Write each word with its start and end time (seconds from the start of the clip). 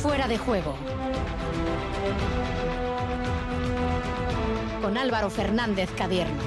Fuera 0.00 0.28
de 0.28 0.38
juego. 0.38 0.76
Con 4.80 4.96
Álvaro 4.96 5.28
Fernández 5.28 5.90
Cadierno. 5.96 6.38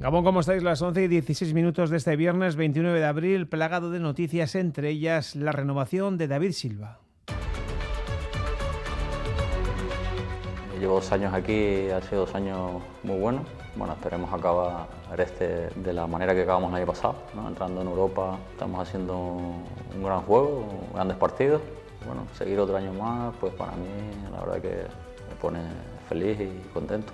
Gabón, 0.00 0.24
¿cómo 0.24 0.40
estáis? 0.40 0.64
Las 0.64 0.82
11 0.82 1.04
y 1.04 1.08
16 1.08 1.54
minutos 1.54 1.90
de 1.90 1.98
este 1.98 2.16
viernes 2.16 2.56
29 2.56 2.98
de 2.98 3.06
abril, 3.06 3.46
plagado 3.46 3.90
de 3.92 4.00
noticias, 4.00 4.56
entre 4.56 4.90
ellas 4.90 5.36
la 5.36 5.52
renovación 5.52 6.18
de 6.18 6.26
David 6.26 6.50
Silva. 6.50 7.05
Llevo 10.86 11.00
dos 11.00 11.10
años 11.10 11.34
aquí, 11.34 11.90
ha 11.90 12.00
sido 12.00 12.26
dos 12.26 12.34
años 12.36 12.80
muy 13.02 13.18
buenos. 13.18 13.42
Bueno, 13.74 13.94
esperemos 13.94 14.32
acabar 14.32 14.86
este 15.18 15.68
de 15.74 15.92
la 15.92 16.06
manera 16.06 16.32
que 16.32 16.42
acabamos 16.42 16.70
el 16.70 16.76
año 16.76 16.86
pasado, 16.86 17.16
entrando 17.44 17.80
en 17.80 17.88
Europa, 17.88 18.38
estamos 18.52 18.86
haciendo 18.86 19.18
un 19.18 20.04
gran 20.04 20.20
juego, 20.20 20.64
grandes 20.94 21.16
partidos. 21.16 21.60
Bueno, 22.06 22.24
seguir 22.38 22.60
otro 22.60 22.76
año 22.76 22.92
más, 22.92 23.34
pues 23.40 23.52
para 23.54 23.72
mí 23.72 23.88
la 24.30 24.38
verdad 24.44 24.60
que 24.62 24.86
me 25.28 25.34
pone 25.40 25.58
feliz 26.08 26.38
y 26.40 26.68
contento. 26.72 27.12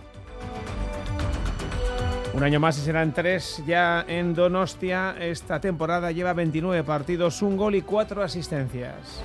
Un 2.34 2.42
año 2.42 2.60
más 2.60 2.76
y 2.76 2.82
serán 2.82 3.14
tres 3.14 3.62
ya 3.66 4.04
en 4.06 4.34
Donostia. 4.34 5.16
Esta 5.18 5.62
temporada 5.62 6.12
lleva 6.12 6.34
29 6.34 6.84
partidos, 6.84 7.40
un 7.40 7.56
gol 7.56 7.74
y 7.74 7.80
cuatro 7.80 8.22
asistencias. 8.22 9.22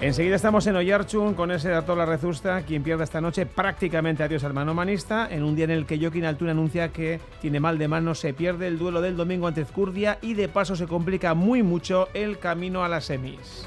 Enseguida 0.00 0.36
estamos 0.36 0.64
en 0.68 0.76
Oyarchun 0.76 1.34
con 1.34 1.50
ese 1.50 1.70
dato 1.70 1.96
la 1.96 2.06
Rezusta, 2.06 2.62
quien 2.62 2.84
pierde 2.84 3.02
esta 3.02 3.20
noche 3.20 3.46
prácticamente 3.46 4.22
adiós 4.22 4.44
al 4.44 4.54
mano 4.54 4.72
manista, 4.72 5.26
en 5.28 5.42
un 5.42 5.56
día 5.56 5.64
en 5.64 5.72
el 5.72 5.86
que 5.86 5.98
Joaquín 5.98 6.24
Altuna 6.24 6.52
anuncia 6.52 6.90
que 6.90 7.18
tiene 7.40 7.58
mal 7.58 7.78
de 7.78 7.88
mano, 7.88 8.14
se 8.14 8.32
pierde 8.32 8.68
el 8.68 8.78
duelo 8.78 9.00
del 9.00 9.16
domingo 9.16 9.48
ante 9.48 9.62
Ezcurdia 9.62 10.18
y 10.22 10.34
de 10.34 10.48
paso 10.48 10.76
se 10.76 10.86
complica 10.86 11.34
muy 11.34 11.64
mucho 11.64 12.06
el 12.14 12.38
camino 12.38 12.84
a 12.84 12.88
las 12.88 13.06
semis. 13.06 13.66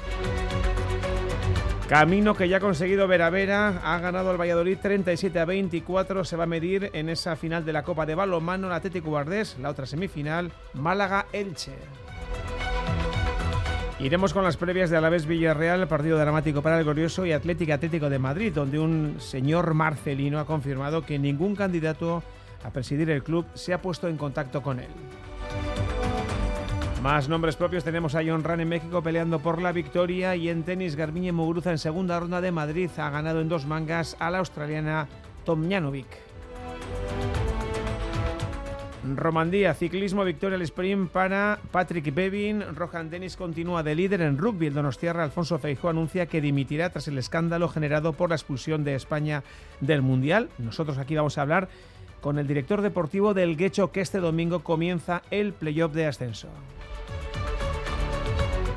Camino 1.86 2.34
que 2.34 2.48
ya 2.48 2.56
ha 2.56 2.60
conseguido 2.60 3.06
Vera 3.06 3.28
Vera, 3.28 3.82
ha 3.84 3.98
ganado 3.98 4.30
el 4.30 4.40
Valladolid 4.40 4.78
37 4.80 5.38
a 5.38 5.44
24, 5.44 6.24
se 6.24 6.36
va 6.36 6.44
a 6.44 6.46
medir 6.46 6.88
en 6.94 7.10
esa 7.10 7.36
final 7.36 7.66
de 7.66 7.74
la 7.74 7.82
Copa 7.82 8.06
de 8.06 8.14
Balonmano 8.14 8.68
el 8.68 8.72
Atlético 8.72 9.10
Guardés, 9.10 9.58
la 9.60 9.68
otra 9.68 9.84
semifinal, 9.84 10.50
Málaga-Elche. 10.72 12.01
Iremos 14.02 14.34
con 14.34 14.42
las 14.42 14.56
previas 14.56 14.90
de 14.90 14.96
Alavés 14.96 15.26
Villarreal, 15.26 15.86
partido 15.86 16.18
dramático 16.18 16.60
para 16.60 16.76
el 16.76 16.82
Glorioso 16.82 17.24
y 17.24 17.30
Atlético 17.30 17.72
Atlético 17.72 18.10
de 18.10 18.18
Madrid, 18.18 18.52
donde 18.52 18.80
un 18.80 19.20
señor 19.20 19.74
Marcelino 19.74 20.40
ha 20.40 20.44
confirmado 20.44 21.06
que 21.06 21.20
ningún 21.20 21.54
candidato 21.54 22.20
a 22.64 22.70
presidir 22.70 23.10
el 23.10 23.22
club 23.22 23.46
se 23.54 23.72
ha 23.72 23.80
puesto 23.80 24.08
en 24.08 24.16
contacto 24.16 24.60
con 24.60 24.80
él. 24.80 24.88
Más 27.00 27.28
nombres 27.28 27.54
propios 27.54 27.84
tenemos 27.84 28.16
a 28.16 28.22
John 28.26 28.42
Ran 28.42 28.60
en 28.60 28.70
México 28.70 29.04
peleando 29.04 29.38
por 29.38 29.62
la 29.62 29.70
victoria 29.70 30.34
y 30.34 30.48
en 30.48 30.64
tenis 30.64 30.96
Garbiñe 30.96 31.30
Muguruza 31.30 31.70
en 31.70 31.78
segunda 31.78 32.18
ronda 32.18 32.40
de 32.40 32.50
Madrid 32.50 32.90
ha 32.96 33.08
ganado 33.10 33.40
en 33.40 33.48
dos 33.48 33.66
mangas 33.66 34.16
a 34.18 34.30
la 34.30 34.38
australiana 34.38 35.06
Tomjanovic. 35.44 36.31
Romandía, 39.04 39.74
ciclismo, 39.74 40.24
victoria 40.24 40.54
al 40.54 40.62
sprint 40.62 41.10
para 41.10 41.58
Patrick 41.72 42.14
Bevin. 42.14 42.62
Rohan 42.76 43.10
Dennis 43.10 43.36
continúa 43.36 43.82
de 43.82 43.96
líder 43.96 44.20
en 44.20 44.38
rugby. 44.38 44.68
El 44.68 44.74
Donostiarra 44.74 45.24
Alfonso 45.24 45.58
Feijó 45.58 45.88
anuncia 45.88 46.26
que 46.26 46.40
dimitirá 46.40 46.90
tras 46.90 47.08
el 47.08 47.18
escándalo 47.18 47.68
generado 47.68 48.12
por 48.12 48.28
la 48.28 48.36
expulsión 48.36 48.84
de 48.84 48.94
España 48.94 49.42
del 49.80 50.02
Mundial. 50.02 50.50
Nosotros 50.58 50.98
aquí 50.98 51.16
vamos 51.16 51.36
a 51.36 51.42
hablar 51.42 51.68
con 52.20 52.38
el 52.38 52.46
director 52.46 52.80
deportivo 52.80 53.34
del 53.34 53.56
Guecho 53.56 53.90
que 53.90 54.02
este 54.02 54.20
domingo 54.20 54.60
comienza 54.62 55.22
el 55.32 55.52
playoff 55.52 55.92
de 55.92 56.06
ascenso. 56.06 56.48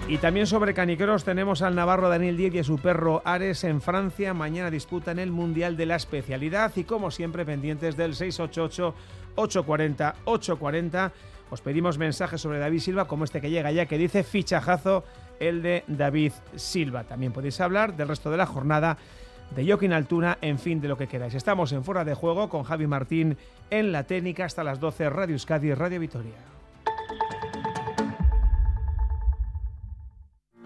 Y 0.07 0.19
también 0.19 0.45
sobre 0.45 0.75
canicross 0.75 1.23
tenemos 1.23 1.63
al 1.63 1.73
navarro 1.73 2.09
Daniel 2.09 2.37
Díez 2.37 2.53
y 2.53 2.59
a 2.59 2.63
su 2.63 2.77
perro 2.77 3.23
Ares 3.25 3.63
en 3.63 3.81
Francia. 3.81 4.35
Mañana 4.35 4.69
disputan 4.69 5.17
el 5.17 5.31
Mundial 5.31 5.77
de 5.77 5.87
la 5.87 5.95
Especialidad 5.95 6.71
y 6.75 6.83
como 6.83 7.09
siempre 7.09 7.43
pendientes 7.43 7.97
del 7.97 8.15
688 8.15 8.93
840 9.35 10.15
840. 10.25 11.11
Os 11.49 11.61
pedimos 11.61 11.97
mensajes 11.97 12.41
sobre 12.41 12.59
David 12.59 12.79
Silva, 12.79 13.05
como 13.05 13.23
este 13.23 13.39
que 13.39 13.49
llega 13.49 13.71
ya, 13.71 13.85
que 13.85 13.97
dice 13.97 14.23
fichajazo 14.23 15.03
el 15.39 15.61
de 15.61 15.83
David 15.87 16.33
Silva. 16.55 17.03
También 17.03 17.31
podéis 17.31 17.61
hablar 17.61 17.95
del 17.95 18.07
resto 18.07 18.31
de 18.31 18.37
la 18.37 18.45
jornada 18.45 18.97
de 19.55 19.65
Joaquín 19.65 19.93
Altuna, 19.93 20.37
en 20.41 20.57
fin, 20.57 20.81
de 20.81 20.87
lo 20.87 20.97
que 20.97 21.07
queráis. 21.07 21.35
Estamos 21.35 21.71
en 21.71 21.83
Fuera 21.83 22.03
de 22.03 22.15
Juego 22.15 22.49
con 22.49 22.63
Javi 22.63 22.87
Martín 22.87 23.37
en 23.69 23.91
la 23.91 24.03
técnica 24.03 24.45
hasta 24.45 24.63
las 24.63 24.79
12, 24.79 25.09
Radio 25.09 25.33
Euskadi 25.35 25.73
Radio 25.73 25.99
Vitoria. 25.99 26.33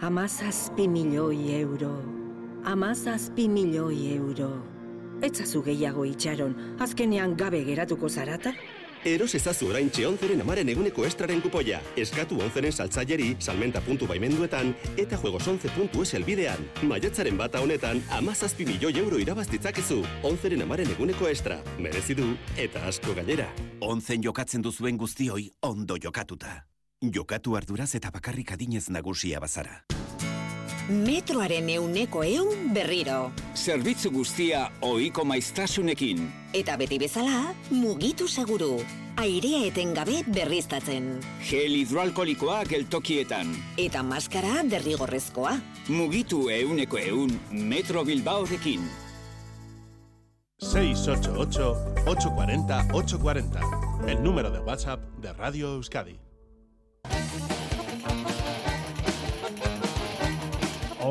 Amazazpi 0.02 0.88
milioi 0.88 1.60
euro. 1.60 2.02
Amazazpi 2.64 3.50
milioi 3.50 4.16
euro. 4.16 4.79
Etzazu 5.22 5.60
gehiago 5.64 6.06
itxaron, 6.08 6.54
azkenean 6.80 7.36
gabe 7.38 7.60
geratuko 7.68 8.08
zarata? 8.10 8.54
Eros 9.06 9.34
ezazu 9.36 9.68
orain 9.70 9.90
onzeren 10.08 10.42
amaren 10.42 10.70
eguneko 10.70 11.06
estraren 11.06 11.42
kupoia. 11.42 11.80
Eskatu 11.98 12.40
onzeren 12.40 12.72
saltzaileri, 12.72 13.36
salmenta 13.40 13.82
puntu 13.82 14.08
baimenduetan, 14.08 14.74
eta 14.98 15.18
juegos 15.18 15.48
onze 15.48 15.70
puntu 15.70 16.04
elbidean. 16.14 16.66
Maiatzaren 16.84 17.38
bata 17.38 17.62
honetan, 17.62 18.02
amazazpi 18.12 18.66
milioi 18.66 18.98
euro 18.98 19.18
irabaztitzakezu. 19.18 20.04
Onzeren 20.24 20.62
amaren 20.62 20.90
eguneko 20.92 21.28
estra. 21.28 21.62
Merezi 21.78 22.16
du, 22.16 22.36
eta 22.58 22.86
asko 22.88 23.14
gainera. 23.14 23.48
Onzen 23.82 24.24
jokatzen 24.24 24.62
duzuen 24.62 24.98
guztioi, 24.98 25.52
ondo 25.62 25.96
jokatuta. 25.98 26.66
Jokatu 27.02 27.56
arduraz 27.56 27.96
eta 27.96 28.12
bakarrik 28.12 28.52
adinez 28.52 28.90
nagusia 28.90 29.40
bazara 29.40 29.86
metroaren 30.90 31.70
euneko 31.70 32.24
eun 32.26 32.74
berriro. 32.74 33.32
Zerbitzu 33.56 34.10
guztia 34.12 34.72
oiko 34.82 35.26
maiztasunekin. 35.26 36.32
Eta 36.54 36.78
beti 36.78 37.00
bezala, 37.00 37.54
mugitu 37.70 38.28
seguru. 38.28 38.84
Airea 39.20 39.66
etengabe 39.68 40.24
berriztatzen. 40.28 41.20
Gel 41.50 41.76
hidroalkolikoa 41.76 42.64
geltokietan. 42.70 43.56
Eta 43.78 44.04
maskara 44.04 44.64
derrigorrezkoa. 44.64 45.60
Mugitu 45.90 46.50
euneko 46.50 46.98
eun 46.98 47.40
Metro 47.52 48.06
Bilbaorekin. 48.06 48.82
688-840-840. 50.64 53.60
El 54.08 54.24
número 54.24 54.50
de 54.52 54.60
WhatsApp 54.60 55.02
de 55.22 55.34
Radio 55.34 55.68
Euskadi. 55.76 56.20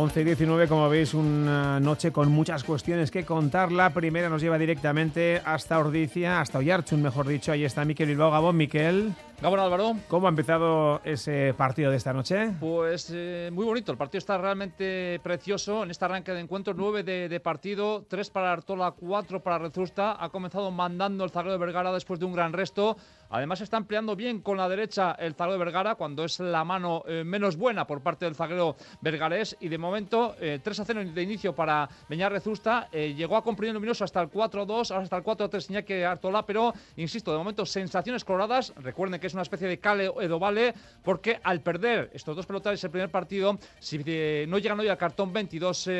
11 0.00 0.20
y 0.20 0.24
19, 0.24 0.68
como 0.68 0.88
veis, 0.88 1.12
una 1.12 1.80
noche 1.80 2.12
con 2.12 2.30
muchas 2.30 2.62
cuestiones 2.62 3.10
que 3.10 3.24
contar. 3.24 3.72
La 3.72 3.90
primera 3.90 4.28
nos 4.28 4.40
lleva 4.40 4.56
directamente 4.56 5.42
hasta 5.44 5.76
Ordicia, 5.76 6.40
hasta 6.40 6.58
Oyarchun, 6.58 7.02
mejor 7.02 7.26
dicho. 7.26 7.50
Ahí 7.50 7.64
está 7.64 7.84
Miquel 7.84 8.06
Bilbao 8.06 8.30
Gabón. 8.30 8.56
Miquel. 8.56 9.12
Gabón 9.40 9.58
Álvaro. 9.58 9.96
¿Cómo 10.06 10.26
ha 10.26 10.30
empezado 10.30 11.00
ese 11.04 11.52
partido 11.56 11.90
de 11.90 11.96
esta 11.96 12.12
noche? 12.12 12.52
Pues 12.60 13.10
eh, 13.12 13.50
muy 13.52 13.64
bonito. 13.64 13.90
El 13.90 13.98
partido 13.98 14.18
está 14.18 14.38
realmente 14.38 15.20
precioso. 15.22 15.82
En 15.82 15.90
este 15.90 16.04
arranque 16.04 16.32
de 16.32 16.40
encuentro, 16.40 16.74
9 16.76 17.02
de, 17.02 17.40
partido, 17.40 18.04
3 18.08 18.30
para 18.30 18.52
Artola, 18.52 18.92
4 18.92 19.40
para 19.40 19.58
Rezusta. 19.58 20.22
Ha 20.22 20.28
comenzado 20.30 20.70
mandando 20.70 21.24
el 21.24 21.30
zaguero 21.30 21.52
de 21.52 21.58
Vergara 21.58 21.92
después 21.92 22.20
de 22.20 22.26
un 22.26 22.34
gran 22.34 22.52
resto. 22.52 22.96
Además 23.30 23.60
está 23.60 23.76
empleando 23.76 24.16
bien 24.16 24.40
con 24.40 24.56
la 24.56 24.68
derecha 24.68 25.12
el 25.18 25.34
zaguero 25.34 25.52
de 25.52 25.58
Vergara 25.58 25.94
cuando 25.96 26.24
es 26.24 26.40
la 26.40 26.64
mano 26.64 27.02
eh, 27.06 27.24
menos 27.24 27.56
buena 27.56 27.86
por 27.86 28.00
parte 28.00 28.24
del 28.24 28.34
zaguero 28.34 28.76
vergarés 29.02 29.56
y 29.60 29.68
de 29.68 29.76
momento 29.76 30.34
3 30.38 30.66
eh, 30.66 30.82
a 30.82 30.84
0 30.84 31.04
de 31.12 31.22
inicio 31.22 31.54
para 31.54 31.88
Beñar 32.08 32.32
Rezusta. 32.32 32.88
Eh, 32.90 33.14
llegó 33.14 33.36
a 33.36 33.44
comprimir 33.44 33.74
luminoso 33.74 34.04
hasta 34.04 34.22
el 34.22 34.30
4-2, 34.30 34.90
ahora 34.90 35.04
hasta 35.04 35.16
el 35.16 35.24
4-3 35.24 35.70
Iñaki 35.70 36.02
Artola, 36.02 36.46
pero 36.46 36.72
insisto, 36.96 37.32
de 37.32 37.38
momento 37.38 37.66
sensaciones 37.66 38.24
coloradas. 38.24 38.72
Recuerden 38.76 39.20
que 39.20 39.26
es 39.26 39.34
una 39.34 39.42
especie 39.42 39.68
de 39.68 39.78
cale 39.78 40.10
edovale 40.20 40.74
porque 41.02 41.38
al 41.42 41.60
perder 41.60 42.10
estos 42.14 42.34
dos 42.34 42.46
pelotares 42.46 42.82
el 42.82 42.90
primer 42.90 43.10
partido, 43.10 43.58
si 43.78 43.98
no 43.98 44.58
llegan 44.58 44.80
hoy 44.80 44.88
al 44.88 44.96
cartón 44.96 45.32
22 45.32 45.90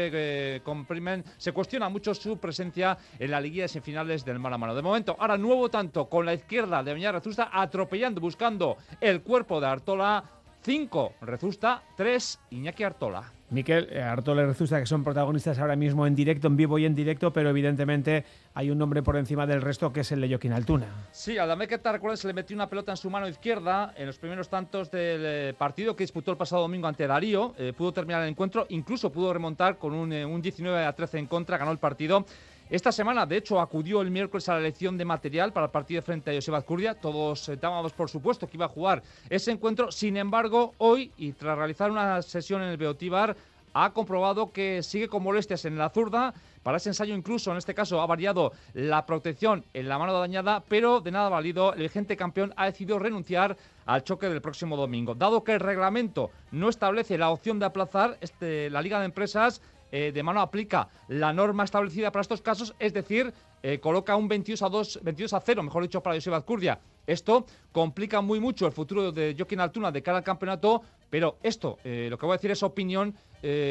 comprimen, 0.63 1.25
se 1.37 1.53
cuestiona 1.53 1.89
mucho 1.89 2.15
su 2.15 2.39
presencia 2.39 2.97
en 3.19 3.31
la 3.31 3.41
liguilla 3.41 3.65
de 3.65 3.69
semifinales 3.69 4.25
del 4.25 4.39
mano 4.39 4.55
a 4.55 4.59
mano. 4.59 4.75
De 4.75 4.83
momento, 4.83 5.15
ahora 5.19 5.37
nuevo 5.37 5.69
tanto 5.69 6.09
con 6.09 6.25
la 6.25 6.33
izquierda 6.33 6.83
de 6.83 6.95
Beñar 6.95 7.18
Rezusta 7.19 7.51
atropellando, 7.53 8.21
buscando 8.21 8.77
el 9.01 9.23
cuerpo 9.23 9.61
de 9.61 9.67
Artola. 9.67 10.25
5 10.61 11.15
Rezusta, 11.23 11.83
3 11.97 12.41
Iñaki 12.51 12.83
Artola. 12.83 13.33
Miquel, 13.51 13.89
eh, 13.91 14.03
Artola 14.03 14.43
y 14.43 14.47
Rezusta, 14.47 14.79
que 14.79 14.87
son 14.87 15.03
protagonistas 15.03 15.59
ahora 15.59 15.77
mismo 15.77 16.07
en 16.07 16.15
directo, 16.15 16.49
en 16.49 16.57
vivo 16.57 16.79
y 16.79 16.85
en 16.85 16.95
directo, 16.95 17.33
pero 17.33 17.49
evidentemente 17.49 18.25
hay 18.53 18.71
un 18.71 18.77
nombre 18.77 19.03
por 19.03 19.17
encima 19.17 19.47
del 19.47 19.63
resto 19.63 19.91
que 19.91 20.01
es 20.01 20.13
el 20.13 20.21
de 20.21 20.29
Joaquín 20.29 20.53
Altuna. 20.53 20.87
Sí, 21.13 21.39
a 21.39 21.47
recuerda, 21.47 22.17
se 22.17 22.27
le 22.27 22.35
metió 22.35 22.55
una 22.55 22.69
pelota 22.69 22.93
en 22.93 22.99
su 22.99 23.09
mano 23.09 23.27
izquierda 23.27 23.95
en 23.97 24.07
los 24.07 24.19
primeros 24.19 24.51
tantos 24.51 24.91
del 24.91 25.23
eh, 25.25 25.55
partido 25.57 25.97
que 25.97 26.05
disputó 26.05 26.33
el 26.33 26.37
pasado 26.37 26.63
domingo 26.63 26.89
ante 26.89 27.07
Darío. 27.07 27.55
Eh, 27.57 27.73
pudo 27.75 27.93
terminar 27.93 28.23
el 28.23 28.29
encuentro, 28.29 28.67
incluso 28.69 29.11
pudo 29.11 29.33
remontar 29.33 29.79
con 29.79 29.95
un, 29.95 30.13
un 30.13 30.43
19 30.43 30.85
a 30.85 30.93
13 30.93 31.19
en 31.19 31.27
contra, 31.27 31.57
ganó 31.57 31.71
el 31.71 31.79
partido 31.79 32.27
Esta 32.71 32.93
semana, 32.93 33.25
de 33.25 33.39
hecho, 33.39 33.61
acudió 33.61 34.03
el 34.03 34.11
miércoles 34.11 34.47
a 34.49 34.53
la 34.53 34.61
elección 34.61 34.99
de 34.99 35.07
material 35.07 35.55
para 35.55 35.67
el 35.67 35.73
partido 35.73 36.03
frente 36.03 36.31
a 36.31 36.35
Joseba 36.35 36.59
Azcurdia. 36.59 36.95
Todos 36.95 37.49
estábamos, 37.49 37.95
por 37.95 38.11
supuesto, 38.11 38.47
que 38.47 38.59
iba 38.59 38.67
a 38.67 38.69
jugar 38.69 39.03
ese 39.31 39.53
encuentro. 39.53 39.91
Sin 39.91 40.19
embargo, 40.19 40.75
hoy, 40.77 41.11
y 41.17 41.33
tras 41.33 41.57
realizar 41.57 41.91
una 41.91 42.21
sesión 42.21 42.61
en 42.61 42.69
el 42.69 42.77
Beotíbar, 42.77 43.35
ha 43.73 43.91
comprobado 43.95 44.53
que 44.53 44.83
sigue 44.83 45.09
con 45.09 45.23
molestias 45.23 45.65
en 45.65 45.79
la 45.79 45.89
zurda. 45.89 46.35
Para 46.63 46.77
ese 46.77 46.91
ensayo 46.91 47.15
incluso, 47.15 47.51
en 47.53 47.57
este 47.57 47.73
caso, 47.73 48.03
ha 48.03 48.07
variado 48.07 48.53
la 48.75 49.07
protección 49.07 49.65
en 49.73 49.89
la 49.89 49.99
mano 49.99 50.13
dañada, 50.13 50.63
pero 50.69 51.01
de 51.01 51.11
nada 51.11 51.31
válido, 51.31 51.73
el 51.73 51.81
vigente 51.81 52.19
campeón 52.19 52.53
ha 52.57 52.67
decidido 52.67 52.99
renunciar 52.99 53.57
al 53.87 54.05
choque 54.05 54.29
del 54.29 54.43
próximo 54.43 54.77
domingo. 54.77 55.15
Dado 55.15 55.43
que 55.43 55.55
el 55.55 55.61
reglamento 55.61 56.31
no 56.51 56.69
establece 56.69 57.17
la 57.17 57.31
opción 57.31 57.59
de 57.59 57.65
aplazar, 57.65 58.19
este, 58.21 58.69
la 58.69 58.83
Liga 58.83 58.99
de 58.99 59.07
Empresas 59.07 59.63
eh, 59.91 60.13
de 60.13 60.23
mano 60.23 60.41
aplica 60.41 60.89
la 61.09 61.33
norma 61.33 61.65
establecida 61.65 62.13
para 62.13 62.23
estos 62.23 62.43
casos, 62.43 62.75
es 62.79 62.93
decir, 62.93 63.33
eh, 63.63 63.79
coloca 63.81 64.17
un 64.17 64.29
22 64.29 64.63
a 64.63 64.69
2, 64.69 65.01
22 65.03 65.33
a 65.33 65.41
0, 65.41 65.63
mejor 65.63 65.83
dicho, 65.83 66.03
para 66.03 66.17
Joseba 66.17 66.37
Azcurdia. 66.37 66.79
Esto 67.07 67.47
complica 67.73 68.21
muy 68.21 68.39
mucho 68.39 68.67
el 68.67 68.73
futuro 68.73 69.13
de 69.13 69.35
Joaquín 69.37 69.61
Altuna 69.61 69.91
de 69.91 70.03
cara 70.03 70.19
al 70.19 70.25
campeonato, 70.25 70.83
pero 71.09 71.39
esto, 71.43 71.79
eh, 71.85 72.09
lo 72.11 72.19
que 72.19 72.27
voy 72.27 72.35
a 72.35 72.37
decir 72.37 72.51
es 72.51 72.63
opinión, 72.63 73.15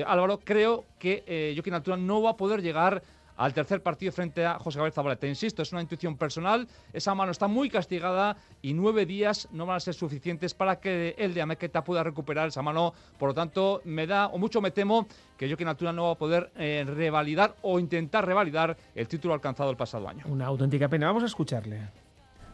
Álvaro, 0.05 0.39
creo 0.39 0.85
que 0.97 1.53
Joaquín 1.53 1.73
Altuna 1.73 1.97
no 1.97 2.21
va 2.21 2.31
a 2.31 2.37
poder 2.37 2.61
llegar 2.61 3.03
al 3.37 3.53
tercer 3.53 3.81
partido 3.81 4.11
frente 4.11 4.45
a 4.45 4.59
José 4.59 4.79
Gabriel 4.79 4.93
Zabaleta. 4.93 5.27
Insisto, 5.27 5.61
es 5.61 5.71
una 5.71 5.81
intuición 5.81 6.17
personal, 6.17 6.67
esa 6.91 7.15
mano 7.15 7.31
está 7.31 7.47
muy 7.47 7.69
castigada 7.69 8.37
y 8.61 8.73
nueve 8.73 9.05
días 9.05 9.47
no 9.51 9.65
van 9.65 9.77
a 9.77 9.79
ser 9.79 9.93
suficientes 9.93 10.53
para 10.53 10.79
que 10.79 11.15
el 11.17 11.33
de 11.33 11.41
Amequeta 11.41 11.83
pueda 11.83 12.03
recuperar 12.03 12.49
esa 12.49 12.61
mano. 12.61 12.93
Por 13.17 13.29
lo 13.29 13.35
tanto, 13.35 13.81
me 13.85 14.07
da, 14.07 14.27
o 14.27 14.37
mucho 14.37 14.61
me 14.61 14.71
temo, 14.71 15.07
que 15.37 15.47
Joaquín 15.47 15.67
Altura 15.67 15.93
no 15.93 16.05
va 16.05 16.11
a 16.11 16.15
poder 16.15 16.51
eh, 16.57 16.83
revalidar 16.85 17.55
o 17.61 17.79
intentar 17.79 18.25
revalidar 18.25 18.75
el 18.95 19.07
título 19.07 19.33
alcanzado 19.33 19.69
el 19.69 19.77
pasado 19.77 20.09
año. 20.09 20.25
Una 20.27 20.47
auténtica 20.47 20.87
pena. 20.89 21.07
Vamos 21.07 21.23
a 21.23 21.27
escucharle. 21.27 21.89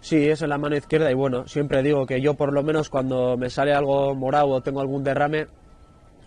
Sí, 0.01 0.27
es 0.27 0.41
en 0.41 0.50
la 0.50 0.57
mano 0.57 0.75
izquierda 0.75 1.09
y 1.09 1.13
bueno, 1.13 1.47
siempre 1.47 1.81
digo 1.81 2.06
que 2.06 2.19
yo 2.21 2.33
por 2.33 2.51
lo 2.51 2.62
menos 2.62 2.89
cuando 2.89 3.38
me 3.38 3.50
sale 3.50 3.74
algo 3.74 4.13
morado 4.13 4.50
o 4.50 4.62
tengo 4.62 4.81
algún 4.81 5.01
derrame, 5.01 5.47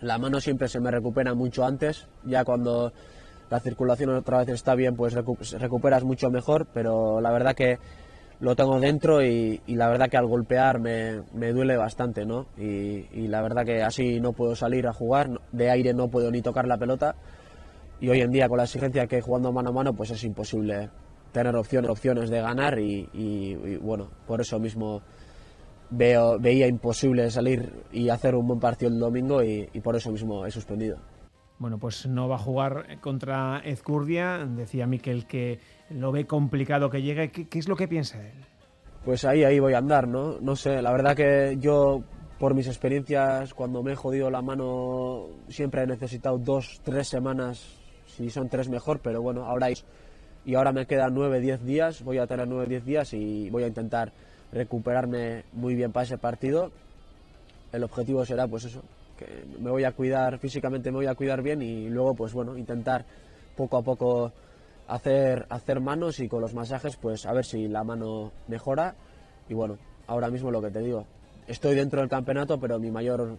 la 0.01 0.17
mano 0.17 0.41
siempre 0.41 0.67
se 0.67 0.79
me 0.79 0.89
recupera 0.89 1.35
mucho 1.35 1.63
antes, 1.63 2.07
ya 2.23 2.43
cuando 2.43 2.91
la 3.49 3.59
circulación 3.59 4.09
otra 4.09 4.39
vez 4.39 4.49
está 4.49 4.75
bien, 4.75 4.95
pues 4.95 5.13
recuperas 5.13 6.03
mucho 6.03 6.29
mejor, 6.29 6.67
pero 6.73 7.21
la 7.21 7.31
verdad 7.31 7.55
que 7.55 7.79
lo 8.39 8.55
tengo 8.55 8.79
dentro 8.79 9.23
y, 9.23 9.61
la 9.67 9.89
verdad 9.89 10.09
que 10.09 10.17
al 10.17 10.27
golpear 10.27 10.79
me, 10.79 11.23
duele 11.53 11.77
bastante, 11.77 12.25
¿no? 12.25 12.47
Y, 12.57 13.27
la 13.27 13.41
verdad 13.41 13.65
que 13.65 13.81
así 13.83 14.19
no 14.19 14.33
puedo 14.33 14.55
salir 14.55 14.87
a 14.87 14.93
jugar, 14.93 15.29
de 15.51 15.71
aire 15.71 15.93
no 15.93 16.09
puedo 16.09 16.29
ni 16.29 16.41
tocar 16.41 16.67
la 16.67 16.77
pelota 16.77 17.15
y 17.99 18.09
hoy 18.09 18.21
en 18.21 18.31
día 18.31 18.47
con 18.47 18.57
la 18.57 18.65
exigencia 18.65 19.07
que 19.07 19.21
jugando 19.21 19.51
mano 19.51 19.69
a 19.69 19.73
mano 19.73 19.93
pues 19.93 20.11
es 20.11 20.23
imposible 20.23 20.91
tener 21.31 21.55
opciones, 21.55 21.89
opciones 21.89 22.29
de 22.29 22.41
ganar 22.41 22.77
y, 22.79 23.77
bueno, 23.81 24.09
por 24.27 24.41
eso 24.41 24.59
mismo 24.59 25.01
veo, 25.89 26.37
veía 26.37 26.67
imposible 26.67 27.31
salir 27.31 27.71
y 27.91 28.09
hacer 28.09 28.35
un 28.35 28.47
buen 28.47 28.59
partido 28.59 28.91
el 28.91 28.99
domingo 28.99 29.41
y 29.41 29.67
por 29.81 29.95
eso 29.95 30.11
mismo 30.11 30.45
he 30.45 30.51
suspendido. 30.51 30.97
Bueno, 31.59 31.79
pues 31.79 32.05
no 32.05 32.27
va 32.27 32.35
a 32.35 32.39
jugar 32.39 32.99
contra 33.01 33.59
Ezcurdia. 33.59 34.45
Decía 34.45 34.85
Miquel 34.85 35.25
que 35.25 35.59
lo 35.89 36.11
ve 36.11 36.25
complicado 36.25 36.89
que 36.89 37.01
llegue. 37.01 37.31
¿Qué, 37.31 37.47
es 37.57 37.67
lo 37.67 37.75
que 37.75 37.87
piensa 37.87 38.19
él? 38.21 38.45
Pues 39.03 39.25
ahí, 39.25 39.43
ahí 39.43 39.59
voy 39.59 39.73
a 39.73 39.79
andar, 39.79 40.07
¿no? 40.07 40.39
No 40.39 40.55
sé, 40.55 40.81
la 40.81 40.91
verdad 40.91 41.15
que 41.15 41.57
yo, 41.59 42.03
por 42.37 42.53
mis 42.53 42.67
experiencias, 42.67 43.53
cuando 43.53 43.81
me 43.81 43.93
he 43.93 43.95
jodido 43.95 44.29
la 44.29 44.41
mano, 44.41 45.27
siempre 45.47 45.83
he 45.83 45.87
necesitado 45.87 46.37
dos, 46.37 46.79
tres 46.83 47.07
semanas. 47.07 47.63
Si 48.05 48.29
son 48.29 48.49
tres, 48.49 48.69
mejor, 48.69 48.99
pero 48.99 49.21
bueno, 49.21 49.45
ahora 49.45 49.69
y 50.45 50.55
ahora 50.55 50.71
me 50.71 50.85
quedan 50.85 51.13
nueve, 51.13 51.39
diez 51.39 51.63
días. 51.63 52.03
Voy 52.03 52.19
a 52.19 52.27
tener 52.27 52.47
nueve, 52.47 52.67
diez 52.67 52.85
días 52.85 53.13
y 53.13 53.49
voy 53.49 53.63
a 53.63 53.67
intentar 53.67 54.13
recuperarme 54.51 55.43
muy 55.53 55.75
bien 55.75 55.91
para 55.91 56.05
ese 56.05 56.17
partido. 56.17 56.71
El 57.71 57.83
objetivo 57.83 58.25
será, 58.25 58.47
pues 58.47 58.65
eso, 58.65 58.81
que 59.17 59.45
me 59.59 59.69
voy 59.69 59.83
a 59.83 59.91
cuidar 59.91 60.39
físicamente, 60.39 60.91
me 60.91 60.97
voy 60.97 61.07
a 61.07 61.15
cuidar 61.15 61.41
bien 61.41 61.61
y 61.61 61.89
luego, 61.89 62.15
pues 62.15 62.33
bueno, 62.33 62.57
intentar 62.57 63.05
poco 63.55 63.77
a 63.77 63.81
poco 63.81 64.31
hacer, 64.87 65.45
hacer 65.49 65.81
manos 65.81 66.19
y 66.19 66.27
con 66.29 66.41
los 66.41 66.53
masajes, 66.53 66.95
pues 66.95 67.25
a 67.25 67.33
ver 67.33 67.45
si 67.45 67.67
la 67.67 67.83
mano 67.83 68.31
mejora. 68.47 68.95
Y 69.49 69.53
bueno, 69.53 69.77
ahora 70.07 70.29
mismo 70.29 70.51
lo 70.51 70.61
que 70.61 70.71
te 70.71 70.79
digo, 70.79 71.05
estoy 71.47 71.75
dentro 71.75 71.99
del 71.99 72.09
campeonato, 72.09 72.59
pero 72.59 72.79
mi 72.79 72.91
mayor 72.91 73.37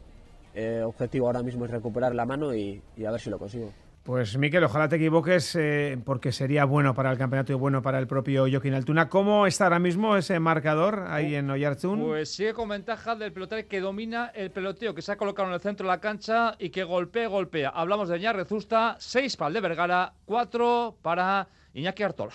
eh, 0.54 0.82
objetivo 0.84 1.26
ahora 1.26 1.42
mismo 1.42 1.64
es 1.64 1.70
recuperar 1.70 2.14
la 2.14 2.26
mano 2.26 2.54
y 2.54 2.82
a 3.06 3.10
ver 3.10 3.20
si 3.20 3.30
lo 3.30 3.38
consigo. 3.38 3.72
Pues 4.08 4.38
Miquel, 4.38 4.64
ojalá 4.64 4.88
te 4.88 4.96
equivoques 4.96 5.54
eh, 5.54 6.00
porque 6.02 6.32
sería 6.32 6.64
bueno 6.64 6.94
para 6.94 7.12
el 7.12 7.18
campeonato 7.18 7.52
y 7.52 7.56
bueno 7.56 7.82
para 7.82 7.98
el 7.98 8.06
propio 8.06 8.46
Joaquín 8.50 8.72
Altuna. 8.72 9.10
¿Cómo 9.10 9.46
está 9.46 9.64
ahora 9.64 9.80
mismo 9.80 10.16
ese 10.16 10.40
marcador 10.40 11.04
ahí 11.10 11.34
en 11.34 11.50
Oyarzún? 11.50 12.00
Pues 12.00 12.30
sigue 12.30 12.54
con 12.54 12.70
ventaja 12.70 13.16
del 13.16 13.34
pelotero 13.34 13.68
que 13.68 13.82
domina 13.82 14.32
el 14.34 14.50
peloteo, 14.50 14.94
que 14.94 15.02
se 15.02 15.12
ha 15.12 15.18
colocado 15.18 15.48
en 15.48 15.54
el 15.56 15.60
centro 15.60 15.84
de 15.84 15.92
la 15.92 16.00
cancha 16.00 16.56
y 16.58 16.70
que 16.70 16.84
golpea, 16.84 17.28
golpea. 17.28 17.68
Hablamos 17.68 18.08
de 18.08 18.32
Rezusta, 18.32 18.96
6 18.98 19.36
para 19.36 19.48
el 19.48 19.52
de 19.52 19.60
Vergara, 19.60 20.14
4 20.24 20.96
para 21.02 21.46
Iñaki 21.74 22.02
Artola. 22.02 22.32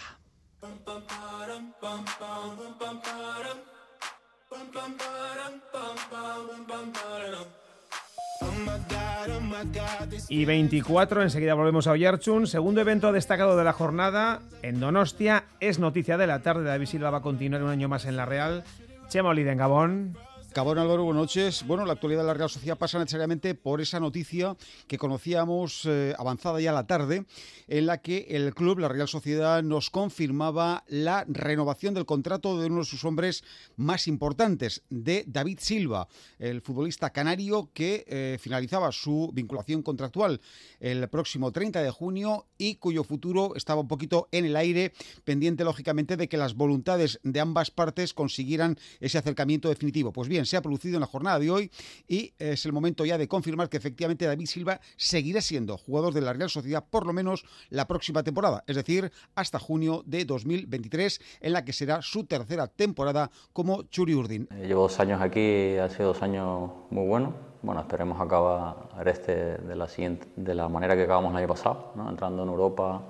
Y 10.30 10.46
24, 10.46 11.22
enseguida 11.22 11.54
volvemos 11.54 11.88
a 11.88 11.92
Oyarchun. 11.92 12.48
Segundo 12.48 12.82
evento 12.82 13.12
destacado 13.12 13.56
de 13.58 13.64
la 13.64 13.74
jornada 13.74 14.42
en 14.62 14.80
Donostia. 14.80 15.46
Es 15.60 15.80
noticia 15.80 16.18
de 16.18 16.28
la 16.28 16.40
tarde. 16.40 16.64
David 16.64 16.88
Silva 16.88 17.12
va 17.12 17.20
a 17.20 17.22
continuar 17.22 17.64
un 17.64 17.70
año 17.70 17.88
más 17.88 18.06
en 18.06 18.18
la 18.18 18.26
Real. 18.26 18.64
Chema 19.10 19.32
en 19.34 19.58
Gabón. 19.58 20.18
Cabón 20.54 20.78
Álvaro, 20.78 21.04
buenas 21.04 21.22
noches. 21.22 21.66
Bueno, 21.66 21.84
la 21.84 21.94
actualidad 21.94 22.22
de 22.22 22.28
la 22.28 22.34
Real 22.36 22.50
Sociedad 22.50 22.78
pasa 22.78 23.00
necesariamente 23.00 23.56
por 23.56 23.82
esa 23.82 24.00
noticia 24.00 24.56
que 24.88 25.00
conocíamos 25.00 25.86
eh, 25.86 26.14
avanzada 26.16 26.62
ya 26.62 26.72
la 26.72 26.86
tarde, 26.86 27.26
en 27.68 27.88
la 27.88 27.98
que 28.02 28.28
el 28.30 28.54
club, 28.54 28.78
la 28.78 28.88
Real 28.88 29.08
Sociedad, 29.08 29.64
nos 29.64 29.90
confirmaba 29.90 30.84
la 30.88 31.26
renovación 31.28 31.96
del 31.96 32.06
contrato 32.06 32.60
de 32.60 32.68
uno 32.68 32.80
de 32.80 32.86
sus 32.86 33.04
hombres 33.04 33.44
más 33.78 34.08
importantes, 34.08 34.84
de 34.92 35.24
David 35.26 35.58
Silva, 35.60 36.08
el 36.38 36.62
futbolista 36.62 37.10
canario 37.10 37.72
que 37.74 38.06
eh, 38.08 38.38
finalizaba 38.40 38.92
su 38.92 39.32
vinculación 39.34 39.82
contractual 39.82 40.40
el 40.80 41.08
próximo 41.10 41.52
30 41.52 41.82
de 41.82 41.90
junio 41.90 42.46
y 42.60 42.76
cuyo 42.76 43.04
futuro 43.04 43.56
estaba 43.56 43.82
un 43.82 43.88
poquito 43.88 44.28
en 44.32 44.46
el 44.46 44.56
aire, 44.56 44.94
pendiente 45.24 45.64
lógicamente 45.64 46.16
de 46.16 46.28
que 46.28 46.38
las 46.38 46.54
voluntades 46.54 47.20
de 47.24 47.40
ambas 47.40 47.72
partes 47.72 48.14
consiguieran 48.14 48.78
ese 49.00 49.18
acercamiento 49.18 49.70
definitivo. 49.70 50.12
Pues 50.14 50.28
bien, 50.30 50.43
se 50.46 50.58
ha 50.58 50.62
producido 50.62 50.96
en 50.96 51.02
la 51.02 51.08
jornada 51.08 51.40
de 51.40 51.52
hoy 51.52 51.72
y 52.08 52.34
es 52.40 52.66
el 52.66 52.74
momento 52.74 53.06
ya 53.06 53.18
de 53.18 53.28
confirmar 53.28 53.70
que 53.70 53.78
efectivamente 53.78 54.26
David 54.26 54.46
Silva 54.46 54.80
seguirá 54.96 55.42
siendo 55.42 55.78
jugador 55.78 56.14
de 56.14 56.22
la 56.22 56.34
Real 56.34 56.50
Sociedad 56.50 56.84
por 56.90 57.06
lo 57.06 57.14
menos 57.14 57.46
la 57.70 57.88
próxima 57.88 58.24
temporada, 58.24 58.64
es 58.68 58.76
decir, 58.76 59.12
hasta 59.36 59.60
junio 59.60 60.04
de 60.06 60.26
2023, 60.26 61.22
en 61.42 61.54
la 61.54 61.66
que 61.66 61.74
será 61.74 62.02
su 62.02 62.26
tercera 62.26 62.68
temporada 62.68 63.30
como 63.52 63.84
Churi 63.84 64.14
Urdin. 64.14 64.48
Eh, 64.52 64.68
llevo 64.68 64.84
dos 64.84 65.00
años 65.00 65.22
aquí, 65.22 65.78
ha 65.78 65.90
sido 65.90 66.10
dos 66.10 66.22
años 66.22 66.72
muy 66.90 67.08
buenos. 67.08 67.34
Bueno, 67.62 67.80
esperemos 67.80 68.20
acabar 68.20 68.90
este 69.06 69.58
de 69.58 69.76
la, 69.76 69.88
siguiente, 69.88 70.28
de 70.36 70.54
la 70.54 70.68
manera 70.68 70.96
que 70.96 71.04
acabamos 71.04 71.32
el 71.32 71.38
año 71.38 71.48
pasado, 71.48 71.94
entrando 72.10 72.44
en 72.44 72.50
Europa 72.50 73.02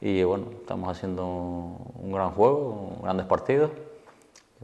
y 0.00 0.22
bueno, 0.22 0.46
estamos 0.60 0.88
haciendo 0.88 1.24
un 1.24 2.12
gran 2.12 2.30
juego, 2.30 2.98
grandes 3.02 3.26
partidos 3.26 3.70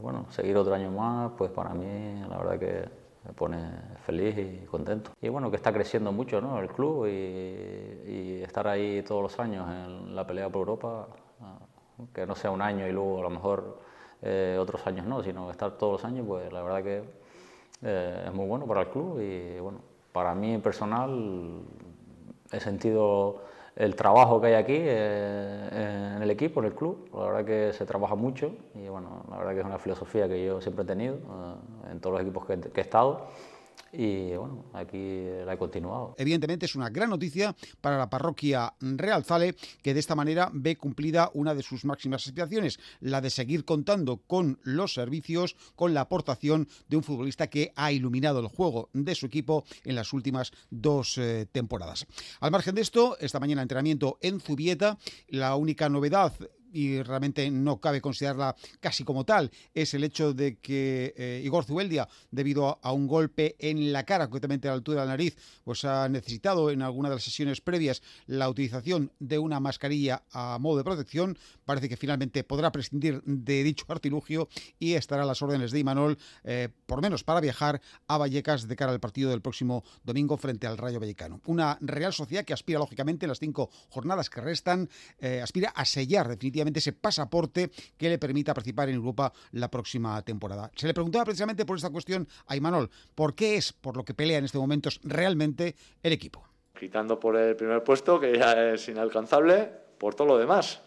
bueno, 0.01 0.25
seguir 0.29 0.57
otro 0.57 0.73
año 0.73 0.91
más, 0.91 1.31
pues 1.37 1.51
para 1.51 1.73
mí 1.73 2.21
la 2.27 2.37
verdad 2.37 2.59
que 2.59 2.89
me 3.25 3.33
pone 3.33 3.57
feliz 4.05 4.37
y 4.37 4.65
contento. 4.65 5.11
Y 5.21 5.29
bueno, 5.29 5.49
que 5.49 5.57
está 5.57 5.71
creciendo 5.71 6.11
mucho 6.11 6.41
¿no? 6.41 6.59
el 6.59 6.69
club 6.69 7.07
y, 7.07 8.41
estar 8.41 8.67
ahí 8.67 9.03
todos 9.03 9.21
los 9.21 9.39
años 9.39 9.69
en 9.69 10.15
la 10.15 10.25
pelea 10.25 10.49
por 10.49 10.61
Europa, 10.61 11.07
que 12.13 12.25
no 12.25 12.35
sea 12.35 12.51
un 12.51 12.61
año 12.61 12.87
y 12.87 12.91
luego 12.91 13.19
a 13.19 13.21
lo 13.21 13.29
mejor 13.29 13.79
eh, 14.21 14.57
otros 14.59 14.85
años 14.87 15.05
no, 15.05 15.23
sino 15.23 15.49
estar 15.51 15.77
todos 15.77 15.93
los 15.93 16.05
años, 16.05 16.25
pues 16.27 16.51
la 16.51 16.61
verdad 16.61 16.83
que 16.83 17.03
eh, 17.83 18.23
es 18.27 18.33
muy 18.33 18.47
bueno 18.47 18.65
para 18.65 18.81
el 18.81 18.87
club 18.89 19.19
y 19.21 19.59
bueno, 19.59 19.79
para 20.11 20.35
mí 20.35 20.57
personal 20.57 21.61
he 22.51 22.59
sentido 22.59 23.41
el 23.75 23.95
trabajo 23.95 24.41
que 24.41 24.47
hay 24.47 24.53
aquí 24.53 24.77
eh, 24.77 26.15
en 26.17 26.21
el 26.21 26.29
equipo, 26.29 26.59
en 26.59 26.67
el 26.67 26.73
club. 26.73 27.09
La 27.13 27.25
verdad 27.25 27.45
que 27.45 27.73
se 27.73 27.85
trabaja 27.85 28.15
mucho 28.15 28.53
y 28.75 28.87
bueno, 28.87 29.25
la 29.29 29.37
verdad 29.37 29.53
que 29.53 29.59
es 29.59 29.65
una 29.65 29.79
filosofía 29.79 30.27
que 30.27 30.45
yo 30.45 30.61
siempre 30.61 30.83
he 30.83 30.87
tenido 30.87 31.15
eh, 31.15 31.91
en 31.91 31.99
todos 31.99 32.13
los 32.13 32.21
equipos 32.21 32.45
que, 32.45 32.53
he 32.53 32.81
estado 32.81 33.27
y 33.93 34.35
bueno, 34.35 34.65
aquí 34.73 34.97
la 35.45 35.53
he 35.53 35.57
continuado. 35.57 36.15
Evidentemente 36.17 36.65
es 36.65 36.75
una 36.75 36.89
gran 36.89 37.09
noticia 37.09 37.55
para 37.81 37.97
la 37.97 38.09
parroquia 38.09 38.73
Realzale, 38.79 39.55
que 39.81 39.93
de 39.93 39.99
esta 39.99 40.15
manera 40.15 40.49
ve 40.53 40.77
cumplida 40.77 41.29
una 41.33 41.53
de 41.53 41.63
sus 41.63 41.83
máximas 41.83 42.25
aspiraciones, 42.25 42.79
la 43.01 43.21
de 43.21 43.29
seguir 43.29 43.65
contando 43.65 44.17
con 44.17 44.59
los 44.63 44.93
servicios, 44.93 45.55
con 45.75 45.93
la 45.93 46.01
aportación 46.01 46.67
de 46.87 46.97
un 46.97 47.03
futbolista 47.03 47.47
que 47.47 47.73
ha 47.75 47.91
iluminado 47.91 48.39
el 48.39 48.47
juego 48.47 48.89
de 48.93 49.15
su 49.15 49.25
equipo 49.25 49.65
en 49.83 49.95
las 49.95 50.13
últimas 50.13 50.51
dos 50.69 51.17
eh, 51.17 51.47
temporadas. 51.51 52.07
Al 52.39 52.51
margen 52.51 52.75
de 52.75 52.81
esto, 52.81 53.17
esta 53.19 53.39
mañana 53.39 53.61
entrenamiento 53.61 54.17
en 54.21 54.39
Zubieta, 54.39 54.97
la 55.27 55.55
única 55.55 55.89
novedad 55.89 56.33
y 56.71 57.01
realmente 57.01 57.49
no 57.51 57.79
cabe 57.79 58.01
considerarla 58.01 58.55
casi 58.79 59.03
como 59.03 59.25
tal, 59.25 59.51
es 59.73 59.93
el 59.93 60.03
hecho 60.03 60.33
de 60.33 60.57
que 60.57 61.13
eh, 61.17 61.41
Igor 61.43 61.65
Zubeldia, 61.65 62.07
debido 62.31 62.79
a, 62.81 62.91
un 62.91 63.07
golpe 63.07 63.55
en 63.59 63.91
la 63.91 64.03
cara, 64.03 64.25
concretamente 64.25 64.67
a 64.67 64.71
la 64.71 64.75
altura 64.75 65.01
de 65.01 65.07
la 65.07 65.13
nariz, 65.13 65.37
pues 65.63 65.85
ha 65.85 66.07
necesitado 66.09 66.69
en 66.71 66.81
alguna 66.81 67.09
de 67.09 67.15
las 67.15 67.23
sesiones 67.23 67.61
previas 67.61 68.01
la 68.27 68.49
utilización 68.49 69.11
de 69.19 69.37
una 69.37 69.59
mascarilla 69.59 70.23
a 70.31 70.57
modo 70.59 70.77
de 70.77 70.83
protección. 70.83 71.37
Parece 71.65 71.89
que 71.89 71.97
finalmente 71.97 72.43
podrá 72.43 72.71
prescindir 72.71 73.21
de 73.23 73.63
dicho 73.63 73.85
artilugio 73.87 74.49
y 74.79 74.93
estará 74.93 75.23
a 75.23 75.25
las 75.25 75.41
órdenes 75.41 75.71
de 75.71 75.79
Imanol, 75.79 76.17
eh, 76.43 76.69
por 76.85 77.01
menos 77.01 77.23
para 77.23 77.41
viajar 77.41 77.81
a 78.07 78.17
Vallecas 78.17 78.67
de 78.67 78.75
cara 78.75 78.91
al 78.91 78.99
partido 78.99 79.29
del 79.29 79.41
próximo 79.41 79.83
domingo 80.03 80.37
frente 80.37 80.67
al 80.67 80.77
Rayo 80.77 80.99
Vallecano. 80.99 81.41
Una 81.45 81.77
Real 81.81 82.13
Sociedad 82.13 82.45
que 82.45 82.53
aspira, 82.53 82.79
lógicamente, 82.79 83.25
en 83.25 83.29
las 83.29 83.39
cinco 83.39 83.69
jornadas 83.89 84.29
que 84.29 84.41
restan, 84.41 84.89
eh, 85.19 85.41
aspira 85.41 85.69
a 85.69 85.85
sellar 85.85 86.27
definitivamente 86.27 86.60
ese 86.67 86.93
pasaporte 86.93 87.71
que 87.97 88.09
le 88.09 88.17
permita 88.17 88.53
participar 88.53 88.89
en 88.89 88.95
Europa 88.95 89.31
la 89.51 89.69
próxima 89.69 90.21
temporada. 90.21 90.71
Se 90.75 90.87
le 90.87 90.93
preguntaba 90.93 91.25
precisamente 91.25 91.65
por 91.65 91.77
esta 91.77 91.89
cuestión 91.89 92.27
a 92.47 92.55
Imanol, 92.55 92.89
¿por 93.15 93.35
qué 93.35 93.57
es 93.57 93.73
por 93.73 93.97
lo 93.97 94.03
que 94.03 94.13
pelea 94.13 94.37
en 94.37 94.45
este 94.45 94.57
momento 94.57 94.89
realmente 95.03 95.75
el 96.01 96.13
equipo? 96.13 96.43
Quitando 96.77 97.19
por 97.19 97.35
el 97.37 97.55
primer 97.55 97.83
puesto, 97.83 98.19
que 98.19 98.37
ya 98.37 98.73
es 98.73 98.87
inalcanzable, 98.87 99.69
por 99.97 100.15
todo 100.15 100.29
lo 100.29 100.37
demás. 100.37 100.81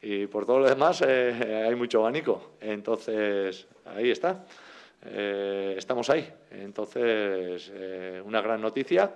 Y 0.00 0.26
por 0.26 0.46
todo 0.46 0.60
lo 0.60 0.68
demás 0.68 1.02
eh, 1.06 1.64
hay 1.68 1.74
mucho 1.74 2.00
abanico. 2.00 2.52
Entonces, 2.60 3.66
ahí 3.84 4.10
está. 4.10 4.44
Eh, 5.04 5.74
estamos 5.76 6.08
ahí. 6.10 6.28
Entonces, 6.50 7.70
eh, 7.72 8.22
una 8.24 8.40
gran 8.40 8.60
noticia. 8.60 9.12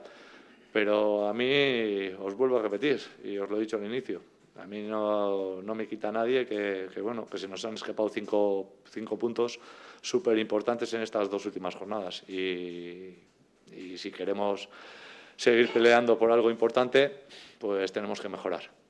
Pero 0.73 1.29
a 1.29 1.35
mí 1.35 2.09
os 2.19 2.35
vuelvo 2.35 2.59
a 2.59 2.63
repetir, 2.63 2.99
y 3.23 3.37
os 3.37 3.51
lo 3.51 3.59
he 3.59 3.61
dicho 3.61 3.77
al 3.77 3.85
inicio, 3.85 4.23
a 4.57 4.67
mí 4.67 4.83
no, 4.83 5.63
me 5.63 5.87
quita 5.87 6.13
nadie 6.13 6.47
que, 6.47 6.89
bueno, 7.01 7.27
que 7.27 7.39
se 7.39 7.49
nos 7.49 7.65
han 7.65 7.75
escapado 7.75 8.09
cinco, 8.09 8.75
cinco 8.91 9.19
puntos 9.19 9.59
súper 10.01 10.39
importantes 10.39 10.93
en 10.95 11.03
estas 11.03 11.31
dos 11.31 11.47
últimas 11.47 11.75
jornadas. 11.75 12.23
Y 12.29 13.17
si 13.97 14.11
queremos 14.11 14.69
seguir 15.37 15.73
peleando 15.73 16.19
por 16.19 16.31
algo 16.31 16.51
importante, 16.51 17.25
pues 17.59 17.93
tenemos 17.93 18.21
que 18.21 18.29
mejorar. 18.29 18.82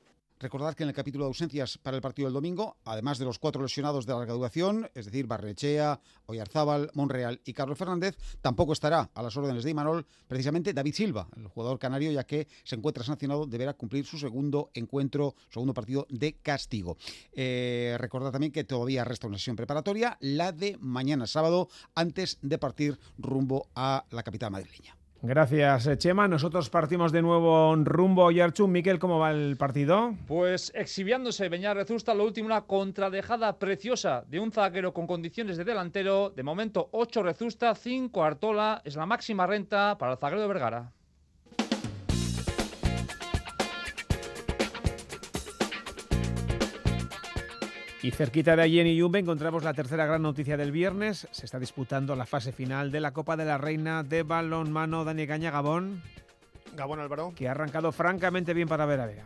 Recordad 0.43 0.73
que 0.73 0.83
en 0.83 0.89
el 0.89 0.95
capítulo 0.95 1.23
de 1.23 1.29
ausencias 1.29 1.77
para 1.77 1.95
el 1.95 2.01
partido 2.01 2.25
del 2.25 2.33
domingo, 2.33 2.75
además 2.83 3.17
de 3.17 3.23
los 3.23 3.39
cuatro 3.39 3.61
lesionados 3.61 4.05
de 4.05 4.11
larga 4.11 4.33
duración, 4.33 4.89
es 4.93 5.05
decir, 5.05 5.25
Barrechea, 5.25 6.01
Oyarzábal, 6.25 6.91
Monreal 6.95 7.39
y 7.45 7.53
Carlos 7.53 7.77
Fernández, 7.77 8.17
tampoco 8.41 8.73
estará 8.73 9.09
a 9.13 9.23
las 9.23 9.37
órdenes 9.37 9.63
de 9.63 9.69
Imanol 9.69 10.05
precisamente 10.27 10.73
David 10.73 10.95
Silva, 10.95 11.29
el 11.37 11.47
jugador 11.47 11.79
canario, 11.79 12.11
ya 12.11 12.25
que 12.25 12.49
se 12.65 12.75
encuentra 12.75 13.05
sancionado, 13.05 13.45
deberá 13.45 13.73
cumplir 13.75 14.05
su 14.05 14.17
segundo 14.17 14.69
encuentro, 14.73 15.33
segundo 15.49 15.73
partido 15.73 16.07
de 16.09 16.33
castigo. 16.33 16.97
Eh, 17.31 17.95
recordad 17.97 18.33
también 18.33 18.51
que 18.51 18.65
todavía 18.65 19.05
resta 19.05 19.27
una 19.27 19.37
sesión 19.37 19.55
preparatoria, 19.55 20.17
la 20.19 20.51
de 20.51 20.77
mañana 20.81 21.25
sábado, 21.25 21.69
antes 21.95 22.37
de 22.41 22.57
partir 22.57 22.99
rumbo 23.17 23.69
a 23.75 24.03
la 24.11 24.23
capital 24.23 24.51
madrileña. 24.51 24.97
Gracias, 25.25 25.87
eh, 25.87 25.97
Chema. 25.97 26.27
Nosotros 26.27 26.69
partimos 26.69 27.13
de 27.13 27.21
nuevo 27.21 27.73
rumbo 27.77 28.27
a 28.27 28.33
Yarchu. 28.33 28.67
Miquel, 28.67 28.99
¿cómo 28.99 29.19
va 29.19 29.31
el 29.31 29.55
partido? 29.55 30.15
Pues 30.27 30.69
exhibiándose 30.75 31.47
Beñar 31.47 31.77
Rezusta, 31.77 32.13
lo 32.13 32.25
último, 32.25 32.47
una 32.47 32.63
contradejada 32.63 33.57
preciosa 33.57 34.25
de 34.27 34.41
un 34.41 34.51
zaguero 34.51 34.93
con 34.93 35.07
condiciones 35.07 35.55
de 35.55 35.63
delantero. 35.63 36.29
De 36.29 36.43
momento, 36.43 36.89
8 36.91 37.23
Rezusta, 37.23 37.73
5 37.73 38.21
Artola. 38.21 38.81
Es 38.83 38.97
la 38.97 39.05
máxima 39.05 39.47
renta 39.47 39.97
para 39.97 40.11
el 40.11 40.17
zaguero 40.17 40.41
de 40.41 40.47
Vergara. 40.49 40.91
Y 48.03 48.11
cerquita 48.11 48.57
de 48.57 48.61
allí 48.61 48.81
en 48.81 48.87
Iyumbe 48.87 49.19
encontramos 49.19 49.63
la 49.63 49.73
tercera 49.73 50.05
gran 50.05 50.21
noticia 50.21 50.57
del 50.57 50.73
viernes. 50.73 51.25
Se 51.31 51.45
está 51.45 51.57
disputando 51.57 52.17
la 52.17 52.25
fase 52.25 52.51
final 52.51 52.91
de 52.91 52.99
la 52.99 53.11
Copa 53.13 53.37
de 53.37 53.45
la 53.45 53.57
Reina 53.57 54.03
de 54.03 54.23
balonmano 54.23 55.05
Dani 55.05 55.25
Caña 55.25 55.51
Gabón. 55.51 56.03
Gabón 56.75 56.99
Álvaro. 56.99 57.31
Que 57.33 57.47
ha 57.47 57.51
arrancado 57.51 57.93
francamente 57.93 58.53
bien 58.53 58.67
para 58.67 58.85
Vera 58.85 59.05
Vera. 59.05 59.23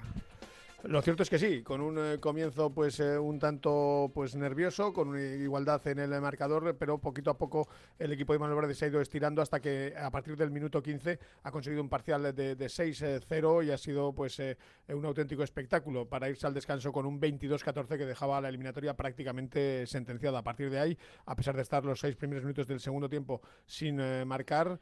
Lo 0.88 1.01
cierto 1.01 1.22
es 1.22 1.29
que 1.29 1.38
sí, 1.38 1.63
con 1.63 1.82
un 1.82 1.98
eh, 2.00 2.17
comienzo 2.17 2.74
pues 2.74 3.01
eh, 3.01 3.20
un 3.20 3.39
tanto 3.39 4.10
pues 4.13 4.38
nervioso, 4.38 4.94
con 4.94 5.10
una 5.10 5.22
igualdad 5.22 5.86
en 5.86 6.00
el 6.00 6.22
marcador, 6.22 6.77
pero 6.79 6.98
poquito 6.98 7.29
a 7.29 7.38
poco 7.38 7.67
el 8.00 8.13
equipo 8.13 8.32
de 8.32 8.39
Manuel 8.39 8.62
Verde 8.62 8.74
se 8.74 8.86
ha 8.86 8.88
ido 8.88 9.01
estirando 9.01 9.41
hasta 9.41 9.60
que 9.60 9.94
a 9.98 10.10
partir 10.12 10.38
del 10.38 10.50
minuto 10.50 10.82
15 10.82 11.20
ha 11.44 11.51
conseguido 11.51 11.82
un 11.82 11.89
parcial 11.89 12.34
de, 12.34 12.56
de 12.56 12.65
6-0 12.67 13.65
y 13.65 13.72
ha 13.72 13.77
sido 13.77 14.13
pues 14.13 14.39
eh, 14.39 14.58
un 14.88 15.03
auténtico 15.03 15.44
espectáculo 15.44 16.08
para 16.08 16.29
irse 16.29 16.48
al 16.48 16.53
descanso 16.53 16.94
con 16.94 17.06
un 17.06 17.20
22-14 17.20 17.98
que 17.98 18.06
dejaba 18.06 18.39
la 18.39 18.48
eliminatoria 18.48 18.96
prácticamente 18.96 19.86
sentenciada. 19.88 20.39
A 20.39 20.44
partir 20.44 20.70
de 20.70 20.79
ahí, 20.79 20.98
a 21.25 21.36
pesar 21.36 21.58
de 21.58 21.63
estar 21.63 21.84
los 21.84 22.00
seis 22.00 22.15
primeros 22.15 22.46
minutos 22.46 22.65
del 22.65 22.79
segundo 22.79 23.10
tiempo 23.10 23.41
sin 23.65 23.98
marcar, 24.25 24.79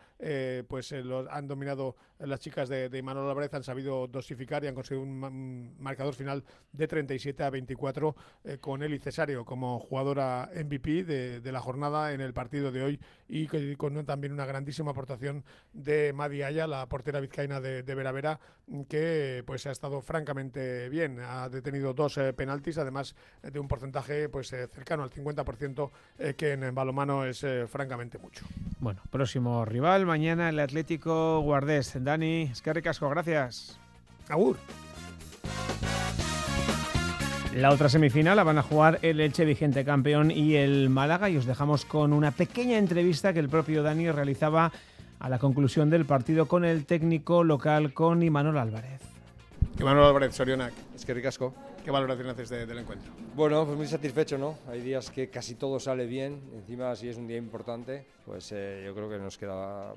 pues 0.68 0.92
los 0.92 1.28
han 1.30 1.48
dominado 1.48 1.96
las 2.20 2.40
chicas 2.40 2.70
de, 2.70 2.90
de 2.90 3.02
Manuel 3.02 3.50
han 3.52 3.64
sabido 3.64 4.08
dosificar 4.08 4.64
y 4.64 4.68
han 4.68 4.76
conseguido 4.76 5.04
un 5.04 5.76
marcador 5.96 6.14
final 6.14 6.44
de 6.74 6.88
37 6.90 7.42
a 7.42 7.50
24 7.50 8.16
eh, 8.44 8.58
con 8.60 8.84
Eli 8.84 9.00
Cesario 9.00 9.46
como 9.46 9.80
jugadora 9.80 10.50
MVP 10.54 11.06
de, 11.06 11.52
la 11.54 11.62
jornada 11.62 12.12
en 12.12 12.20
el 12.20 12.34
partido 12.34 12.70
de 12.70 12.84
hoy 12.84 13.00
y 13.30 13.48
con, 13.78 14.06
también 14.06 14.34
una 14.34 14.46
grandísima 14.46 14.92
aportación 14.92 15.46
de 15.72 16.12
Madi 16.12 16.42
Aya, 16.42 16.68
la 16.68 16.86
portera 16.90 17.22
vizcaína 17.22 17.62
de, 17.62 17.82
de 17.84 17.96
Vera 17.96 18.12
Vera, 18.12 18.40
que 18.90 19.42
pues 19.48 19.66
ha 19.68 19.72
estado 19.72 20.02
francamente 20.02 20.90
bien. 20.90 21.20
Ha 21.22 21.48
detenido 21.48 21.94
dos 21.94 22.18
eh, 22.18 22.34
penaltis, 22.34 22.78
además 22.78 23.16
de 23.42 23.58
un 23.58 23.70
porcentaje 23.70 24.28
pues 24.28 24.52
eh, 24.52 24.68
cercano 24.68 25.04
al 25.04 25.12
50%, 25.12 25.92
que 26.36 26.52
en 26.52 26.76
balomano 26.76 27.26
es 27.26 27.46
francamente 27.68 28.18
mucho. 28.18 28.46
Bueno, 28.80 29.02
próximo 29.10 29.64
rival, 29.64 30.06
mañana 30.06 30.50
el 30.50 30.60
Atlético 30.60 31.40
Guardés. 31.40 31.94
Dani, 32.04 32.50
es 32.52 32.62
que 32.62 32.74
ricasco, 32.74 33.10
gracias. 33.10 33.80
Agur. 34.30 34.58
La 37.56 37.72
otra 37.72 37.88
semifinal 37.88 38.36
la 38.36 38.44
van 38.44 38.58
a 38.58 38.64
jugar 38.64 39.00
el 39.02 39.22
Elche 39.22 39.46
vigente 39.46 39.86
campeón 39.86 40.30
y 40.30 40.56
el 40.56 40.90
Málaga 40.90 41.30
y 41.30 41.38
os 41.38 41.46
dejamos 41.46 41.86
con 41.86 42.12
una 42.12 42.32
pequeña 42.32 42.78
entrevista 42.78 43.32
que 43.32 43.40
el 43.40 43.48
propio 43.48 43.82
Dani 43.82 44.12
realizaba 44.12 44.74
a 45.20 45.30
la 45.30 45.40
conclusión 45.40 45.90
del 45.90 46.04
partido 46.04 46.48
con 46.48 46.66
el 46.66 46.86
técnico 46.86 47.46
local 47.46 47.94
con 47.94 48.24
Imanol 48.24 48.58
Álvarez. 48.58 49.00
Imanol 49.80 50.04
Álvarez, 50.04 50.36
Sorionac, 50.36 50.74
es 50.96 51.06
que 51.06 51.14
ricasco. 51.14 51.54
¿Qué 51.86 51.92
valoración 51.92 52.28
haces 52.30 52.50
del 52.50 52.78
encuentro? 52.78 53.14
Bueno, 53.36 53.64
pues 53.64 53.78
muy 53.78 53.88
satisfecho, 53.88 54.38
¿no? 54.38 54.58
Hay 54.68 54.82
días 54.82 55.12
que 55.12 55.30
casi 55.30 55.56
todo 55.56 55.80
sale 55.80 56.08
bien, 56.08 56.42
encima 56.56 56.96
si 56.96 57.10
es 57.10 57.16
un 57.16 57.28
día 57.28 57.38
importante, 57.38 58.06
pues 58.26 58.52
eh, 58.52 58.82
yo 58.86 58.96
creo 58.96 59.08
que 59.08 59.20
nos 59.20 59.38
queda 59.38 59.94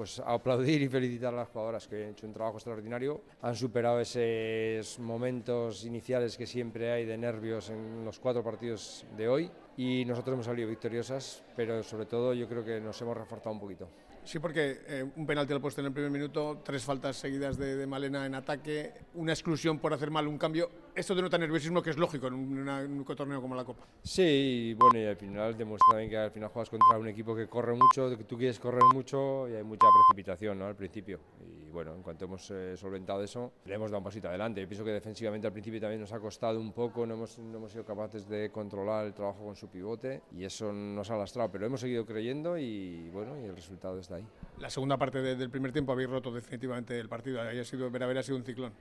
pues 0.00 0.18
aplaudir 0.24 0.80
y 0.80 0.88
felicitar 0.88 1.34
a 1.34 1.36
las 1.36 1.48
jugadoras 1.50 1.86
que 1.86 2.04
han 2.04 2.10
hecho 2.12 2.26
un 2.26 2.32
trabajo 2.32 2.56
extraordinario, 2.56 3.20
han 3.42 3.54
superado 3.54 4.00
esos 4.00 4.98
momentos 4.98 5.84
iniciales 5.84 6.38
que 6.38 6.46
siempre 6.46 6.90
hay 6.90 7.04
de 7.04 7.18
nervios 7.18 7.68
en 7.68 8.02
los 8.02 8.18
cuatro 8.18 8.42
partidos 8.42 9.04
de 9.18 9.28
hoy 9.28 9.50
y 9.76 10.06
nosotros 10.06 10.32
hemos 10.32 10.46
salido 10.46 10.70
victoriosas, 10.70 11.44
pero 11.54 11.82
sobre 11.82 12.06
todo 12.06 12.32
yo 12.32 12.48
creo 12.48 12.64
que 12.64 12.80
nos 12.80 12.98
hemos 13.02 13.14
reforzado 13.14 13.52
un 13.52 13.60
poquito. 13.60 13.90
Sí, 14.24 14.38
porque 14.38 14.80
eh, 14.86 15.04
un 15.16 15.26
penalti 15.26 15.52
al 15.52 15.60
puesto 15.60 15.82
en 15.82 15.88
el 15.88 15.92
primer 15.92 16.10
minuto, 16.10 16.62
tres 16.64 16.82
faltas 16.82 17.16
seguidas 17.16 17.58
de, 17.58 17.86
Malena 17.86 18.24
en 18.24 18.34
ataque, 18.34 18.92
una 19.14 19.32
exclusión 19.32 19.78
por 19.78 19.92
hacer 19.92 20.10
mal 20.10 20.26
un 20.26 20.38
cambio. 20.38 20.70
Esto 21.00 21.14
denota 21.14 21.38
nerviosismo 21.38 21.82
que 21.82 21.88
es 21.88 21.96
lógico 21.96 22.26
en, 22.26 22.34
un 22.34 23.04
torneo 23.16 23.40
como 23.40 23.54
la 23.54 23.64
Copa. 23.64 23.86
Sí, 24.02 24.76
bueno, 24.78 24.98
y 24.98 25.06
al 25.06 25.16
final 25.16 25.56
demuestra 25.56 25.92
también 25.92 26.10
que 26.10 26.18
al 26.18 26.30
final 26.30 26.50
juegas 26.50 26.68
contra 26.68 26.98
un 26.98 27.08
equipo 27.08 27.34
que 27.34 27.46
corre 27.46 27.72
mucho, 27.72 28.14
que 28.18 28.24
tú 28.24 28.36
quieres 28.36 28.60
correr 28.60 28.82
mucho 28.92 29.48
y 29.48 29.54
hay 29.54 29.62
mucha 29.62 29.86
precipitación 29.86 30.58
¿no? 30.58 30.66
al 30.66 30.76
principio. 30.76 31.18
Y 31.40 31.70
bueno, 31.70 31.94
en 31.94 32.02
cuanto 32.02 32.26
hemos 32.26 32.50
eh, 32.50 32.76
solventado 32.76 33.22
eso, 33.22 33.50
le 33.64 33.76
hemos 33.76 33.90
dado 33.90 34.00
un 34.00 34.04
pasito 34.04 34.28
adelante. 34.28 34.60
Yo 34.60 34.68
pienso 34.68 34.84
que 34.84 34.90
defensivamente 34.90 35.46
al 35.46 35.54
principio 35.54 35.80
también 35.80 36.02
nos 36.02 36.12
ha 36.12 36.20
costado 36.20 36.60
un 36.60 36.74
poco, 36.74 37.06
no 37.06 37.14
hemos, 37.14 37.38
no 37.38 37.56
hemos 37.56 37.72
sido 37.72 37.86
capaces 37.86 38.28
de 38.28 38.50
controlar 38.50 39.06
el 39.06 39.14
trabajo 39.14 39.42
con 39.42 39.56
su 39.56 39.68
pivote 39.68 40.20
y 40.36 40.44
eso 40.44 40.70
nos 40.70 41.10
ha 41.10 41.16
lastrado, 41.16 41.50
pero 41.50 41.64
hemos 41.64 41.80
seguido 41.80 42.04
creyendo 42.04 42.58
y 42.58 43.08
bueno, 43.08 43.40
y 43.40 43.44
el 43.44 43.56
resultado 43.56 43.98
está 43.98 44.16
ahí. 44.16 44.26
La 44.58 44.68
segunda 44.68 44.98
parte 44.98 45.22
del 45.22 45.48
primer 45.48 45.72
tiempo 45.72 45.92
habéis 45.92 46.10
roto 46.10 46.30
definitivamente 46.30 47.00
el 47.00 47.08
partido, 47.08 47.40
ha 47.40 47.64
sido, 47.64 47.90
ver 47.90 48.18
ha 48.18 48.22
sido 48.22 48.36
un 48.36 48.44
ciclón. 48.44 48.74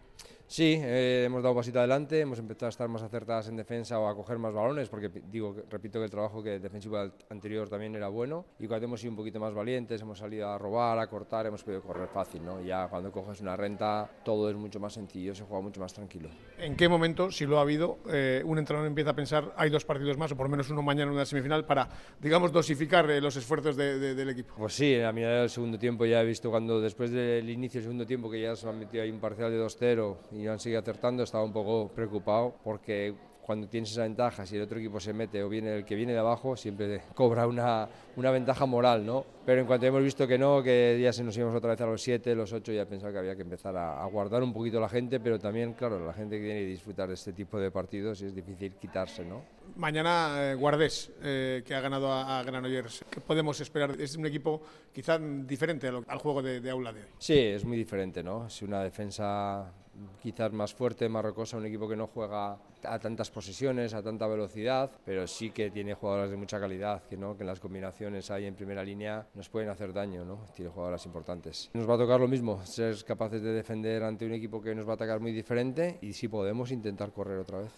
Sí, 0.51 0.81
eh, 0.81 1.25
hemos 1.27 1.43
dado 1.43 1.53
un 1.53 1.59
pasito 1.59 1.77
adelante 1.77 2.21
hemos 2.21 2.39
empezado 2.39 2.65
a 2.65 2.69
estar 2.69 2.89
más 2.89 3.03
acertadas 3.03 3.47
en 3.49 3.55
defensa 3.55 3.99
o 3.99 4.07
a 4.07 4.15
coger 4.15 4.39
más 4.39 4.51
balones, 4.51 4.89
porque 4.89 5.07
digo, 5.29 5.55
repito 5.69 5.99
que 5.99 6.05
el 6.05 6.09
trabajo 6.09 6.41
que 6.41 6.57
defensivo 6.57 6.97
anterior 7.29 7.69
también 7.69 7.95
era 7.95 8.07
bueno 8.07 8.45
y 8.57 8.65
cuando 8.65 8.87
hemos 8.87 8.99
sido 8.99 9.11
un 9.11 9.17
poquito 9.17 9.39
más 9.39 9.53
valientes, 9.53 10.01
hemos 10.01 10.17
salido 10.17 10.49
a 10.49 10.57
robar, 10.57 10.97
a 10.97 11.05
cortar, 11.05 11.45
hemos 11.45 11.63
podido 11.63 11.83
correr 11.83 12.07
fácil, 12.07 12.43
¿no? 12.43 12.63
Ya 12.63 12.87
cuando 12.87 13.11
coges 13.11 13.41
una 13.41 13.55
renta 13.55 14.09
todo 14.25 14.49
es 14.49 14.55
mucho 14.55 14.79
más 14.79 14.91
sencillo, 14.91 15.35
se 15.35 15.43
juega 15.43 15.61
mucho 15.61 15.81
más 15.81 15.93
tranquilo. 15.93 16.29
¿En 16.57 16.75
qué 16.75 16.89
momento, 16.89 17.29
si 17.29 17.45
lo 17.45 17.59
ha 17.59 17.61
habido, 17.61 17.99
eh, 18.11 18.41
un 18.43 18.57
entrenador 18.57 18.87
empieza 18.87 19.11
a 19.11 19.15
pensar 19.15 19.53
hay 19.55 19.69
dos 19.69 19.85
partidos 19.85 20.17
más 20.17 20.31
o 20.31 20.35
por 20.35 20.47
lo 20.47 20.49
menos 20.49 20.67
uno 20.71 20.81
mañana 20.81 21.11
en 21.11 21.15
una 21.15 21.25
semifinal 21.25 21.63
para, 21.65 21.87
digamos, 22.19 22.51
dosificar 22.51 23.07
eh, 23.11 23.21
los 23.21 23.35
esfuerzos 23.35 23.75
del 23.75 24.29
equipo? 24.31 24.55
Pues 24.57 24.73
sí, 24.73 24.99
a 24.99 25.11
mitad 25.11 25.29
del 25.29 25.49
segundo 25.51 25.77
tiempo 25.77 26.07
ya 26.07 26.23
he 26.23 26.25
visto 26.25 26.49
cuando 26.49 26.81
después 26.81 27.11
del 27.11 27.47
inicio 27.51 27.77
del 27.77 27.83
segundo 27.83 28.07
tiempo 28.07 28.31
que 28.31 28.41
ya 28.41 28.55
se 28.55 28.67
han 28.67 28.79
metido 28.79 29.03
ahí 29.03 29.11
un 29.11 29.19
parcial 29.19 29.51
de 29.51 29.63
2-0 29.63 30.38
y 30.39 30.47
han 30.47 30.59
seguido 30.59 30.79
acertando, 30.79 31.23
estaba 31.23 31.43
un 31.43 31.53
poco 31.53 31.89
preocupado 31.93 32.55
porque 32.63 33.13
cuando 33.49 33.67
tienes 33.67 33.89
esa 33.89 34.03
ventaja, 34.03 34.45
si 34.45 34.57
el 34.57 34.61
otro 34.61 34.77
equipo 34.77 34.99
se 34.99 35.11
mete 35.11 35.41
o 35.41 35.49
viene 35.49 35.77
el 35.77 35.83
que 35.83 35.95
viene 35.95 36.13
de 36.13 36.19
abajo, 36.19 36.55
siempre 36.55 37.01
cobra 37.15 37.47
una, 37.47 37.89
una 38.15 38.29
ventaja 38.29 38.67
moral, 38.67 39.03
¿no? 39.03 39.25
Pero 39.43 39.61
en 39.61 39.65
cuanto 39.65 39.87
hemos 39.87 40.03
visto 40.03 40.27
que 40.27 40.37
no, 40.37 40.61
que 40.61 40.99
ya 41.01 41.11
se 41.11 41.23
nos 41.23 41.35
íbamos 41.35 41.55
otra 41.55 41.71
vez 41.71 41.81
a 41.81 41.87
los 41.87 41.99
7, 41.99 42.35
los 42.35 42.53
8, 42.53 42.71
ya 42.73 42.83
he 42.83 42.85
pensado 42.85 43.11
que 43.11 43.17
había 43.17 43.35
que 43.35 43.41
empezar 43.41 43.75
a, 43.75 44.05
guardar 44.05 44.43
un 44.43 44.53
poquito 44.53 44.79
la 44.79 44.87
gente, 44.87 45.19
pero 45.19 45.39
también, 45.39 45.73
claro, 45.73 46.05
la 46.05 46.13
gente 46.13 46.37
que 46.37 46.43
tiene 46.43 46.59
que 46.59 46.67
disfrutar 46.67 47.07
de 47.07 47.15
este 47.15 47.33
tipo 47.33 47.59
de 47.59 47.71
partidos 47.71 48.21
y 48.21 48.27
es 48.27 48.35
difícil 48.35 48.75
quitarse, 48.75 49.25
¿no? 49.25 49.41
Mañana 49.77 50.51
eh, 50.51 50.53
Guardés, 50.53 51.11
eh, 51.23 51.63
que 51.65 51.73
ha 51.73 51.81
ganado 51.81 52.13
a, 52.13 52.43
Granollers. 52.43 53.03
¿Qué 53.09 53.19
podemos 53.19 53.59
esperar? 53.61 53.99
Es 53.99 54.15
un 54.15 54.27
equipo 54.27 54.61
quizá 54.93 55.17
diferente 55.17 55.87
al, 55.87 56.19
juego 56.19 56.43
de, 56.43 56.61
de 56.61 56.69
aula 56.69 56.93
de 56.93 57.01
hoy. 57.01 57.07
Sí, 57.17 57.39
es 57.39 57.65
muy 57.65 57.77
diferente, 57.77 58.21
¿no? 58.21 58.45
Es 58.45 58.61
una 58.61 58.83
defensa 58.83 59.73
quizás 60.21 60.51
más 60.51 60.73
fuerte, 60.73 61.09
más 61.09 61.23
rocosa, 61.23 61.57
un 61.57 61.65
equipo 61.65 61.87
que 61.87 61.95
no 61.95 62.07
juega 62.07 62.57
a 62.83 62.99
tantas 62.99 63.29
posesiones, 63.29 63.93
a 63.93 64.01
tanta 64.01 64.27
velocidad, 64.27 64.91
pero 65.05 65.27
sí 65.27 65.51
que 65.51 65.69
tiene 65.71 65.93
jugadoras 65.93 66.29
de 66.29 66.37
mucha 66.37 66.59
calidad, 66.59 67.03
que, 67.03 67.17
¿no? 67.17 67.35
que 67.35 67.43
en 67.43 67.47
las 67.47 67.59
combinaciones 67.59 68.31
ahí 68.31 68.45
en 68.45 68.55
primera 68.55 68.83
línea 68.83 69.27
nos 69.33 69.49
pueden 69.49 69.69
hacer 69.69 69.93
daño, 69.93 70.23
¿no? 70.23 70.45
tiene 70.55 70.71
jugadoras 70.71 71.05
importantes. 71.05 71.69
Nos 71.73 71.89
va 71.89 71.95
a 71.95 71.97
tocar 71.97 72.19
lo 72.19 72.27
mismo, 72.27 72.65
ser 72.65 73.03
capaces 73.03 73.41
de 73.41 73.51
defender 73.51 74.03
ante 74.03 74.25
un 74.25 74.33
equipo 74.33 74.61
que 74.61 74.73
nos 74.73 74.87
va 74.87 74.91
a 74.91 74.95
atacar 74.95 75.19
muy 75.19 75.31
diferente 75.31 75.97
y 76.01 76.13
si 76.13 76.27
podemos 76.27 76.71
intentar 76.71 77.11
correr 77.11 77.39
otra 77.39 77.59
vez. 77.59 77.71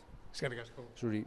Suri. 0.96 1.26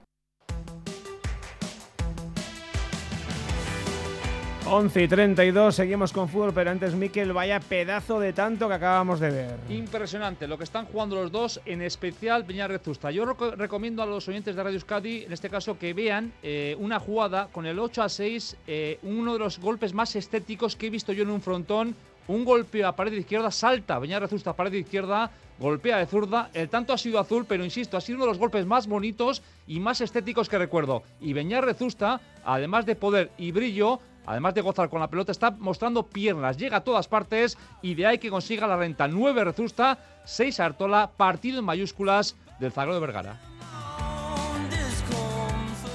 11 4.66 5.02
y 5.02 5.09
32, 5.09 5.75
seguimos 5.75 6.11
con 6.11 6.26
fútbol, 6.26 6.54
pero 6.54 6.71
antes 6.71 6.94
Miquel, 6.94 7.35
vaya 7.35 7.61
pedazo 7.61 8.18
de 8.18 8.33
tanto 8.33 8.66
que 8.66 8.75
acabamos 8.75 9.21
de 9.21 9.30
ver. 9.30 9.56
Impresionante 9.68 10.49
lo 10.49 10.56
que 10.56 10.64
están 10.64 10.87
jugando 10.87 11.16
los 11.16 11.30
dos, 11.30 11.61
en 11.66 11.83
especial 11.83 12.47
Peñar 12.47 12.71
Rezusta. 12.71 13.11
Yo 13.11 13.26
recomiendo 13.26 14.02
a 14.02 14.06
los 14.06 14.26
oyentes 14.26 14.56
de 14.56 14.62
Radio 14.62 14.76
Euskadi, 14.76 15.25
en 15.25 15.33
este 15.35 15.50
caso, 15.50 15.78
que 15.78 15.92
vean 15.92 16.33
eh, 16.42 16.75
una 16.78 16.99
jugada 16.99 17.49
con 17.52 17.66
el 17.66 17.78
8 17.78 18.04
a 18.04 18.09
6, 18.09 18.56
eh, 18.66 18.99
uno 19.02 19.35
de 19.35 19.38
los 19.38 19.59
golpes 19.59 19.92
más 19.92 20.16
estéticos 20.16 20.76
que 20.76 20.87
he 20.87 20.90
visto 20.90 21.12
yo 21.12 21.25
en 21.25 21.30
un 21.30 21.42
frontón. 21.42 21.94
Un 22.26 22.47
golpe 22.47 22.83
a 22.83 22.92
pared 22.92 23.12
izquierda, 23.12 23.50
salta 23.50 24.00
Peñar 24.00 24.23
Rezusta 24.23 24.50
a 24.50 24.56
pared 24.56 24.73
izquierda, 24.73 25.30
golpea 25.59 25.99
de 25.99 26.06
zurda. 26.06 26.49
El 26.54 26.71
tanto 26.71 26.94
ha 26.94 26.99
sido 26.99 27.18
azul, 27.18 27.44
pero 27.47 27.64
insisto, 27.64 27.99
ha 27.99 28.00
sido 28.00 28.16
uno 28.16 28.25
de 28.25 28.30
los 28.30 28.38
golpes 28.38 28.64
más 28.64 28.87
bonitos 28.87 29.42
y 29.66 29.78
más 29.78 30.00
estéticos 30.00 30.49
que 30.49 30.56
recuerdo. 30.56 31.02
Y 31.21 31.35
Beñar 31.35 31.66
Rezusta, 31.66 32.23
además 32.47 32.87
de 32.87 32.97
poder 32.97 33.30
y 33.37 33.52
brillo, 33.52 34.00
además 34.26 34.54
de 34.54 34.61
gozar 34.61 34.88
con 34.88 35.00
la 35.00 35.09
pelota, 35.09 35.33
está 35.33 35.50
mostrando 35.50 36.04
piernas, 36.04 36.57
llega 36.57 36.78
a 36.78 36.85
todas 36.85 37.09
partes 37.09 37.59
y 37.83 37.95
de 37.95 38.07
ahí 38.07 38.19
que 38.19 38.31
consiga 38.31 38.66
la 38.66 38.76
renta. 38.76 39.09
9 39.09 39.45
Rezusta, 39.45 39.99
6 40.25 40.61
Artola, 40.61 41.11
partido 41.16 41.59
en 41.59 41.64
mayúsculas 41.64 42.37
del 42.59 42.73
Zagrado 42.73 43.00
de 43.00 43.07
Vergara. 43.07 43.40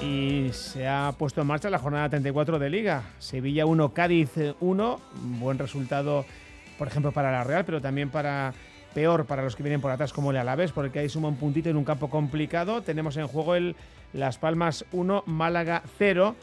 Y 0.01 0.49
se 0.53 0.87
ha 0.87 1.13
puesto 1.17 1.41
en 1.41 1.47
marcha 1.47 1.69
la 1.69 1.79
jornada 1.79 2.09
34 2.09 2.57
de 2.57 2.69
Liga. 2.69 3.03
Sevilla 3.19 3.65
1, 3.65 3.93
Cádiz 3.93 4.31
1. 4.59 5.01
Buen 5.39 5.59
resultado, 5.59 6.25
por 6.77 6.87
ejemplo, 6.87 7.11
para 7.11 7.31
la 7.31 7.43
Real, 7.43 7.65
pero 7.65 7.81
también 7.81 8.09
para 8.09 8.53
peor 8.93 9.25
para 9.25 9.43
los 9.43 9.55
que 9.55 9.63
vienen 9.63 9.81
por 9.81 9.91
atrás 9.91 10.13
como 10.13 10.31
el 10.31 10.37
Alavés, 10.37 10.71
porque 10.71 10.99
ahí 10.99 11.09
suma 11.09 11.27
un 11.27 11.35
puntito 11.35 11.69
en 11.69 11.77
un 11.77 11.83
campo 11.83 12.09
complicado. 12.09 12.81
Tenemos 12.81 13.17
en 13.17 13.27
juego 13.27 13.55
el 13.55 13.75
Las 14.13 14.37
Palmas 14.37 14.85
1, 14.91 15.23
Málaga 15.25 15.83
0. 15.97 16.35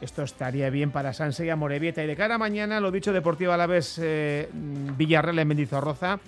Esto 0.00 0.22
estaría 0.22 0.70
bien 0.70 0.90
para 0.90 1.12
Sanse 1.12 1.46
y 1.46 1.50
Amorebieta. 1.50 2.02
Y 2.04 2.06
de 2.06 2.16
cara 2.16 2.36
a 2.36 2.38
mañana, 2.38 2.80
lo 2.80 2.90
dicho, 2.90 3.12
Deportivo 3.12 3.52
Alavés 3.52 3.98
eh, 4.02 4.48
Villarreal 4.52 5.38
en 5.38 5.48
Mendizorroza. 5.48 6.20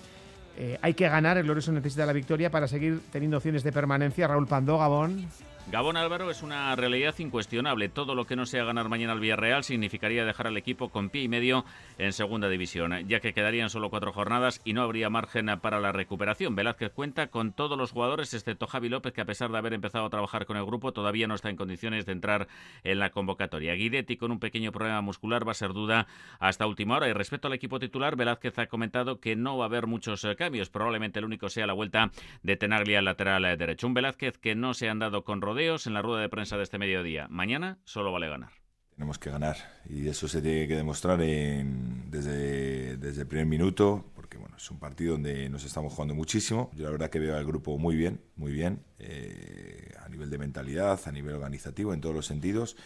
Eh, 0.57 0.79
hay 0.83 0.95
que 0.95 1.09
ganar, 1.09 1.39
el 1.39 1.47
Lorenzo 1.47 1.73
necesita 1.73 2.05
la 2.05 2.13
victoria 2.13 2.51
para 2.51 2.67
seguir 2.67 3.01
teniendo 3.13 3.37
opciones 3.37 3.63
de 3.63 3.73
permanencia. 3.73 4.27
Raúl 4.27 4.47
Pandó, 4.47 4.79
Gabón. 4.79 5.29
Gabón 5.71 5.97
Álvaro 5.97 6.33
es 6.33 6.43
una 6.43 6.75
realidad 6.75 7.15
incuestionable. 7.21 7.89
Todo 7.89 8.17
lo 8.17 8.27
que 8.27 8.35
no 8.35 8.45
sea 8.45 8.65
ganar 8.65 8.89
mañana 8.89 9.13
al 9.13 9.21
Villarreal 9.21 9.63
significaría 9.63 10.25
dejar 10.25 10.49
al 10.49 10.57
equipo 10.57 10.89
con 10.89 11.11
pie 11.11 11.23
y 11.23 11.29
medio 11.29 11.65
en 11.97 12.13
segunda 12.13 12.49
división, 12.49 13.07
ya 13.07 13.21
que 13.21 13.33
quedarían 13.33 13.71
solo 13.71 13.89
cuatro 13.89 14.13
jornadas 14.13 14.61
y 14.65 14.73
no 14.73 14.83
habría 14.83 15.11
margen 15.11 15.47
para 15.63 15.79
la 15.79 15.93
recuperación. 15.93 16.57
Velázquez 16.57 16.91
cuenta 16.91 17.29
con 17.29 17.53
todos 17.53 17.79
los 17.79 17.93
jugadores, 17.93 18.35
excepto 18.35 18.67
Javi 18.67 18.89
López, 18.89 19.13
que 19.13 19.21
a 19.21 19.27
pesar 19.27 19.53
de 19.53 19.59
haber 19.59 19.73
empezado 19.73 20.07
a 20.07 20.11
trabajar 20.11 20.45
con 20.45 20.57
el 20.57 20.65
grupo, 20.65 20.91
todavía 20.91 21.29
no 21.29 21.37
está 21.37 21.51
en 21.51 21.57
condiciones 21.57 22.05
de 22.05 22.13
entrar 22.13 22.49
en 22.83 22.99
la 22.99 23.11
convocatoria. 23.11 23.75
Guidetti, 23.75 24.17
con 24.17 24.33
un 24.33 24.41
pequeño 24.41 24.73
problema 24.73 25.01
muscular, 25.03 25.47
va 25.47 25.53
a 25.53 25.55
ser 25.55 25.73
duda 25.73 26.09
hasta 26.41 26.67
última 26.67 26.97
hora. 26.97 27.09
Y 27.09 27.13
respecto 27.13 27.47
al 27.47 27.55
equipo 27.55 27.79
titular, 27.79 28.17
Velázquez 28.17 28.59
ha 28.59 28.67
comentado 28.67 29.21
que 29.21 29.37
no 29.37 29.57
va 29.57 29.67
a 29.67 29.69
haber 29.69 29.87
muchos 29.87 30.25
eh, 30.25 30.35
cambios. 30.35 30.69
Probablemente 30.69 31.21
el 31.21 31.27
único 31.27 31.49
sea 31.49 31.69
la 31.69 31.75
vuelta 31.75 32.11
de 32.43 32.57
Tenaglia 32.57 32.99
al 32.99 33.05
lateral 33.05 33.45
eh, 33.45 33.57
derecho. 33.57 33.87
Un 33.87 33.95
Velázquez 33.95 34.37
que 34.37 34.57
no 34.57 34.75
se 34.75 34.89
han 34.89 34.99
dado 34.99 35.23
con 35.23 35.41
rodeos 35.61 35.87
en 35.87 35.93
la 35.93 36.01
rueda 36.01 36.23
de 36.23 36.31
prensa 36.31 36.57
de 36.57 36.63
este 36.63 36.79
mediodía. 36.79 37.29
Mañana 37.29 37.79
solo 37.85 38.11
vale 38.13 38.31
ganar. 38.31 38.51
Tenemos 38.95 39.19
que 39.19 39.31
ganar 39.31 39.57
y 39.87 40.09
eso 40.09 40.27
se 40.27 40.41
tiene 40.41 40.67
que 40.67 40.75
demostrar 40.75 41.19
desde, 41.19 42.97
desde 42.97 43.21
el 43.21 43.27
primer 43.27 43.45
minuto, 43.45 44.07
porque 44.15 44.39
bueno, 44.39 44.57
es 44.57 44.71
un 44.71 44.79
partido 44.79 45.13
donde 45.13 45.51
nos 45.51 45.65
estamos 45.65 45.93
jugando 45.93 46.15
muchísimo. 46.15 46.71
Yo 46.75 46.85
la 46.85 46.91
verdad 46.91 47.11
que 47.11 47.19
veo 47.19 47.37
al 47.37 47.45
grupo 47.45 47.77
muy 47.77 47.95
bien, 47.95 48.23
muy 48.37 48.53
bien, 48.53 48.83
eh, 48.99 49.93
a 50.03 50.09
nivel 50.09 50.31
de 50.31 50.39
mentalidad, 50.39 50.99
a 51.05 51.13
nivel 51.13 51.35
organizativo, 51.35 51.93
en 51.93 52.01
todos 52.01 52.15
los 52.15 52.25
sentidos. 52.25 52.79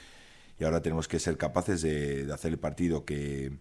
Y 0.59 0.65
ahora 0.65 0.83
tenemos 0.83 1.07
que 1.07 1.21
ser 1.21 1.37
capaces 1.37 1.81
de 1.81 2.29
hacer 2.33 2.51
el 2.51 2.59
partido 2.59 3.05
que, 3.05 3.53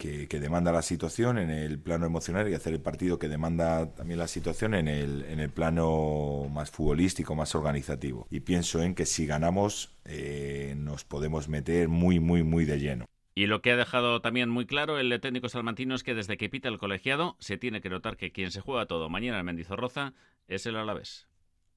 que, 0.00 0.40
demanda 0.40 0.72
la 0.72 0.82
situación 0.82 1.38
en 1.38 1.50
el 1.50 1.78
plano 1.78 2.06
emocional 2.06 2.48
y 2.48 2.54
hacer 2.54 2.72
el 2.72 2.80
partido 2.80 3.18
que 3.18 3.28
demanda 3.28 3.94
también 3.94 4.18
la 4.18 4.28
situación 4.28 4.74
en 4.74 4.88
el, 4.88 5.24
en 5.28 5.40
el 5.40 5.50
plano 5.50 6.48
más 6.50 6.70
futbolístico, 6.70 7.34
más 7.34 7.54
organizativo. 7.54 8.26
Y 8.30 8.40
pienso 8.40 8.82
en 8.82 8.94
que 8.94 9.04
si 9.04 9.26
ganamos 9.26 9.94
eh, 10.06 10.74
nos 10.78 11.04
podemos 11.04 11.48
meter 11.48 11.88
muy, 11.88 12.18
muy, 12.18 12.42
muy 12.42 12.64
de 12.64 12.80
lleno. 12.80 13.04
Y 13.34 13.46
lo 13.46 13.60
que 13.60 13.72
ha 13.72 13.76
dejado 13.76 14.20
también 14.22 14.48
muy 14.48 14.66
claro 14.66 14.98
el 14.98 15.20
técnico 15.20 15.48
salmantino 15.48 15.94
es 15.94 16.02
que 16.02 16.14
desde 16.14 16.38
que 16.38 16.48
pita 16.48 16.68
el 16.68 16.78
colegiado 16.78 17.36
se 17.38 17.58
tiene 17.58 17.80
que 17.80 17.90
notar 17.90 18.16
que 18.16 18.32
quien 18.32 18.50
se 18.50 18.60
juega 18.60 18.86
todo 18.86 19.08
mañana 19.10 19.38
en 19.38 19.46
Mendizorroza 19.46 20.14
es 20.48 20.64
el 20.66 20.76
Alavés. 20.76 21.28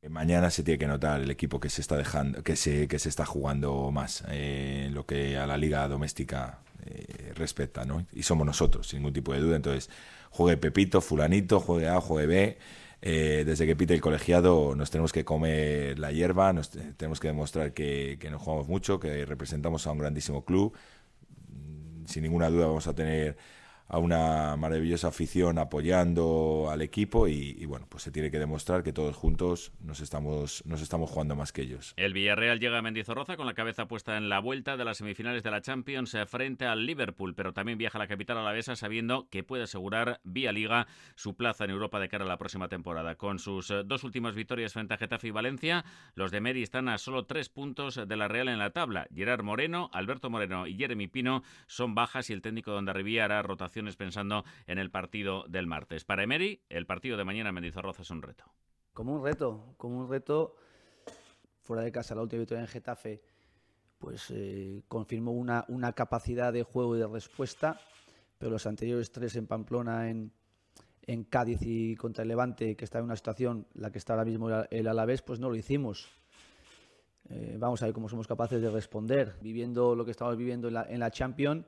Mañana 0.10 0.50
se 0.50 0.64
tiene 0.64 0.80
que 0.80 0.88
notar 0.88 1.22
el 1.22 1.32
equipo 1.32 1.60
que 1.60 1.70
se 1.70 1.80
está 1.80 1.96
dejando, 1.96 2.44
que 2.44 2.56
se, 2.56 2.88
que 2.88 3.00
se 3.00 3.08
está 3.08 3.26
jugando 3.26 3.90
más, 3.92 4.26
eh, 4.30 4.90
lo 4.92 5.06
que 5.06 5.38
a 5.38 5.48
la 5.48 5.56
liga 5.58 5.88
doméstica 5.88 6.63
eh, 6.86 7.34
respeta, 7.36 7.86
¿no? 7.86 8.06
Y 8.14 8.24
somos 8.24 8.46
nosotros, 8.46 8.88
sin 8.88 9.00
ningún 9.00 9.14
tipo 9.14 9.34
de 9.34 9.40
duda. 9.40 9.56
Entonces, 9.56 9.90
juegue 10.30 10.58
Pepito, 10.58 11.02
Fulanito, 11.02 11.60
juegue 11.60 11.88
A, 11.88 12.02
juegue 12.02 12.28
B. 12.28 12.58
Eh, 13.02 13.44
desde 13.46 13.66
que 13.66 13.76
pite 13.76 13.94
el 13.94 14.00
colegiado 14.02 14.76
nos 14.76 14.90
tenemos 14.90 15.12
que 15.12 15.26
comer 15.26 16.00
la 16.00 16.14
hierba, 16.14 16.54
nos 16.54 16.70
tenemos 16.70 17.20
que 17.20 17.28
demostrar 17.28 17.74
que 17.74 18.18
nos 18.32 18.42
jugamos 18.42 18.68
mucho, 18.70 19.00
que 19.00 19.26
representamos 19.26 19.86
a 19.88 19.92
un 19.92 19.98
grandísimo 19.98 20.46
club. 20.46 20.74
Sin 22.06 22.24
ninguna 22.24 22.50
duda 22.50 22.68
vamos 22.68 22.88
a 22.88 22.96
tener 22.96 23.38
a 23.88 23.98
una 23.98 24.56
maravillosa 24.58 25.10
afición 25.10 25.58
apoyando 25.58 26.70
al 26.72 26.82
equipo 26.82 27.28
y, 27.28 27.66
bueno, 27.66 27.86
pues 27.90 28.04
se 28.04 28.12
tiene 28.12 28.32
que 28.32 28.40
demostrar 28.40 28.84
que 28.84 28.94
todos 28.94 29.16
juntos 29.16 29.72
nos 29.82 30.00
estamos, 30.00 30.64
nos 30.66 30.82
estamos 30.82 31.10
jugando 31.10 31.36
más 31.36 31.52
que 31.52 31.62
ellos. 31.62 31.94
El 31.98 32.14
Villarreal 32.14 32.60
llega 32.60 32.78
a 32.78 32.82
Mendizorroza 32.82 33.38
con 33.38 33.46
la 33.46 33.54
cabeza 33.54 33.88
puesta 33.88 34.18
en 34.18 34.30
la 34.30 34.40
vuelta 34.40 34.78
de 34.78 34.86
las 34.86 34.98
semifinales 34.98 35.44
de 35.44 35.52
la 35.52 35.62
Champions 35.62 36.14
eh, 36.16 36.26
frente 36.26 36.66
al 36.66 36.86
Liverpool, 36.86 37.36
pero 37.36 37.54
también 37.54 37.78
viaja 37.78 37.98
a 37.98 38.00
la 38.00 38.08
capital 38.08 38.38
alavesa 38.38 38.76
sabiendo 38.76 39.28
que 39.30 39.44
puede 39.44 39.64
asegurar 39.64 40.22
vía 40.24 40.52
liga 40.52 40.88
su 41.16 41.36
plaza 41.36 41.66
en 41.66 41.72
Europa 41.72 42.00
de 42.00 42.10
cara 42.10 42.26
a 42.26 42.28
la 42.28 42.38
próxima 42.38 42.70
temporada. 42.70 43.16
Con 43.16 43.40
sus 43.40 43.70
eh, 43.70 43.84
dos 43.86 44.04
últimas 44.04 44.36
victorias 44.36 44.74
frente 44.74 44.94
a 44.94 44.98
Getafe 44.98 45.28
y 45.28 45.32
Valencia, 45.32 45.86
los 46.16 46.32
de 46.32 46.42
Meri 46.42 46.64
están 46.64 46.90
a 46.90 46.98
solo 46.98 47.26
tres 47.26 47.50
puntos 47.50 48.00
de 48.08 48.18
la 48.18 48.28
Real 48.28 48.48
en 48.48 48.60
la 48.60 48.72
tabla. 48.72 49.08
Gerard 49.14 49.44
Moreno, 49.44 49.90
Alberto 49.94 50.30
Moreno 50.30 50.68
y 50.68 50.76
Jeremy 50.76 51.08
Pino 51.08 51.44
son 51.68 51.96
bajas 51.96 52.30
y 52.30 52.34
el 52.34 52.42
técnico 52.42 52.72
de 52.72 52.78
Ondarribía 52.78 53.26
hará 53.26 53.42
rotación 53.42 53.73
pensando 53.98 54.44
en 54.68 54.78
el 54.78 54.92
partido 54.92 55.46
del 55.48 55.68
martes. 55.68 56.06
Para 56.06 56.24
Emery, 56.24 56.62
el 56.70 56.86
partido 56.86 57.18
de 57.18 57.24
mañana 57.24 57.50
en 57.50 57.56
Mendizorroza 57.56 58.04
es 58.04 58.10
un 58.12 58.22
reto. 58.22 58.46
Como 58.94 59.16
un 59.16 59.24
reto, 59.24 59.74
como 59.78 60.00
un 60.00 60.10
reto. 60.10 60.56
Fuera 61.62 61.84
de 61.84 61.92
casa, 61.92 62.14
la 62.14 62.22
última 62.22 62.42
victoria 62.42 62.62
en 62.62 62.68
Getafe, 62.68 63.22
pues 63.98 64.30
eh, 64.32 64.84
confirmó 64.88 65.32
una, 65.32 65.64
una 65.70 65.94
capacidad 65.94 66.52
de 66.52 66.64
juego 66.64 66.96
y 66.96 67.00
de 67.00 67.08
respuesta, 67.08 67.80
pero 68.38 68.52
los 68.52 68.68
anteriores 68.68 69.12
tres 69.12 69.38
en 69.38 69.48
Pamplona, 69.48 70.10
en, 70.10 70.34
en 71.04 71.24
Cádiz 71.24 71.60
y 71.62 71.96
contra 71.96 72.24
el 72.24 72.28
Levante, 72.28 72.76
que 72.76 72.84
está 72.84 73.00
en 73.00 73.06
una 73.06 73.16
situación, 73.16 73.66
la 73.76 73.92
que 73.92 73.98
está 73.98 74.14
ahora 74.14 74.26
mismo 74.26 74.50
el 74.70 74.88
Alavés, 74.88 75.22
pues 75.22 75.40
no 75.40 75.50
lo 75.50 75.56
hicimos. 75.56 76.10
Eh, 77.30 77.56
vamos 77.58 77.82
a 77.82 77.86
ver 77.86 77.94
cómo 77.94 78.10
somos 78.10 78.28
capaces 78.28 78.62
de 78.62 78.70
responder. 78.70 79.38
Viviendo 79.42 79.96
lo 79.96 80.04
que 80.04 80.12
estamos 80.12 80.36
viviendo 80.38 80.68
en 80.68 80.74
la, 80.74 80.84
en 80.84 81.00
la 81.00 81.12
Champions, 81.12 81.66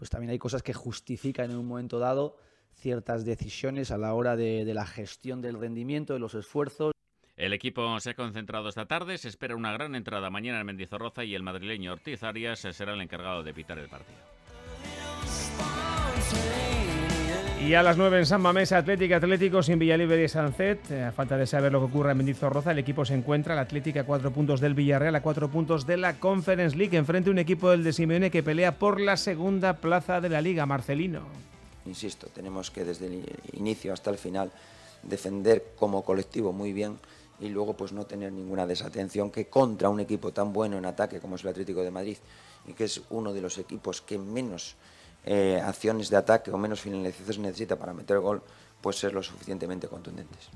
pues 0.00 0.08
también 0.08 0.30
hay 0.30 0.38
cosas 0.38 0.62
que 0.62 0.72
justifican 0.72 1.50
en 1.50 1.58
un 1.58 1.66
momento 1.66 1.98
dado 1.98 2.38
ciertas 2.72 3.26
decisiones 3.26 3.90
a 3.90 3.98
la 3.98 4.14
hora 4.14 4.34
de, 4.34 4.64
la 4.72 4.86
gestión 4.86 5.42
del 5.42 5.60
rendimiento, 5.60 6.14
de 6.14 6.20
los 6.20 6.34
esfuerzos. 6.34 6.94
El 7.36 7.52
equipo 7.52 8.00
se 8.00 8.10
ha 8.10 8.14
concentrado 8.14 8.70
esta 8.70 8.86
tarde, 8.86 9.18
se 9.18 9.28
espera 9.28 9.54
una 9.54 9.74
gran 9.74 9.94
entrada 9.94 10.30
mañana 10.30 10.58
en 10.60 10.66
Mendizorroza 10.66 11.22
y 11.24 11.34
el 11.34 11.42
madrileño 11.42 11.92
Ortiz 11.92 12.22
Arias 12.22 12.60
será 12.60 12.94
el 12.94 13.02
encargado 13.02 13.42
de 13.42 13.52
pitar 13.52 13.78
el 13.78 13.90
partido. 13.90 14.16
Y 17.62 17.74
a 17.74 17.82
las 17.82 17.98
9 17.98 18.20
en 18.20 18.26
San 18.26 18.40
Mamés, 18.40 18.72
Atlético 18.72 19.14
Atlético 19.14 19.62
sin 19.62 19.78
Villalibre 19.78 20.24
y 20.24 20.28
Sancet. 20.28 20.90
Eh, 20.90 21.04
a 21.04 21.12
falta 21.12 21.36
de 21.36 21.46
saber 21.46 21.70
lo 21.70 21.80
que 21.80 21.86
ocurre 21.86 22.12
en 22.12 22.16
Mendizorroza, 22.16 22.72
el 22.72 22.78
equipo 22.78 23.04
se 23.04 23.14
encuentra, 23.14 23.52
el 23.52 23.60
Atlético 23.60 24.00
a 24.00 24.04
cuatro 24.04 24.32
puntos 24.32 24.60
del 24.60 24.72
Villarreal, 24.72 25.14
a 25.14 25.20
cuatro 25.20 25.50
puntos 25.50 25.86
de 25.86 25.98
la 25.98 26.18
Conference 26.18 26.74
League, 26.74 26.96
enfrente 26.96 27.28
a 27.28 27.32
un 27.32 27.38
equipo 27.38 27.70
del 27.70 27.84
de 27.84 27.92
Simeone 27.92 28.30
que 28.30 28.42
pelea 28.42 28.78
por 28.78 28.98
la 28.98 29.18
segunda 29.18 29.74
plaza 29.74 30.22
de 30.22 30.30
la 30.30 30.40
Liga, 30.40 30.64
Marcelino. 30.64 31.20
Insisto, 31.84 32.28
tenemos 32.28 32.70
que 32.70 32.84
desde 32.84 33.06
el 33.08 33.24
inicio 33.52 33.92
hasta 33.92 34.08
el 34.08 34.16
final 34.16 34.50
defender 35.02 35.74
como 35.78 36.02
colectivo 36.02 36.54
muy 36.54 36.72
bien 36.72 36.98
y 37.40 37.50
luego 37.50 37.74
pues 37.74 37.92
no 37.92 38.06
tener 38.06 38.32
ninguna 38.32 38.66
desatención 38.66 39.30
que 39.30 39.48
contra 39.48 39.90
un 39.90 40.00
equipo 40.00 40.32
tan 40.32 40.54
bueno 40.54 40.78
en 40.78 40.86
ataque 40.86 41.20
como 41.20 41.36
es 41.36 41.42
el 41.42 41.50
Atlético 41.50 41.82
de 41.82 41.90
Madrid 41.90 42.16
y 42.66 42.72
que 42.72 42.84
es 42.84 43.02
uno 43.10 43.34
de 43.34 43.42
los 43.42 43.58
equipos 43.58 44.00
que 44.00 44.18
menos 44.18 44.76
eh, 45.24 45.60
acciones 45.62 46.08
de 46.08 46.16
ataque 46.16 46.50
o 46.50 46.56
menos 46.56 46.80
finalizaciones 46.80 47.38
necesita 47.38 47.76
para 47.76 47.92
meter 47.92 48.18
gol, 48.20 48.42
pues 48.80 48.96
ser 48.96 49.12
lo 49.12 49.22
suficientemente 49.22 49.86
contundentes. 49.88 50.48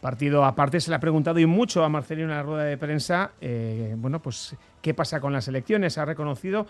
Partido 0.00 0.44
aparte, 0.44 0.80
se 0.80 0.90
le 0.90 0.96
ha 0.96 1.00
preguntado 1.00 1.40
y 1.40 1.46
mucho 1.46 1.82
a 1.82 1.88
Marcelino 1.88 2.28
en 2.28 2.36
la 2.36 2.42
rueda 2.42 2.62
de 2.62 2.78
prensa, 2.78 3.32
eh, 3.40 3.94
bueno, 3.98 4.22
pues 4.22 4.54
qué 4.80 4.94
pasa 4.94 5.20
con 5.20 5.32
las 5.32 5.48
elecciones. 5.48 5.98
Ha 5.98 6.04
reconocido 6.04 6.66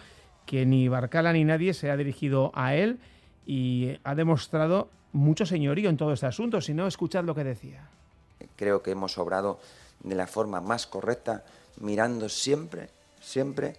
que 0.47 0.65
ni 0.65 0.89
Barcala 0.89 1.35
ni 1.35 1.45
nadie 1.45 1.75
se 1.75 1.91
ha 1.91 1.97
dirigido 1.99 2.51
a 2.55 2.75
él 2.75 2.99
y 3.47 3.99
ha 4.05 4.15
demostrado 4.15 4.89
mucho 5.13 5.45
señorío 5.45 5.91
en 5.91 5.99
todo 5.99 6.15
este 6.15 6.27
asunto, 6.27 6.63
si 6.63 6.73
no, 6.73 6.87
escuchad 6.87 7.25
lo 7.25 7.35
que 7.35 7.45
decía. 7.45 7.87
Creo 8.57 8.83
que 8.83 8.93
hemos 8.93 9.19
obrado 9.19 9.61
de 10.03 10.15
la 10.15 10.27
forma 10.27 10.63
más 10.63 10.87
correcta, 10.87 11.45
mirando 11.81 12.31
siempre, 12.31 12.89
siempre 13.21 13.77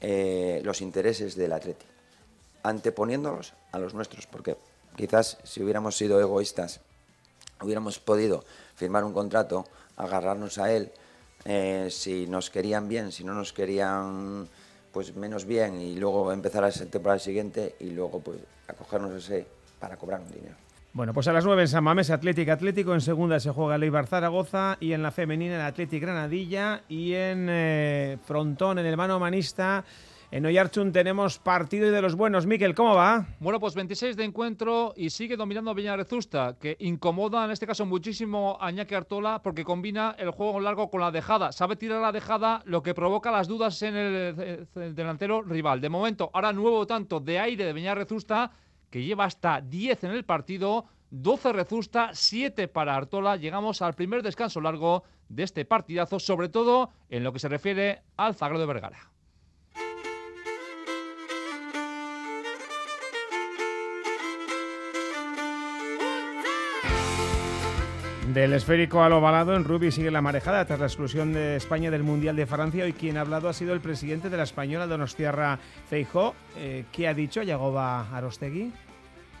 eh, 0.00 0.62
los 0.64 0.80
intereses 0.80 1.34
del 1.34 1.52
Atlético 1.52 1.93
anteponiéndolos 2.64 3.54
a 3.70 3.78
los 3.78 3.94
nuestros, 3.94 4.26
porque 4.26 4.56
quizás 4.96 5.38
si 5.44 5.62
hubiéramos 5.62 5.96
sido 5.96 6.20
egoístas, 6.20 6.80
hubiéramos 7.62 8.00
podido 8.00 8.44
firmar 8.74 9.04
un 9.04 9.12
contrato, 9.12 9.64
agarrarnos 9.96 10.58
a 10.58 10.72
él, 10.72 10.90
eh, 11.44 11.88
si 11.90 12.26
nos 12.26 12.50
querían 12.50 12.88
bien, 12.88 13.12
si 13.12 13.22
no 13.22 13.34
nos 13.34 13.52
querían 13.52 14.48
pues 14.92 15.14
menos 15.14 15.44
bien 15.44 15.80
y 15.80 15.96
luego 15.96 16.32
empezar 16.32 16.64
a 16.64 16.68
esa 16.68 16.86
temporada 16.86 17.18
siguiente 17.18 17.74
y 17.80 17.90
luego 17.90 18.20
pues 18.20 18.38
acogernos 18.68 19.12
ese 19.12 19.46
para 19.78 19.96
cobrar 19.96 20.20
un 20.20 20.32
dinero. 20.32 20.54
Bueno, 20.94 21.12
pues 21.12 21.26
a 21.26 21.32
las 21.32 21.44
9 21.44 21.62
en 21.62 21.68
San 21.68 21.82
Mamés, 21.82 22.10
Atlético 22.10 22.52
Atlético. 22.52 22.94
En 22.94 23.00
segunda 23.00 23.40
se 23.40 23.50
juega 23.50 23.76
Leibar 23.76 24.06
Zaragoza 24.06 24.78
y 24.78 24.92
en 24.92 25.02
la 25.02 25.10
femenina 25.10 25.56
el 25.56 25.60
Atlético 25.62 26.06
Granadilla 26.06 26.82
y 26.88 27.14
en 27.14 27.48
eh, 27.50 28.18
Frontón, 28.24 28.78
en 28.78 28.86
el 28.86 28.96
mano 28.96 29.18
manista, 29.18 29.84
en 30.34 30.44
Oyarchun 30.46 30.90
tenemos 30.90 31.38
partido 31.38 31.86
y 31.86 31.90
de 31.90 32.02
los 32.02 32.16
buenos. 32.16 32.44
Miquel, 32.44 32.74
¿cómo 32.74 32.96
va? 32.96 33.24
Bueno, 33.38 33.60
pues 33.60 33.76
26 33.76 34.16
de 34.16 34.24
encuentro 34.24 34.92
y 34.96 35.10
sigue 35.10 35.36
dominando 35.36 35.72
Villarezusta, 35.74 36.56
que 36.58 36.76
incomoda 36.80 37.44
en 37.44 37.52
este 37.52 37.68
caso 37.68 37.86
muchísimo 37.86 38.58
a 38.60 38.72
Iñaki 38.72 38.96
Artola 38.96 39.40
porque 39.44 39.62
combina 39.62 40.16
el 40.18 40.32
juego 40.32 40.58
largo 40.58 40.90
con 40.90 41.02
la 41.02 41.12
dejada. 41.12 41.52
Sabe 41.52 41.76
tirar 41.76 42.00
la 42.00 42.10
dejada, 42.10 42.62
lo 42.64 42.82
que 42.82 42.94
provoca 42.94 43.30
las 43.30 43.46
dudas 43.46 43.80
en 43.82 43.94
el, 43.94 44.66
delantero 44.74 45.40
rival. 45.40 45.80
De 45.80 45.88
momento, 45.88 46.32
ahora 46.34 46.52
nuevo 46.52 46.84
tanto 46.84 47.20
de 47.20 47.38
aire 47.38 47.64
de 47.64 47.72
Villarezusta, 47.72 48.50
que 48.90 49.04
lleva 49.04 49.26
hasta 49.26 49.60
10 49.60 50.02
en 50.02 50.10
el 50.10 50.24
partido. 50.24 50.86
12 51.10 51.52
Rezusta, 51.52 52.10
7 52.12 52.66
para 52.66 52.96
Artola. 52.96 53.36
Llegamos 53.36 53.82
al 53.82 53.94
primer 53.94 54.24
descanso 54.24 54.60
largo 54.60 55.04
de 55.28 55.44
este 55.44 55.64
partidazo, 55.64 56.18
sobre 56.18 56.48
todo 56.48 56.90
en 57.08 57.22
lo 57.22 57.32
que 57.32 57.38
se 57.38 57.48
refiere 57.48 58.02
al 58.16 58.34
Zagrado 58.34 58.62
de 58.62 58.66
Vergara. 58.66 59.14
Del 68.34 68.52
esférico 68.52 69.00
al 69.04 69.12
ovalado, 69.12 69.54
en 69.54 69.62
rugby 69.62 69.92
sigue 69.92 70.10
la 70.10 70.20
marejada 70.20 70.64
tras 70.64 70.80
la 70.80 70.86
exclusión 70.86 71.32
de 71.32 71.54
España 71.54 71.92
del 71.92 72.02
Mundial 72.02 72.34
de 72.34 72.46
Francia. 72.46 72.82
Hoy 72.82 72.92
quien 72.92 73.16
ha 73.16 73.20
hablado 73.20 73.48
ha 73.48 73.52
sido 73.52 73.72
el 73.74 73.80
presidente 73.80 74.28
de 74.28 74.36
la 74.36 74.42
española, 74.42 74.88
Donostiarra 74.88 75.60
Feijó. 75.88 76.34
Eh, 76.56 76.84
¿Qué 76.90 77.06
ha 77.06 77.14
dicho 77.14 77.44
Yagoba 77.44 78.12
Arostegui? 78.12 78.72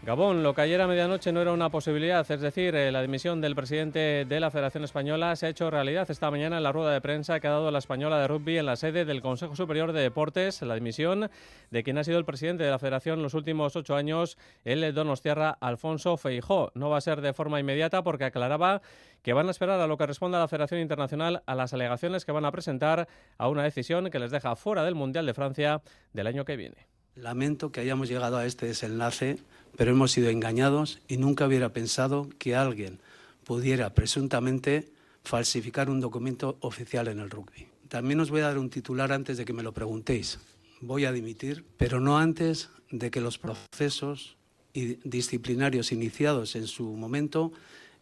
Gabón, 0.04 0.42
lo 0.42 0.52
que 0.52 0.60
ayer 0.60 0.78
a 0.82 0.86
medianoche 0.86 1.32
no 1.32 1.40
era 1.40 1.52
una 1.52 1.70
posibilidad, 1.70 2.30
es 2.30 2.40
decir, 2.42 2.74
eh, 2.74 2.92
la 2.92 3.00
dimisión 3.00 3.40
del 3.40 3.54
presidente 3.54 4.26
de 4.26 4.38
la 4.38 4.50
Federación 4.50 4.84
Española 4.84 5.34
se 5.34 5.46
ha 5.46 5.48
hecho 5.48 5.70
realidad 5.70 6.10
esta 6.10 6.30
mañana 6.30 6.58
en 6.58 6.62
la 6.62 6.72
rueda 6.72 6.92
de 6.92 7.00
prensa 7.00 7.40
que 7.40 7.46
ha 7.46 7.52
dado 7.52 7.70
la 7.70 7.78
española 7.78 8.18
de 8.18 8.28
rugby 8.28 8.58
en 8.58 8.66
la 8.66 8.76
sede 8.76 9.06
del 9.06 9.22
Consejo 9.22 9.56
Superior 9.56 9.92
de 9.92 10.02
Deportes, 10.02 10.60
la 10.60 10.74
dimisión 10.74 11.30
de 11.70 11.82
quien 11.82 11.96
ha 11.96 12.04
sido 12.04 12.18
el 12.18 12.26
presidente 12.26 12.64
de 12.64 12.70
la 12.70 12.78
Federación 12.78 13.22
los 13.22 13.32
últimos 13.32 13.76
ocho 13.76 13.96
años, 13.96 14.36
el 14.66 14.92
Donostiarra 14.92 15.56
Alfonso 15.58 16.18
Feijó. 16.18 16.70
No 16.74 16.90
va 16.90 16.98
a 16.98 17.00
ser 17.00 17.22
de 17.22 17.32
forma 17.32 17.58
inmediata 17.58 18.02
porque 18.02 18.24
aclaraba 18.24 18.82
que 19.22 19.32
van 19.32 19.48
a 19.48 19.52
esperar 19.52 19.80
a 19.80 19.86
lo 19.86 19.96
que 19.96 20.06
responda 20.06 20.38
la 20.38 20.48
Federación 20.48 20.82
Internacional 20.82 21.42
a 21.46 21.54
las 21.54 21.72
alegaciones 21.72 22.26
que 22.26 22.32
van 22.32 22.44
a 22.44 22.52
presentar 22.52 23.08
a 23.38 23.48
una 23.48 23.62
decisión 23.62 24.10
que 24.10 24.18
les 24.18 24.30
deja 24.30 24.54
fuera 24.54 24.84
del 24.84 24.96
Mundial 24.96 25.24
de 25.24 25.32
Francia 25.32 25.80
del 26.12 26.26
año 26.26 26.44
que 26.44 26.58
viene. 26.58 26.93
Lamento 27.16 27.70
que 27.70 27.80
hayamos 27.80 28.08
llegado 28.08 28.36
a 28.36 28.46
este 28.46 28.66
desenlace, 28.66 29.38
pero 29.76 29.92
hemos 29.92 30.12
sido 30.12 30.30
engañados 30.30 31.00
y 31.08 31.16
nunca 31.16 31.46
hubiera 31.46 31.72
pensado 31.72 32.28
que 32.38 32.56
alguien 32.56 32.98
pudiera 33.44 33.90
presuntamente 33.94 34.88
falsificar 35.22 35.90
un 35.90 36.00
documento 36.00 36.56
oficial 36.60 37.08
en 37.08 37.20
el 37.20 37.30
rugby. 37.30 37.68
También 37.88 38.20
os 38.20 38.30
voy 38.30 38.40
a 38.40 38.48
dar 38.48 38.58
un 38.58 38.70
titular 38.70 39.12
antes 39.12 39.36
de 39.36 39.44
que 39.44 39.52
me 39.52 39.62
lo 39.62 39.72
preguntéis. 39.72 40.38
Voy 40.80 41.04
a 41.04 41.12
dimitir, 41.12 41.64
pero 41.76 42.00
no 42.00 42.18
antes 42.18 42.70
de 42.90 43.10
que 43.10 43.20
los 43.20 43.38
procesos 43.38 44.36
disciplinarios 44.72 45.92
iniciados 45.92 46.56
en 46.56 46.66
su 46.66 46.84
momento 46.84 47.52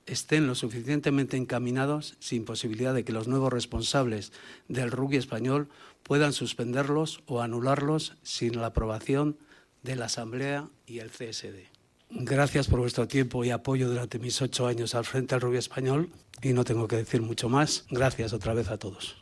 estén 0.07 0.47
lo 0.47 0.55
suficientemente 0.55 1.37
encaminados 1.37 2.17
sin 2.19 2.45
posibilidad 2.45 2.95
de 2.95 3.05
que 3.05 3.12
los 3.12 3.29
nuevos 3.29 3.53
responsables 3.53 4.33
del 4.69 4.91
rugby 4.91 5.17
español 5.17 5.69
puedan 6.03 6.33
suspenderlos 6.33 7.23
o 7.27 7.41
anularlos 7.41 8.17
sin 8.23 8.61
la 8.61 8.67
aprobación 8.67 9.37
de 9.83 9.97
la 9.97 10.07
Asamblea 10.07 10.69
y 10.87 10.99
el 10.99 11.11
CSD. 11.11 11.71
Gracias 12.11 12.69
por 12.69 12.81
vuestro 12.81 13.09
tiempo 13.09 13.45
y 13.45 13.51
apoyo 13.51 13.88
durante 13.88 14.19
mis 14.19 14.43
ocho 14.43 14.67
años 14.67 14.95
al 14.95 15.05
frente 15.05 15.35
del 15.35 15.41
rugby 15.41 15.57
español 15.57 16.11
y 16.43 16.53
no 16.53 16.65
tengo 16.65 16.87
que 16.87 16.97
decir 16.97 17.23
mucho 17.23 17.49
más. 17.49 17.87
Gracias 17.91 18.33
otra 18.33 18.53
vez 18.53 18.69
a 18.69 18.79
todos. 18.79 19.21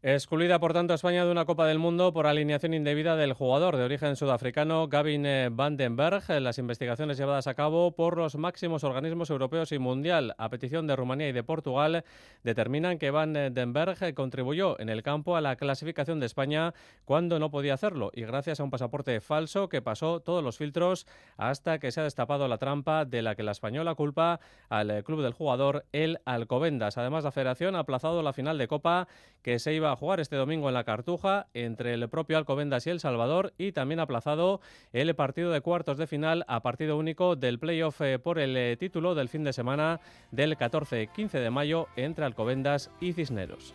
Excluida, 0.00 0.60
por 0.60 0.72
tanto, 0.72 0.94
España 0.94 1.24
de 1.24 1.32
una 1.32 1.44
Copa 1.44 1.66
del 1.66 1.80
Mundo 1.80 2.12
por 2.12 2.28
alineación 2.28 2.72
indebida 2.72 3.16
del 3.16 3.32
jugador 3.32 3.76
de 3.76 3.82
origen 3.82 4.14
sudafricano 4.14 4.86
Gavin 4.86 5.26
eh, 5.26 5.48
Vandenberg. 5.50 6.22
Las 6.40 6.58
investigaciones 6.58 7.18
llevadas 7.18 7.48
a 7.48 7.54
cabo 7.54 7.90
por 7.90 8.16
los 8.16 8.36
máximos 8.36 8.84
organismos 8.84 9.28
europeos 9.30 9.72
y 9.72 9.80
mundial, 9.80 10.36
a 10.38 10.50
petición 10.50 10.86
de 10.86 10.94
Rumanía 10.94 11.30
y 11.30 11.32
de 11.32 11.42
Portugal, 11.42 12.04
determinan 12.44 12.98
que 12.98 13.10
Vandenberg 13.10 14.14
contribuyó 14.14 14.78
en 14.78 14.88
el 14.88 15.02
campo 15.02 15.34
a 15.34 15.40
la 15.40 15.56
clasificación 15.56 16.20
de 16.20 16.26
España 16.26 16.74
cuando 17.04 17.40
no 17.40 17.50
podía 17.50 17.74
hacerlo 17.74 18.12
y 18.14 18.22
gracias 18.22 18.60
a 18.60 18.62
un 18.62 18.70
pasaporte 18.70 19.20
falso 19.20 19.68
que 19.68 19.82
pasó 19.82 20.20
todos 20.20 20.44
los 20.44 20.58
filtros 20.58 21.08
hasta 21.36 21.80
que 21.80 21.90
se 21.90 22.00
ha 22.00 22.04
destapado 22.04 22.46
la 22.46 22.58
trampa 22.58 23.04
de 23.04 23.20
la 23.20 23.34
que 23.34 23.42
la 23.42 23.50
española 23.50 23.96
culpa 23.96 24.38
al 24.68 25.02
club 25.02 25.22
del 25.22 25.32
jugador, 25.32 25.86
el 25.90 26.20
Alcobendas. 26.24 26.98
Además, 26.98 27.24
la 27.24 27.32
federación 27.32 27.74
ha 27.74 27.80
aplazado 27.80 28.22
la 28.22 28.32
final 28.32 28.58
de 28.58 28.68
Copa 28.68 29.08
que 29.42 29.58
se 29.58 29.74
iba 29.74 29.88
a 29.92 29.96
jugar 29.98 30.20
este 30.20 30.36
domingo 30.36 30.68
en 30.68 30.74
la 30.74 30.84
Cartuja 30.84 31.48
entre 31.52 31.92
el 31.92 32.08
propio 32.08 32.38
Alcobendas 32.38 32.86
y 32.86 32.90
El 32.90 33.00
Salvador 33.00 33.52
y 33.58 33.72
también 33.72 34.00
aplazado 34.00 34.60
el 34.92 35.14
partido 35.14 35.50
de 35.50 35.60
cuartos 35.60 35.98
de 35.98 36.06
final 36.06 36.44
a 36.48 36.60
partido 36.60 36.96
único 36.96 37.36
del 37.36 37.58
playoff 37.58 38.00
eh, 38.00 38.18
por 38.18 38.38
el 38.38 38.56
eh, 38.56 38.76
título 38.78 39.14
del 39.14 39.28
fin 39.28 39.44
de 39.44 39.52
semana 39.52 40.00
del 40.30 40.56
14-15 40.56 41.32
de 41.32 41.50
mayo 41.50 41.88
entre 41.96 42.24
Alcobendas 42.24 42.90
y 43.00 43.12
Cisneros. 43.12 43.74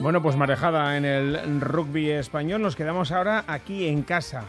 Bueno, 0.00 0.22
pues 0.22 0.36
marejada 0.36 0.96
en 0.96 1.04
el 1.04 1.60
rugby 1.60 2.10
español. 2.10 2.62
Nos 2.62 2.76
quedamos 2.76 3.10
ahora 3.12 3.44
aquí 3.46 3.86
en 3.86 4.02
casa 4.02 4.44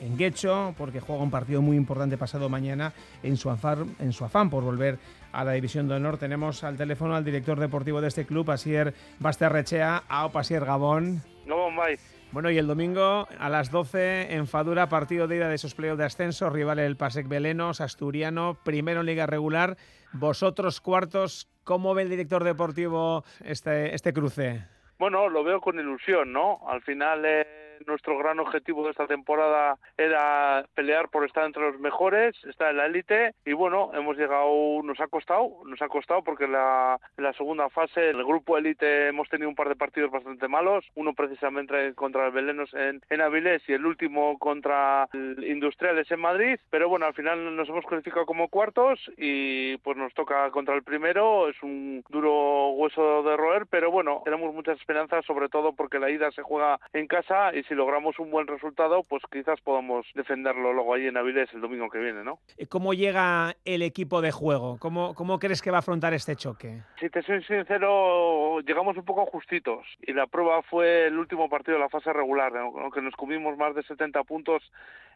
en 0.00 0.16
Guecho, 0.16 0.74
porque 0.76 1.00
juega 1.00 1.22
un 1.22 1.30
partido 1.30 1.62
muy 1.62 1.76
importante 1.76 2.18
pasado 2.18 2.48
mañana 2.48 2.92
en 3.22 3.36
su, 3.36 3.50
afán, 3.50 3.94
en 3.98 4.12
su 4.12 4.24
afán 4.24 4.50
por 4.50 4.62
volver 4.64 4.98
a 5.36 5.44
la 5.44 5.52
División 5.52 5.86
de 5.86 5.94
Honor. 5.94 6.16
Tenemos 6.16 6.64
al 6.64 6.78
teléfono 6.78 7.14
al 7.14 7.24
director 7.24 7.60
deportivo 7.60 8.00
de 8.00 8.08
este 8.08 8.24
club, 8.24 8.50
Asier 8.50 8.94
Basterrechea. 9.18 10.04
A 10.08 10.32
Pasier 10.32 10.64
Gabón. 10.64 11.22
No, 11.44 11.66
bye. 11.66 11.98
Bueno, 12.32 12.50
y 12.50 12.58
el 12.58 12.66
domingo 12.66 13.28
a 13.38 13.48
las 13.50 13.70
12 13.70 14.34
en 14.34 14.46
Fadura, 14.46 14.88
partido 14.88 15.28
de 15.28 15.36
ida 15.36 15.48
de 15.48 15.54
esos 15.54 15.74
playoffs 15.74 15.98
de 15.98 16.04
ascenso, 16.04 16.50
rival 16.50 16.78
el 16.78 16.96
Pasec 16.96 17.28
Belenos, 17.28 17.80
Asturiano, 17.80 18.58
primero 18.64 19.00
en 19.00 19.06
liga 19.06 19.26
regular, 19.26 19.76
vosotros 20.12 20.80
cuartos, 20.80 21.48
¿cómo 21.64 21.94
ve 21.94 22.02
el 22.02 22.10
director 22.10 22.42
deportivo 22.42 23.24
este, 23.44 23.94
este 23.94 24.12
cruce? 24.12 24.64
Bueno, 24.98 25.28
lo 25.28 25.44
veo 25.44 25.60
con 25.60 25.78
ilusión, 25.78 26.32
¿no? 26.32 26.60
Al 26.66 26.82
final... 26.82 27.24
Eh 27.24 27.65
nuestro 27.86 28.18
gran 28.18 28.38
objetivo 28.40 28.84
de 28.84 28.90
esta 28.90 29.06
temporada 29.06 29.78
era 29.96 30.64
pelear 30.74 31.08
por 31.08 31.24
estar 31.24 31.44
entre 31.44 31.62
los 31.62 31.80
mejores, 31.80 32.34
estar 32.44 32.70
en 32.70 32.76
la 32.78 32.86
élite. 32.86 33.34
Y 33.44 33.52
bueno, 33.52 33.90
hemos 33.94 34.16
llegado, 34.16 34.82
nos 34.82 35.00
ha 35.00 35.08
costado, 35.08 35.62
nos 35.66 35.80
ha 35.82 35.88
costado 35.88 36.22
porque 36.22 36.44
en 36.44 36.52
la, 36.52 36.98
la 37.16 37.32
segunda 37.34 37.68
fase, 37.70 38.10
el 38.10 38.24
grupo 38.24 38.58
élite 38.58 39.08
hemos 39.08 39.28
tenido 39.28 39.48
un 39.48 39.54
par 39.54 39.68
de 39.68 39.76
partidos 39.76 40.10
bastante 40.10 40.48
malos, 40.48 40.84
uno 40.94 41.14
precisamente 41.14 41.94
contra 41.94 42.26
el 42.26 42.32
Belenos 42.32 42.72
en, 42.74 43.00
en 43.08 43.20
Avilés 43.20 43.62
y 43.68 43.72
el 43.72 43.86
último 43.86 44.38
contra 44.38 45.08
Industriales 45.12 46.10
en 46.10 46.20
Madrid, 46.20 46.58
pero 46.70 46.88
bueno, 46.88 47.06
al 47.06 47.14
final 47.14 47.56
nos 47.56 47.68
hemos 47.68 47.84
clasificado 47.84 48.26
como 48.26 48.48
cuartos 48.48 48.98
y 49.16 49.76
pues 49.78 49.96
nos 49.96 50.12
toca 50.14 50.50
contra 50.50 50.74
el 50.74 50.82
primero, 50.82 51.48
es 51.48 51.62
un 51.62 52.04
duro 52.08 52.70
hueso 52.70 53.22
de 53.22 53.36
roer, 53.36 53.66
pero 53.66 53.90
bueno, 53.90 54.22
tenemos 54.24 54.54
muchas 54.54 54.78
esperanzas, 54.78 55.24
sobre 55.24 55.48
todo 55.48 55.72
porque 55.72 55.98
la 55.98 56.10
ida 56.10 56.30
se 56.32 56.42
juega 56.42 56.78
en 56.92 57.06
casa 57.06 57.54
y 57.54 57.62
si 57.68 57.74
logramos 57.74 58.18
un 58.18 58.30
buen 58.30 58.46
resultado, 58.46 59.02
pues 59.08 59.22
quizás 59.30 59.60
podamos 59.60 60.06
defenderlo 60.14 60.72
luego 60.72 60.94
ahí 60.94 61.06
en 61.06 61.16
Avilés 61.16 61.52
el 61.54 61.60
domingo 61.60 61.88
que 61.90 61.98
viene, 61.98 62.24
¿no? 62.24 62.38
¿Cómo 62.68 62.94
llega 62.94 63.56
el 63.64 63.82
equipo 63.82 64.20
de 64.20 64.32
juego? 64.32 64.78
¿Cómo, 64.78 65.14
cómo 65.14 65.38
crees 65.38 65.62
que 65.62 65.70
va 65.70 65.78
a 65.78 65.80
afrontar 65.80 66.14
este 66.14 66.36
choque? 66.36 66.82
Si 67.00 67.08
te 67.10 67.22
soy 67.22 67.42
sincero, 67.44 68.60
llegamos 68.60 68.96
un 68.96 69.04
poco 69.04 69.26
justitos 69.26 69.86
y 70.00 70.12
la 70.12 70.26
prueba 70.26 70.62
fue 70.62 71.06
el 71.06 71.18
último 71.18 71.48
partido 71.48 71.76
de 71.76 71.84
la 71.84 71.88
fase 71.88 72.12
regular, 72.12 72.56
aunque 72.56 73.02
nos 73.02 73.14
comimos 73.14 73.56
más 73.56 73.74
de 73.74 73.82
70 73.82 74.22
puntos 74.24 74.62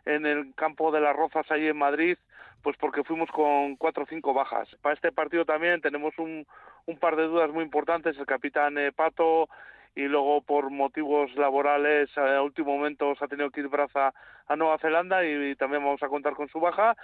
en 0.05 0.27
el 0.27 0.55
campo 0.55 0.91
de 0.93 1.01
las 1.01 1.15
Rozas 1.15 1.51
ahí 1.51 1.67
en 1.67 1.77
Madrid, 1.77 2.17
pues 2.63 2.77
porque 2.77 3.05
fuimos 3.05 3.31
con 3.31 3.77
cuatro 3.77 4.05
o 4.05 4.07
cinco 4.07 4.35
bajas. 4.35 4.69
Para 4.83 4.95
este 4.95 5.13
partido 5.13 5.45
también 5.45 5.81
tenemos 5.81 6.19
un, 6.19 6.47
un 6.87 6.99
par 6.99 7.17
de 7.17 7.25
dudas 7.25 7.51
muy 7.51 7.65
importantes. 7.65 8.19
El 8.19 8.27
capitán 8.27 8.77
eh, 8.79 8.93
Pato 8.93 9.49
y 9.95 10.03
luego 10.03 10.43
por 10.43 10.71
motivos 10.71 11.35
laborales 11.37 12.09
a 12.17 12.43
último 12.43 12.77
momento 12.77 13.15
se 13.17 13.25
ha 13.25 13.29
tenido 13.29 13.51
que 13.51 13.61
ir 13.61 13.69
Braza 13.69 14.13
a 14.47 14.57
Nueva 14.57 14.79
Zelanda 14.79 15.25
y, 15.25 15.55
también 15.57 15.85
vamos 15.85 16.03
a 16.03 16.09
contar 16.09 16.35
con 16.35 16.49
su 16.49 16.61
baja. 16.61 16.97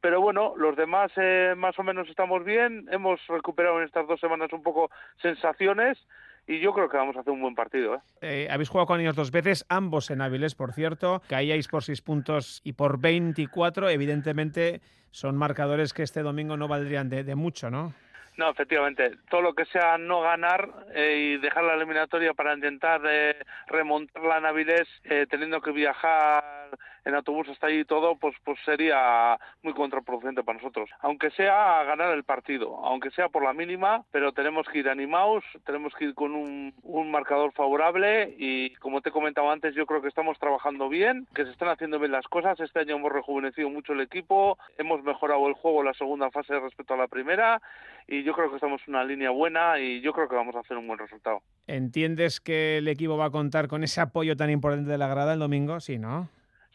Pero 0.00 0.20
bueno, 0.20 0.54
los 0.56 0.76
demás 0.76 1.10
eh, 1.16 1.54
más 1.56 1.78
o 1.78 1.82
menos 1.82 2.08
estamos 2.08 2.44
bien. 2.44 2.86
Hemos 2.90 3.20
recuperado 3.28 3.78
en 3.78 3.84
estas 3.84 4.06
dos 4.06 4.20
semanas 4.20 4.52
un 4.52 4.62
poco 4.62 4.90
sensaciones 5.20 5.98
y 6.46 6.60
yo 6.60 6.72
creo 6.72 6.88
que 6.88 6.96
vamos 6.96 7.16
a 7.16 7.20
hacer 7.20 7.32
un 7.32 7.40
buen 7.40 7.54
partido. 7.54 7.94
¿eh? 7.94 7.98
Eh, 8.20 8.48
habéis 8.50 8.68
jugado 8.68 8.86
con 8.86 9.00
ellos 9.00 9.16
dos 9.16 9.30
veces, 9.30 9.64
ambos 9.68 10.10
en 10.10 10.20
Áviles, 10.20 10.54
por 10.54 10.72
cierto. 10.72 11.22
Caíais 11.28 11.68
por 11.68 11.82
seis 11.82 12.02
puntos 12.02 12.60
y 12.64 12.74
por 12.74 13.00
24. 13.00 13.88
Evidentemente 13.88 14.80
son 15.10 15.36
marcadores 15.36 15.94
que 15.94 16.02
este 16.02 16.22
domingo 16.22 16.56
no 16.56 16.68
valdrían 16.68 17.08
de, 17.08 17.24
de 17.24 17.34
mucho, 17.34 17.70
¿no? 17.70 17.94
No, 18.36 18.50
efectivamente, 18.50 19.12
todo 19.30 19.42
lo 19.42 19.54
que 19.54 19.64
sea 19.66 19.96
no 19.96 20.20
ganar 20.20 20.68
eh, 20.92 21.36
y 21.36 21.40
dejar 21.40 21.64
la 21.64 21.74
eliminatoria 21.74 22.34
para 22.34 22.54
intentar 22.54 23.00
eh, 23.06 23.36
remontar 23.68 24.24
la 24.24 24.40
Navidez 24.40 24.88
eh, 25.04 25.26
teniendo 25.30 25.60
que 25.60 25.70
viajar 25.70 26.70
en 27.04 27.14
autobús 27.14 27.48
hasta 27.48 27.66
allí 27.66 27.80
y 27.80 27.84
todo, 27.84 28.16
pues, 28.16 28.34
pues 28.44 28.58
sería 28.64 29.38
muy 29.62 29.74
contraproducente 29.74 30.42
para 30.42 30.58
nosotros. 30.58 30.90
Aunque 31.00 31.30
sea 31.30 31.80
a 31.80 31.84
ganar 31.84 32.14
el 32.14 32.24
partido, 32.24 32.76
aunque 32.84 33.10
sea 33.10 33.28
por 33.28 33.44
la 33.44 33.52
mínima, 33.52 34.04
pero 34.10 34.32
tenemos 34.32 34.66
que 34.68 34.78
ir 34.78 34.88
animados, 34.88 35.44
tenemos 35.66 35.92
que 35.94 36.06
ir 36.06 36.14
con 36.14 36.34
un, 36.34 36.74
un 36.82 37.10
marcador 37.10 37.52
favorable 37.52 38.34
y 38.38 38.74
como 38.76 39.00
te 39.00 39.10
he 39.10 39.12
comentado 39.12 39.50
antes, 39.50 39.74
yo 39.74 39.86
creo 39.86 40.02
que 40.02 40.08
estamos 40.08 40.38
trabajando 40.38 40.88
bien, 40.88 41.26
que 41.34 41.44
se 41.44 41.50
están 41.50 41.68
haciendo 41.68 41.98
bien 41.98 42.12
las 42.12 42.26
cosas. 42.26 42.58
Este 42.60 42.80
año 42.80 42.96
hemos 42.96 43.12
rejuvenecido 43.12 43.68
mucho 43.68 43.92
el 43.92 44.00
equipo, 44.00 44.58
hemos 44.78 45.02
mejorado 45.02 45.46
el 45.48 45.54
juego 45.54 45.80
en 45.80 45.86
la 45.86 45.94
segunda 45.94 46.30
fase 46.30 46.58
respecto 46.58 46.94
a 46.94 46.96
la 46.96 47.08
primera 47.08 47.60
y 48.06 48.22
yo 48.22 48.32
creo 48.34 48.50
que 48.50 48.56
estamos 48.56 48.80
en 48.86 48.94
una 48.94 49.04
línea 49.04 49.30
buena 49.30 49.78
y 49.78 50.00
yo 50.00 50.12
creo 50.12 50.28
que 50.28 50.36
vamos 50.36 50.54
a 50.56 50.60
hacer 50.60 50.76
un 50.76 50.86
buen 50.86 50.98
resultado. 50.98 51.42
¿Entiendes 51.66 52.40
que 52.40 52.78
el 52.78 52.88
equipo 52.88 53.16
va 53.16 53.26
a 53.26 53.30
contar 53.30 53.68
con 53.68 53.82
ese 53.82 54.00
apoyo 54.00 54.36
tan 54.36 54.50
importante 54.50 54.90
de 54.90 54.98
la 54.98 55.08
grada 55.08 55.32
el 55.34 55.38
domingo? 55.38 55.80
Sí, 55.80 55.98
¿no? 55.98 56.28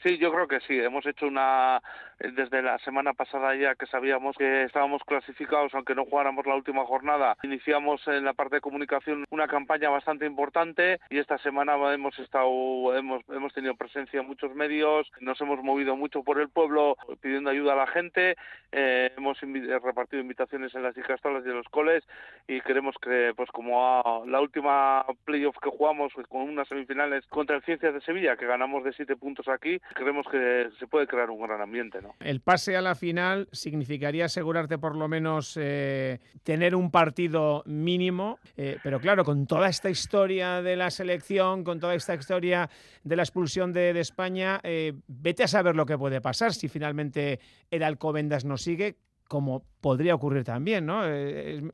Sí, 0.04 0.18
yo 0.18 0.32
creo 0.32 0.48
que 0.48 0.60
sí. 0.62 0.80
Hemos 0.80 1.06
hecho 1.06 1.28
una 1.28 1.82
desde 2.20 2.62
la 2.62 2.78
semana 2.80 3.14
pasada 3.14 3.56
ya 3.56 3.76
que 3.76 3.86
sabíamos 3.88 4.36
que 4.38 4.64
estábamos 4.64 5.04
clasificados, 5.04 5.74
aunque 5.74 5.96
no 5.96 6.06
jugáramos 6.06 6.46
la 6.46 6.56
última 6.56 6.86
jornada. 6.86 7.38
Iniciamos 7.44 8.06
en 8.08 8.26
la 8.26 8.34
parte 8.34 8.56
de 8.56 8.62
comunicación 8.62 9.26
una 9.30 9.48
campaña 9.48 9.90
bastante 9.90 10.26
importante 10.26 11.00
y 11.10 11.18
esta 11.18 11.38
semana 11.40 11.76
hemos 11.94 12.18
estado 12.20 12.96
hemos 12.96 13.24
hemos 13.30 13.54
tenido 13.54 13.76
presencia 13.76 14.20
en 14.20 14.28
muchos 14.28 14.54
medios, 14.56 15.10
nos 15.20 15.40
hemos 15.42 15.64
movido 15.64 15.96
mucho 15.96 16.24
por 16.24 16.40
el 16.40 16.50
pueblo 16.50 16.98
pidiendo 17.22 17.50
ayuda 17.50 17.74
a 17.74 17.78
la 17.78 17.88
gente, 17.88 18.36
eh, 18.72 19.12
hemos 19.18 19.40
repartido 19.42 20.22
invitaciones 20.22 20.74
en 20.76 20.84
las 20.84 20.98
icastolas 20.98 21.44
y 21.46 21.50
en 21.50 21.56
los 21.56 21.70
coles 21.70 22.04
y 22.48 22.62
queremos 22.62 22.96
que 23.02 23.34
pues 23.36 23.50
como 23.52 24.24
la 24.28 24.42
última 24.42 25.06
playoff 25.26 25.58
que 25.62 25.70
jugamos 25.70 26.14
con 26.28 26.42
unas 26.42 26.68
semifinales 26.68 27.26
contra 27.28 27.56
el 27.56 27.64
Ciencias 27.64 27.94
de 27.94 28.02
Sevilla 28.02 28.36
que 28.38 28.46
ganamos 28.46 28.84
de 28.84 28.94
siete 28.94 29.16
puntos 29.16 29.48
aquí 29.48 29.80
creemos 29.94 30.26
que 30.30 30.70
se 30.80 30.88
puede 30.88 31.08
crear 31.08 31.30
un 31.30 31.42
gran 31.42 31.62
ambiente. 31.62 32.02
¿no? 32.02 32.09
El 32.19 32.41
pase 32.41 32.76
a 32.76 32.82
la 32.82 32.95
final 32.95 33.48
significaría 33.52 34.26
asegurarte 34.26 34.78
por 34.78 34.95
lo 34.95 35.08
menos 35.08 35.58
eh, 35.60 36.19
tener 36.43 36.76
un 36.76 36.91
partido 36.91 37.63
mínimo, 37.65 38.39
eh, 38.58 38.78
pero 38.84 39.00
claro, 39.00 39.24
con 39.24 39.48
toda 39.48 39.69
esta 39.69 39.89
historia 39.89 40.62
de 40.62 40.76
la 40.76 40.89
selección, 40.89 41.63
con 41.63 41.80
toda 41.80 41.95
esta 41.95 42.15
historia 42.15 42.69
de 43.04 43.15
la 43.15 43.24
expulsión 43.24 43.74
de, 43.74 44.00
España, 44.00 44.60
eh, 44.63 44.93
vete 45.08 45.43
a 45.43 45.48
saber 45.48 45.76
lo 45.76 45.86
que 45.86 45.98
puede 45.98 46.22
pasar 46.22 46.54
si 46.54 46.67
finalmente 46.67 47.39
el 47.69 47.84
Alcobendas 47.84 48.45
no 48.45 48.58
sigue, 48.58 48.95
como 49.28 49.63
podría 49.82 50.15
ocurrir 50.15 50.43
también, 50.43 50.86
¿no? 50.86 51.04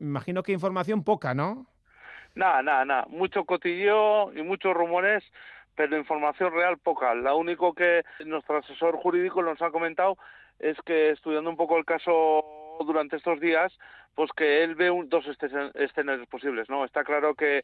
imagino 0.00 0.42
que 0.42 0.52
información 0.52 1.04
poca, 1.04 1.34
¿no? 1.34 1.66
Nada, 2.34 2.62
nada, 2.62 2.84
nada. 2.84 3.06
Mucho 3.08 3.44
cotilleo 3.44 4.32
y 4.34 4.42
muchos 4.42 4.74
rumores 4.74 5.24
pero 5.76 5.96
información 5.96 6.52
real 6.52 6.78
poca. 6.78 7.14
Lo 7.14 7.36
único 7.36 7.74
que 7.74 8.02
nuestro 8.24 8.58
asesor 8.58 8.96
jurídico 8.96 9.42
nos 9.42 9.60
ha 9.62 9.70
comentado 9.70 10.16
es 10.58 10.76
que 10.84 11.10
estudiando 11.10 11.50
un 11.50 11.56
poco 11.56 11.76
el 11.76 11.84
caso 11.84 12.44
durante 12.84 13.16
estos 13.16 13.38
días, 13.40 13.72
pues 14.14 14.30
que 14.32 14.64
él 14.64 14.74
ve 14.74 14.90
dos 15.06 15.24
escenarios 15.74 16.26
posibles, 16.28 16.68
¿no? 16.68 16.84
Está 16.84 17.04
claro 17.04 17.34
que 17.34 17.62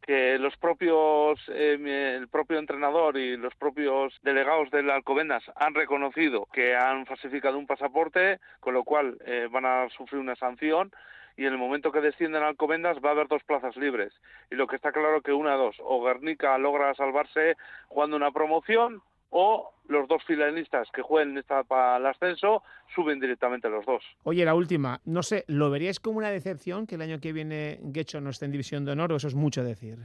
que 0.00 0.38
los 0.38 0.56
propios 0.56 1.38
eh, 1.48 2.16
el 2.18 2.28
propio 2.28 2.58
entrenador 2.58 3.16
y 3.18 3.36
los 3.36 3.54
propios 3.54 4.18
delegados 4.22 4.70
del 4.70 4.90
Alcobendas 4.90 5.42
han 5.56 5.74
reconocido 5.74 6.46
que 6.52 6.74
han 6.74 7.06
falsificado 7.06 7.58
un 7.58 7.66
pasaporte, 7.66 8.40
con 8.60 8.74
lo 8.74 8.84
cual 8.84 9.18
eh, 9.26 9.48
van 9.50 9.66
a 9.66 9.88
sufrir 9.90 10.20
una 10.20 10.36
sanción 10.36 10.90
y 11.36 11.46
en 11.46 11.52
el 11.52 11.58
momento 11.58 11.92
que 11.92 12.00
descienden 12.00 12.42
Alcobendas 12.42 12.98
va 13.04 13.10
a 13.10 13.12
haber 13.12 13.28
dos 13.28 13.42
plazas 13.44 13.76
libres. 13.76 14.12
Y 14.50 14.54
lo 14.54 14.66
que 14.66 14.76
está 14.76 14.92
claro 14.92 15.22
que 15.22 15.32
una 15.32 15.54
dos, 15.54 15.76
o 15.80 16.02
Guernica 16.04 16.56
logra 16.58 16.94
salvarse 16.94 17.56
jugando 17.88 18.16
una 18.16 18.30
promoción 18.30 19.02
o 19.30 19.72
los 19.88 20.08
dos 20.08 20.22
finalistas 20.24 20.88
que 20.92 21.02
jueguen 21.02 21.38
esta 21.38 21.62
para 21.64 21.96
el 21.96 22.06
ascenso 22.06 22.62
suben 22.94 23.20
directamente 23.20 23.68
los 23.68 23.86
dos. 23.86 24.04
Oye, 24.24 24.44
la 24.44 24.54
última, 24.54 25.00
no 25.04 25.22
sé, 25.22 25.44
¿lo 25.46 25.70
veríais 25.70 26.00
como 26.00 26.18
una 26.18 26.30
decepción 26.30 26.86
que 26.86 26.96
el 26.96 27.02
año 27.02 27.20
que 27.20 27.32
viene 27.32 27.78
Guecho 27.82 28.20
no 28.20 28.30
esté 28.30 28.46
en 28.46 28.52
División 28.52 28.84
de 28.84 28.92
Honor 28.92 29.12
o 29.12 29.16
eso 29.16 29.28
es 29.28 29.34
mucho 29.34 29.64
decir? 29.64 29.98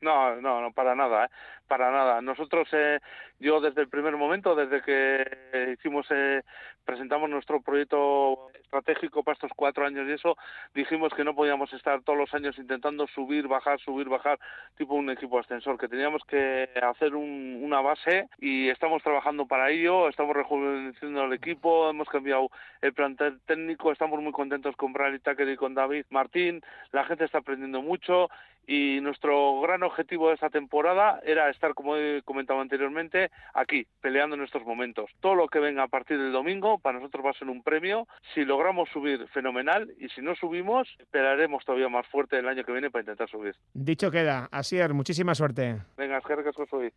No, 0.00 0.36
no, 0.36 0.62
no, 0.62 0.72
para 0.72 0.94
nada, 0.94 1.26
¿eh? 1.26 1.28
para 1.68 1.90
nada. 1.90 2.22
Nosotros, 2.22 2.66
eh, 2.72 3.00
yo 3.38 3.60
desde 3.60 3.82
el 3.82 3.88
primer 3.88 4.16
momento, 4.16 4.54
desde 4.54 4.80
que 4.82 5.74
hicimos, 5.74 6.06
eh, 6.10 6.42
presentamos 6.84 7.28
nuestro 7.28 7.60
proyecto 7.60 8.48
estratégico 8.54 9.22
para 9.22 9.34
estos 9.34 9.52
cuatro 9.54 9.84
años 9.84 10.08
y 10.08 10.12
eso, 10.12 10.36
dijimos 10.74 11.12
que 11.14 11.22
no 11.22 11.34
podíamos 11.34 11.72
estar 11.74 12.02
todos 12.02 12.18
los 12.18 12.32
años 12.32 12.58
intentando 12.58 13.06
subir, 13.08 13.46
bajar, 13.46 13.78
subir, 13.78 14.08
bajar, 14.08 14.38
tipo 14.76 14.94
un 14.94 15.10
equipo 15.10 15.38
ascensor, 15.38 15.78
que 15.78 15.86
teníamos 15.86 16.24
que 16.24 16.68
hacer 16.82 17.14
un, 17.14 17.60
una 17.62 17.80
base 17.80 18.28
y 18.38 18.68
estamos 18.70 19.02
trabajando 19.02 19.46
para 19.46 19.70
ello, 19.70 20.08
estamos 20.08 20.34
rejuveneciendo 20.34 21.24
el 21.24 21.34
equipo, 21.34 21.90
hemos 21.90 22.08
cambiado 22.08 22.50
el 22.80 22.94
plantel 22.94 23.38
técnico, 23.46 23.92
estamos 23.92 24.20
muy 24.20 24.32
contentos 24.32 24.74
con 24.76 24.92
Bradley 24.94 25.20
Tucker 25.20 25.48
y 25.48 25.56
con 25.56 25.74
David 25.74 26.06
Martín, 26.10 26.62
la 26.90 27.04
gente 27.04 27.26
está 27.26 27.38
aprendiendo 27.38 27.82
mucho 27.82 28.28
y 28.66 29.00
nuestro 29.00 29.60
gran 29.60 29.82
objetivo 29.82 30.28
de 30.28 30.34
esta 30.34 30.50
temporada 30.50 31.20
era 31.24 31.50
estar, 31.50 31.74
como 31.74 31.96
he 31.96 32.22
comentado 32.22 32.60
anteriormente, 32.60 33.30
aquí, 33.54 33.86
peleando 34.00 34.36
en 34.36 34.42
estos 34.42 34.64
momentos. 34.64 35.10
Todo 35.20 35.34
lo 35.34 35.48
que 35.48 35.58
venga 35.58 35.82
a 35.82 35.88
partir 35.88 36.18
del 36.18 36.32
domingo 36.32 36.78
para 36.78 36.98
nosotros 36.98 37.26
va 37.26 37.30
a 37.30 37.38
ser 37.38 37.48
un 37.48 37.62
premio. 37.62 38.06
Si 38.34 38.44
logramos 38.44 38.88
subir, 38.90 39.26
fenomenal, 39.28 39.92
y 39.98 40.08
si 40.08 40.22
no 40.22 40.34
subimos, 40.34 40.88
esperaremos 40.98 41.64
todavía 41.64 41.88
más 41.88 42.06
fuerte 42.06 42.38
el 42.38 42.48
año 42.48 42.64
que 42.64 42.72
viene 42.72 42.90
para 42.90 43.02
intentar 43.02 43.28
subir. 43.28 43.54
Dicho 43.74 44.10
queda. 44.10 44.48
Asier, 44.50 44.94
muchísima 44.94 45.34
suerte. 45.34 45.76
Venga, 45.96 46.18
es 46.18 46.24
que 46.24 46.66
soy. 46.66 46.92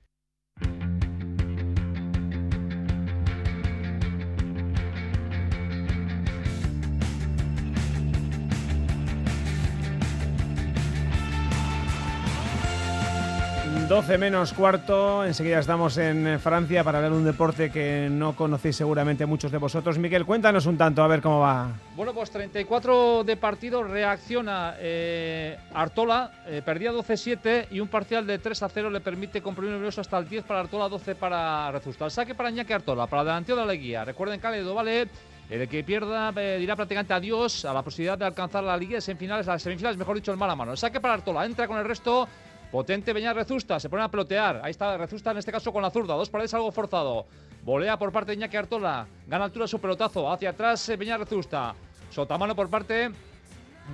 12 13.88 14.17
menos 14.17 14.54
cuarto, 14.54 15.26
enseguida 15.26 15.60
estamos 15.60 15.98
en 15.98 16.39
Francia 16.39 16.84
para 16.84 17.02
ver 17.02 17.12
un 17.12 17.24
deporte 17.24 17.69
que 17.69 18.08
no 18.10 18.36
conocéis 18.36 18.78
seguramente 18.78 19.26
muchos 19.26 19.52
de 19.52 19.58
vosotros. 19.58 20.00
Miguel, 20.00 20.26
cuéntanos 20.26 20.65
un 20.65 20.78
tanto, 20.78 21.04
a 21.04 21.08
ver 21.08 21.22
cómo 21.22 21.41
va. 21.41 21.69
Bueno, 21.96 22.13
pues 22.13 22.32
34 22.32 23.24
de 23.24 23.36
partido, 23.36 23.84
reacciona 23.84 24.76
eh, 24.80 25.58
Artola, 25.74 26.32
eh, 26.48 26.62
perdía 26.63 26.91
12-7 26.93 27.67
y 27.72 27.82
un 27.82 27.89
parcial 27.89 28.26
de 28.26 28.39
3 28.39 28.63
a 28.63 28.69
0 28.69 28.89
le 28.89 29.02
permite 29.02 29.41
comprimir 29.41 29.74
nervioso 29.74 30.02
hasta 30.02 30.17
el 30.17 30.30
10 30.30 30.46
para 30.46 30.62
Artola, 30.62 30.88
12 30.88 31.15
para 31.15 31.72
Rezusta. 31.72 32.06
El 32.06 32.12
saque 32.12 32.36
para 32.36 32.50
Iñaki 32.50 32.74
Artola, 32.74 33.08
para 33.08 33.24
el 33.24 33.28
delantero 33.28 33.62
de 33.62 33.67
la 33.67 33.76
guía. 33.76 34.06
Recuerden, 34.06 34.39
Cálido, 34.39 34.74
vale. 34.74 35.10
El 35.50 35.67
que 35.67 35.84
pierda 35.84 36.34
eh, 36.38 36.58
dirá 36.58 36.76
prácticamente 36.76 37.13
adiós 37.13 37.65
a 37.65 37.74
la 37.74 37.84
posibilidad 37.84 38.17
de 38.17 38.26
alcanzar 38.26 38.63
la 38.63 38.78
liga 38.78 38.96
de 38.96 39.02
semifinales, 39.02 39.46
las 39.46 39.62
semifinales, 39.62 39.98
mejor 39.98 40.15
dicho, 40.15 40.32
el 40.32 40.38
mala 40.38 40.56
mano. 40.56 40.72
El 40.72 40.78
saque 40.78 41.02
para 41.02 41.15
Artola, 41.15 41.46
entra 41.46 41.67
con 41.67 41.78
el 41.78 41.86
resto 41.86 42.28
Potente 42.73 43.13
Beñar 43.13 43.36
Rezusta, 43.36 43.79
se 43.79 43.88
pone 43.88 44.01
a 44.01 44.09
pelotear. 44.09 44.59
Ahí 44.63 44.71
está 44.71 44.97
Rezusta 44.97 45.29
en 45.29 45.38
este 45.38 45.51
caso 45.51 45.71
con 45.71 45.83
la 45.83 45.91
zurda. 45.91 46.15
Dos 46.15 46.31
paredes 46.31 46.55
algo 46.55 46.71
forzado. 46.71 47.27
Volea 47.62 47.99
por 47.99 48.12
parte 48.12 48.31
de 48.31 48.38
Iñaki 48.38 48.57
Artola. 48.57 49.05
Gana 49.27 49.45
altura 49.45 49.67
su 49.67 49.79
pelotazo. 49.79 50.31
Hacia 50.31 50.49
atrás 50.49 50.89
eh, 50.89 50.97
Beñar 50.97 51.19
Rezusta. 51.19 51.75
Sotamano 52.09 52.55
por 52.55 52.71
parte 52.71 53.12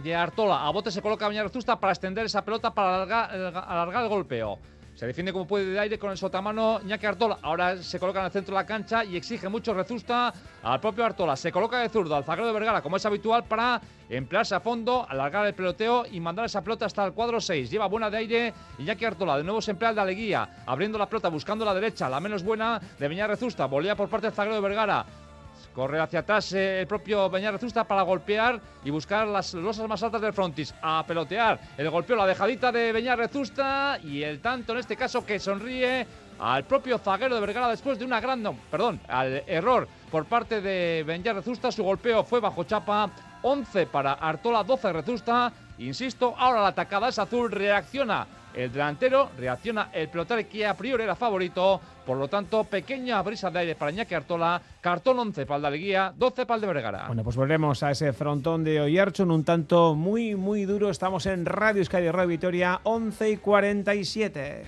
de 0.02 0.16
Artola. 0.16 0.66
A 0.66 0.70
bote 0.70 0.92
se 0.92 1.02
coloca 1.02 1.28
Beñar 1.28 1.48
Rezusta 1.48 1.78
para 1.78 1.92
extender 1.92 2.26
esa 2.26 2.46
pelota 2.46 2.74
para 2.74 3.04
alargar 3.04 4.04
el 4.04 4.10
golpeo. 4.10 4.58
Se 5.00 5.08
defiende 5.08 5.32
como 5.32 5.48
puede 5.48 5.64
de 5.64 5.80
aire 5.80 5.98
con 5.98 6.12
el 6.12 6.18
sotamano 6.18 6.82
Ñaki 6.82 7.06
Artola. 7.06 7.38
Ahora 7.42 7.82
se 7.82 7.98
coloca 8.02 8.20
en 8.20 8.26
el 8.26 8.32
centro 8.34 8.54
de 8.54 8.62
la 8.62 8.66
cancha 8.66 9.06
y 9.06 9.16
exige 9.16 9.48
mucho 9.48 9.74
Rezusta 9.74 10.34
al 10.62 10.82
propio 10.82 11.06
Artola. 11.06 11.38
Se 11.38 11.54
coloca 11.54 11.80
de 11.80 11.88
zurdo 11.88 12.18
al 12.18 12.26
zaguero 12.26 12.48
de 12.48 12.52
Vergara, 12.52 12.82
como 12.82 12.98
es 12.98 13.06
habitual, 13.06 13.46
para 13.46 13.80
emplearse 14.10 14.56
a 14.56 14.60
fondo, 14.60 15.06
alargar 15.08 15.46
el 15.46 15.54
peloteo 15.54 16.06
y 16.06 16.20
mandar 16.20 16.44
esa 16.44 16.62
pelota 16.62 16.86
hasta 16.86 17.06
el 17.06 17.14
cuadro 17.14 17.40
6. 17.40 17.72
Lleva 17.72 17.86
buena 17.86 18.10
de 18.10 18.18
aire 18.18 18.54
Iñaki 18.78 19.06
Artola. 19.06 19.38
De 19.38 19.44
nuevo 19.46 19.62
se 19.62 19.72
emplea 19.72 19.92
el 19.92 19.96
de 19.96 20.02
Aleguía, 20.02 20.64
abriendo 20.66 20.98
la 20.98 21.08
pelota, 21.08 21.30
buscando 21.30 21.64
la 21.64 21.74
derecha, 21.74 22.10
la 22.10 22.20
menos 22.20 22.44
buena 22.44 22.82
de 23.00 23.08
Beñar 23.08 23.30
Rezusta. 23.30 23.68
Volea 23.68 23.96
por 23.96 24.10
parte 24.10 24.28
del 24.28 24.36
zaguero 24.36 24.56
de 24.56 24.62
Vergara. 24.62 25.06
Corre 25.80 26.02
hacia 26.02 26.20
atrás 26.20 26.52
eh, 26.52 26.82
el 26.82 26.88
propio 26.88 27.30
Beñar 27.30 27.54
Rezusta 27.54 27.86
para 27.86 28.02
golpear 28.02 28.60
y 28.84 28.90
buscar 28.90 29.26
las 29.26 29.54
losas 29.54 29.88
más 29.88 30.04
altas 30.04 30.20
del 30.20 30.34
frontis. 30.34 30.76
A 30.82 31.06
pelotear. 31.08 31.58
El 31.78 31.90
golpeo, 31.90 32.18
la 32.18 32.28
dejadita 32.28 32.70
de 32.70 32.92
Beñar 32.92 33.18
Rezusta 33.18 33.98
y 34.04 34.22
el 34.22 34.42
tanto 34.42 34.74
en 34.74 34.80
este 34.80 34.98
caso 34.98 35.26
que 35.26 35.40
sonríe 35.40 36.06
al 36.38 36.66
propio 36.66 36.98
zaguero 36.98 37.34
de 37.34 37.40
Vergara 37.40 37.70
después 37.70 37.98
de 37.98 38.04
una 38.04 38.20
gran, 38.20 38.44
perdón, 38.70 39.00
al 39.08 39.42
error 39.48 39.88
por 40.12 40.26
parte 40.26 40.60
de 40.60 41.06
Beñar 41.08 41.38
Rezusta. 41.38 41.72
Su 41.72 41.86
golpeo 41.86 42.26
fue 42.26 42.42
bajo 42.42 42.66
chapa. 42.66 43.10
11 43.42 43.86
para 43.86 44.12
Artola, 44.12 44.66
12 44.66 44.92
Rezusta. 44.92 45.54
Insisto, 45.78 46.36
ahora 46.38 46.62
la 46.62 46.68
atacada 46.68 47.08
es 47.08 47.20
azul, 47.20 47.50
reacciona 47.50 48.28
el 48.54 48.72
delantero, 48.72 49.30
reacciona 49.38 49.90
el 49.94 50.10
pelotero 50.10 50.50
que 50.50 50.66
a 50.66 50.76
priori 50.76 51.04
era 51.04 51.16
favorito. 51.16 51.80
Por 52.10 52.18
lo 52.18 52.28
tanto, 52.28 52.64
pequeña 52.64 53.22
brisa 53.22 53.52
de 53.52 53.60
aire 53.60 53.76
para 53.76 53.92
Iñaki 53.92 54.16
Artola. 54.16 54.60
Cartón 54.82 55.20
11 55.20 55.46
para 55.46 55.58
el 55.58 55.62
de 55.62 55.68
Aleguía, 55.68 56.12
12 56.18 56.48
para 56.48 56.56
el 56.56 56.62
de 56.62 56.68
Vergara. 56.68 57.06
Bueno, 57.06 57.24
pues 57.24 57.36
volvemos 57.36 57.84
a 57.84 57.92
ese 57.92 58.14
frontón 58.14 58.64
de 58.64 58.82
Oyarchon, 58.82 59.30
un 59.30 59.44
tanto 59.44 59.94
muy, 59.94 60.34
muy 60.34 60.66
duro. 60.66 60.90
Estamos 60.90 61.28
en 61.28 61.46
Radio 61.46 61.84
de 61.84 62.12
Radio 62.12 62.28
Vitoria, 62.28 62.80
11 62.82 63.30
y 63.30 63.38
47. 63.38 64.64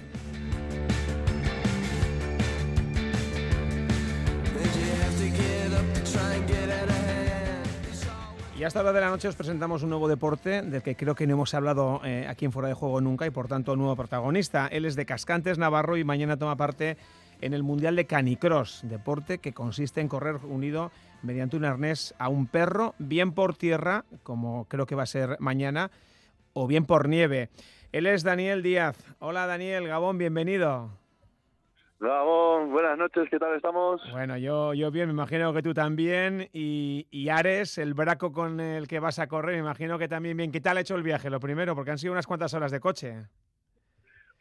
Y 8.62 8.64
hasta 8.64 8.84
la 8.84 8.94
de 8.94 9.02
la 9.02 9.10
noche 9.10 9.28
os 9.28 9.36
presentamos 9.36 9.82
un 9.82 9.90
nuevo 9.90 10.08
deporte 10.08 10.62
del 10.62 10.84
que 10.84 10.96
creo 10.96 11.16
que 11.16 11.26
no 11.26 11.34
hemos 11.34 11.56
hablado 11.56 12.00
eh, 12.06 12.28
aquí 12.30 12.46
en 12.46 12.52
Fuera 12.52 12.68
de 12.68 12.76
Juego 12.76 13.02
nunca 13.02 13.26
y 13.26 13.32
por 13.32 13.48
tanto 13.48 13.76
nuevo 13.76 13.96
protagonista. 13.96 14.68
Él 14.68 14.86
es 14.86 14.96
de 14.96 15.08
Cascantes, 15.08 15.58
Navarro 15.58 15.98
y 15.98 16.04
mañana 16.04 16.38
toma 16.38 16.56
parte 16.56 16.96
en 17.42 17.54
el 17.54 17.64
Mundial 17.64 17.96
de 17.96 18.06
Canicross, 18.06 18.82
deporte 18.84 19.40
que 19.40 19.54
consiste 19.54 20.00
en 20.00 20.08
correr 20.08 20.38
unido 20.44 20.92
mediante 21.24 21.58
un 21.58 21.66
arnés 21.66 22.16
a 22.20 22.30
un 22.30 22.48
perro, 22.48 22.96
bien 23.00 23.34
por 23.34 23.56
tierra, 23.56 24.06
como 24.24 24.66
creo 24.66 24.86
que 24.86 24.96
va 24.96 25.04
a 25.04 25.08
ser 25.08 25.38
mañana, 25.40 25.92
o 26.54 26.68
bien 26.68 26.86
por 26.86 27.10
nieve. 27.10 27.50
Él 27.92 28.08
es 28.08 28.24
Daniel 28.24 28.64
Díaz. 28.64 28.98
Hola 29.20 29.48
Daniel, 29.48 29.88
Gabón, 29.88 30.18
bienvenido. 30.18 30.90
Gabón, 32.00 32.72
buenas 32.72 32.98
noches, 32.98 33.28
¿qué 33.30 33.38
tal 33.38 33.56
estamos? 33.56 34.02
Bueno, 34.12 34.36
yo, 34.36 34.74
yo 34.74 34.90
bien, 34.90 35.06
me 35.08 35.14
imagino 35.14 35.54
que 35.54 35.62
tú 35.62 35.72
también. 35.72 36.50
Y, 36.52 37.06
y, 37.12 37.30
Ares, 37.30 37.78
el 37.78 37.94
braco 37.94 38.32
con 38.32 38.60
el 38.60 38.88
que 38.88 39.00
vas 39.00 39.20
a 39.20 39.28
correr, 39.28 39.54
me 39.54 39.60
imagino 39.60 40.00
que 40.00 40.08
también 40.08 40.36
bien. 40.36 40.52
¿Qué 40.52 40.62
tal 40.62 40.78
ha 40.78 40.82
hecho 40.82 40.96
el 40.96 41.04
viaje? 41.04 41.30
Lo 41.30 41.40
primero, 41.40 41.76
porque 41.76 41.92
han 41.92 42.00
sido 42.00 42.14
unas 42.14 42.26
cuantas 42.26 42.56
horas 42.56 42.72
de 42.72 42.80
coche. 42.80 43.28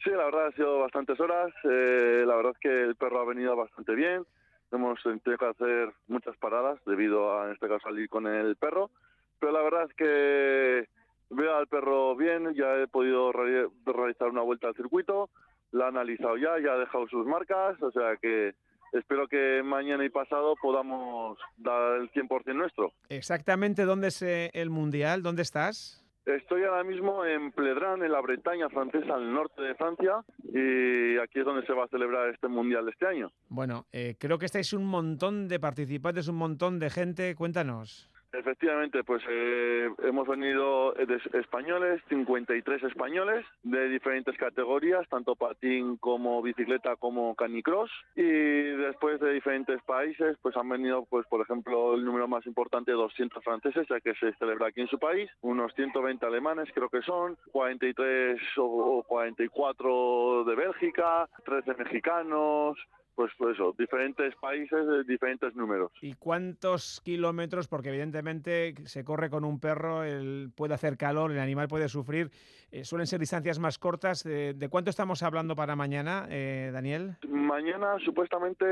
Sí, 0.03 0.11
la 0.11 0.25
verdad 0.25 0.47
ha 0.47 0.53
sido 0.53 0.79
bastantes 0.79 1.19
horas. 1.21 1.53
Eh, 1.65 2.25
la 2.27 2.37
verdad 2.37 2.53
es 2.55 2.59
que 2.59 2.83
el 2.83 2.97
perro 2.97 3.21
ha 3.21 3.25
venido 3.25 3.55
bastante 3.57 3.95
bien. 3.95 4.25
Hemos 4.73 5.03
tenido 5.03 5.37
que 5.37 5.47
hacer 5.47 5.93
muchas 6.09 6.37
paradas 6.37 6.79
debido 6.87 7.39
a, 7.39 7.47
en 7.47 7.53
este 7.53 7.69
caso, 7.69 7.81
salir 7.89 8.09
con 8.09 8.27
el 8.27 8.57
perro. 8.57 8.91
Pero 9.39 9.53
la 9.53 9.63
verdad 9.63 9.85
es 9.89 9.95
que 9.95 10.89
veo 11.31 11.57
al 11.57 11.67
perro 11.67 12.17
bien, 12.17 12.55
ya 12.55 12.77
he 12.77 12.87
podido 12.87 13.33
realizar 13.33 14.29
una 14.29 14.43
vuelta 14.43 14.69
al 14.69 14.75
circuito 14.75 15.29
la 15.73 15.87
ha 15.87 15.89
analizado 15.89 16.37
ya, 16.37 16.59
ya 16.63 16.73
ha 16.73 16.79
dejado 16.79 17.07
sus 17.09 17.27
marcas, 17.27 17.81
o 17.83 17.91
sea 17.91 18.17
que 18.21 18.55
espero 18.93 19.29
que 19.29 19.63
mañana 19.63 20.05
y 20.05 20.09
pasado 20.09 20.55
podamos 20.61 21.39
dar 21.57 22.01
el 22.01 22.11
100% 22.11 22.55
nuestro. 22.55 22.93
Exactamente, 23.09 23.85
¿dónde 23.85 24.09
es 24.09 24.23
eh, 24.23 24.51
el 24.53 24.71
Mundial? 24.71 25.23
¿Dónde 25.23 25.43
estás? 25.43 26.00
Estoy 26.27 26.65
ahora 26.65 26.85
mismo 26.85 27.25
en 27.25 27.51
Pledran, 27.51 28.03
en 28.03 28.13
la 28.13 28.21
Bretaña 28.21 28.69
francesa, 28.69 29.15
al 29.15 29.33
norte 29.33 29.63
de 29.63 29.75
Francia, 29.75 30.23
y 30.45 31.17
aquí 31.19 31.41
es 31.41 31.45
donde 31.45 31.67
se 31.67 31.73
va 31.73 31.85
a 31.85 31.89
celebrar 31.89 32.29
este 32.29 32.47
Mundial 32.49 32.85
de 32.85 32.91
este 32.91 33.07
año. 33.07 33.33
Bueno, 33.49 33.87
eh, 33.93 34.17
creo 34.19 34.39
que 34.39 34.47
estáis 34.47 34.73
un 34.73 34.85
montón 34.85 35.49
de 35.49 35.59
participantes, 35.59 36.29
un 36.29 36.37
montón 36.37 36.79
de 36.79 36.91
gente, 36.91 37.35
cuéntanos. 37.35 38.11
Efectivamente, 38.33 39.03
pues 39.03 39.23
eh, 39.29 39.91
hemos 40.05 40.29
venido 40.29 40.93
de 40.93 41.21
españoles, 41.39 42.01
53 42.09 42.85
españoles 42.85 43.45
de 43.65 43.89
diferentes 43.89 44.37
categorías, 44.37 45.09
tanto 45.09 45.35
patín 45.35 45.97
como 45.97 46.41
bicicleta 46.41 46.95
como 46.97 47.35
canicross. 47.35 47.91
Y 48.15 48.23
después 48.23 49.19
de 49.21 49.33
diferentes 49.33 49.83
países, 49.83 50.37
pues 50.43 50.57
han 50.57 50.69
venido, 50.69 51.05
pues 51.07 51.27
por 51.27 51.41
ejemplo, 51.41 51.95
el 51.95 52.05
número 52.05 52.29
más 52.29 52.47
importante, 52.47 52.93
200 52.93 53.43
franceses, 53.43 53.87
ya 53.89 54.01
que 54.01 54.15
se 54.15 54.33
celebra 54.35 54.69
aquí 54.69 54.81
en 54.81 54.89
su 54.89 54.99
país, 54.99 55.29
unos 55.41 55.75
120 55.75 56.25
alemanes 56.25 56.69
creo 56.73 56.89
que 56.89 57.03
son, 57.03 57.37
43 57.51 58.41
o 58.59 59.03
44 59.09 60.45
de 60.45 60.55
Bélgica, 60.55 61.29
13 61.45 61.75
mexicanos, 61.75 62.79
pues, 63.21 63.33
pues, 63.37 63.55
eso, 63.55 63.75
diferentes 63.79 64.35
países, 64.37 65.07
diferentes 65.07 65.55
números. 65.55 65.93
¿Y 66.01 66.15
cuántos 66.15 67.03
kilómetros? 67.05 67.69
Porque 67.69 67.91
evidentemente 67.91 68.75
se 68.87 69.05
corre 69.05 69.29
con 69.29 69.45
un 69.45 69.61
perro, 69.61 70.05
él 70.05 70.51
puede 70.57 70.73
hacer 70.73 70.97
calor, 70.97 71.31
el 71.31 71.39
animal 71.39 71.69
puede 71.69 71.91
sufrir. 71.91 72.31
Eh, 72.73 72.83
suelen 72.83 73.07
ser 73.07 73.21
distancias 73.21 73.59
más 73.59 73.79
cortas. 73.79 74.25
Eh, 74.25 74.55
¿De 74.57 74.69
cuánto 74.71 74.89
estamos 74.89 75.23
hablando 75.23 75.55
para 75.55 75.77
mañana, 75.77 76.29
eh, 76.31 76.71
Daniel? 76.73 77.19
Mañana 77.29 77.99
supuestamente 78.03 78.65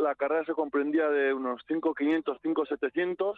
la 0.00 0.16
carrera 0.16 0.44
se 0.44 0.54
comprendía 0.54 1.08
de 1.08 1.32
unos 1.32 1.62
5.500, 1.68 2.40
5.700, 2.42 3.34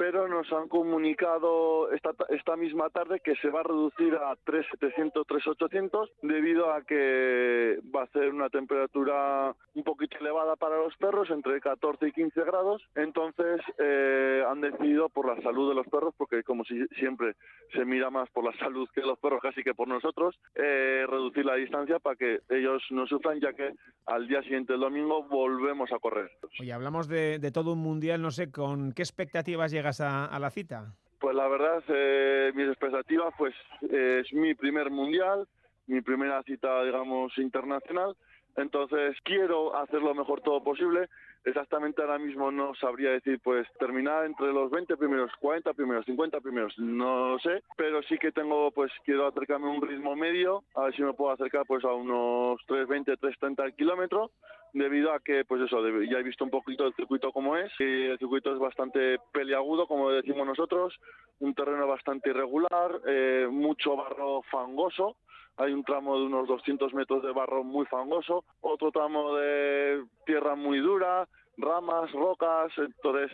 pero 0.00 0.26
nos 0.28 0.50
han 0.50 0.66
comunicado 0.66 1.92
esta, 1.92 2.12
esta 2.30 2.56
misma 2.56 2.88
tarde 2.88 3.20
que 3.20 3.36
se 3.36 3.50
va 3.50 3.60
a 3.60 3.64
reducir 3.64 4.14
a 4.14 4.34
3.700, 4.46 5.26
3.800 5.26 6.08
debido 6.22 6.72
a 6.72 6.80
que 6.80 7.78
va 7.94 8.04
a 8.04 8.06
ser 8.06 8.32
una 8.32 8.48
temperatura 8.48 9.54
un 9.74 9.84
poquito 9.84 10.16
elevada 10.18 10.56
para 10.56 10.78
los 10.78 10.96
perros, 10.96 11.28
entre 11.28 11.60
14 11.60 12.08
y 12.08 12.12
15 12.12 12.44
grados. 12.44 12.82
Entonces 12.94 13.60
eh, 13.78 14.42
han 14.48 14.62
decidido 14.62 15.10
por 15.10 15.26
la 15.26 15.38
salud 15.42 15.68
de 15.68 15.74
los 15.74 15.86
perros, 15.88 16.14
porque 16.16 16.44
como 16.44 16.64
si, 16.64 16.82
siempre 16.98 17.34
se 17.74 17.84
mira 17.84 18.08
más 18.08 18.30
por 18.30 18.44
la 18.44 18.52
salud 18.58 18.88
que 18.94 19.02
los 19.02 19.18
perros, 19.18 19.42
casi 19.42 19.62
que 19.62 19.74
por 19.74 19.86
nosotros, 19.86 20.34
eh, 20.54 21.04
reducir 21.10 21.44
la 21.44 21.56
distancia 21.56 21.98
para 21.98 22.16
que 22.16 22.40
ellos 22.48 22.82
no 22.88 23.06
sufran, 23.06 23.38
ya 23.38 23.52
que 23.52 23.74
al 24.06 24.26
día 24.26 24.42
siguiente, 24.42 24.72
el 24.72 24.80
domingo, 24.80 25.22
volvemos 25.24 25.92
a 25.92 25.98
correr. 25.98 26.30
Oye, 26.58 26.72
hablamos 26.72 27.06
de, 27.06 27.38
todo 27.52 27.74
un 27.74 27.80
mundial, 27.80 28.22
no 28.22 28.30
sé, 28.30 28.50
¿con 28.50 28.92
qué 28.92 29.02
expectativas 29.02 29.72
a, 29.98 30.38
la 30.38 30.50
cita? 30.50 30.94
Pues 31.18 31.34
la 31.34 31.48
verdad, 31.48 31.82
eh, 31.88 32.52
mis 32.54 32.68
expectativas, 32.68 33.34
pues 33.36 33.54
es 33.82 34.32
mi 34.32 34.54
primer 34.54 34.90
mundial, 34.90 35.48
mi 35.86 36.00
primera 36.00 36.42
cita, 36.44 36.84
digamos, 36.84 37.36
internacional 37.38 38.14
entonces 38.62 39.16
quiero 39.24 39.76
hacer 39.76 40.02
lo 40.02 40.14
mejor 40.14 40.40
todo 40.40 40.62
posible. 40.62 41.08
Exactamente 41.44 42.02
ahora 42.02 42.18
mismo 42.18 42.50
no 42.50 42.74
sabría 42.74 43.12
decir, 43.12 43.40
pues 43.42 43.66
terminar 43.78 44.26
entre 44.26 44.52
los 44.52 44.70
20 44.70 44.96
primeros, 44.98 45.30
40 45.40 45.72
primeros, 45.72 46.04
50 46.04 46.38
primeros, 46.40 46.78
no 46.78 47.30
lo 47.30 47.38
sé, 47.38 47.62
pero 47.78 48.02
sí 48.02 48.18
que 48.18 48.30
tengo, 48.30 48.70
pues 48.72 48.92
quiero 49.06 49.26
acercarme 49.26 49.66
a 49.66 49.70
un 49.70 49.80
ritmo 49.80 50.14
medio, 50.14 50.64
a 50.74 50.84
ver 50.84 50.94
si 50.94 51.02
me 51.02 51.14
puedo 51.14 51.32
acercar 51.32 51.64
pues 51.66 51.82
a 51.84 51.94
unos 51.94 52.60
320, 52.66 53.16
330 53.16 53.74
kilómetros, 53.74 54.30
debido 54.72 55.12
a 55.12 55.20
que, 55.20 55.44
pues 55.44 55.62
eso, 55.62 55.80
ya 56.02 56.18
he 56.18 56.22
visto 56.22 56.44
un 56.44 56.50
poquito 56.50 56.86
el 56.86 56.94
circuito 56.94 57.32
como 57.32 57.56
es, 57.56 57.72
y 57.78 58.04
el 58.04 58.18
circuito 58.18 58.52
es 58.52 58.58
bastante 58.58 59.18
peliagudo, 59.32 59.86
como 59.86 60.10
decimos 60.10 60.46
nosotros, 60.46 60.94
un 61.40 61.54
terreno 61.54 61.86
bastante 61.86 62.30
irregular, 62.30 63.00
eh, 63.06 63.48
mucho 63.50 63.96
barro 63.96 64.42
fangoso, 64.50 65.16
hay 65.60 65.72
un 65.72 65.84
tramo 65.84 66.18
de 66.18 66.24
unos 66.24 66.48
200 66.48 66.94
metros 66.94 67.22
de 67.22 67.32
barro 67.32 67.62
muy 67.62 67.84
fangoso, 67.86 68.44
otro 68.60 68.90
tramo 68.90 69.36
de 69.36 70.02
tierra 70.24 70.54
muy 70.54 70.78
dura, 70.78 71.28
ramas, 71.58 72.10
rocas, 72.12 72.72
entonces 72.78 73.30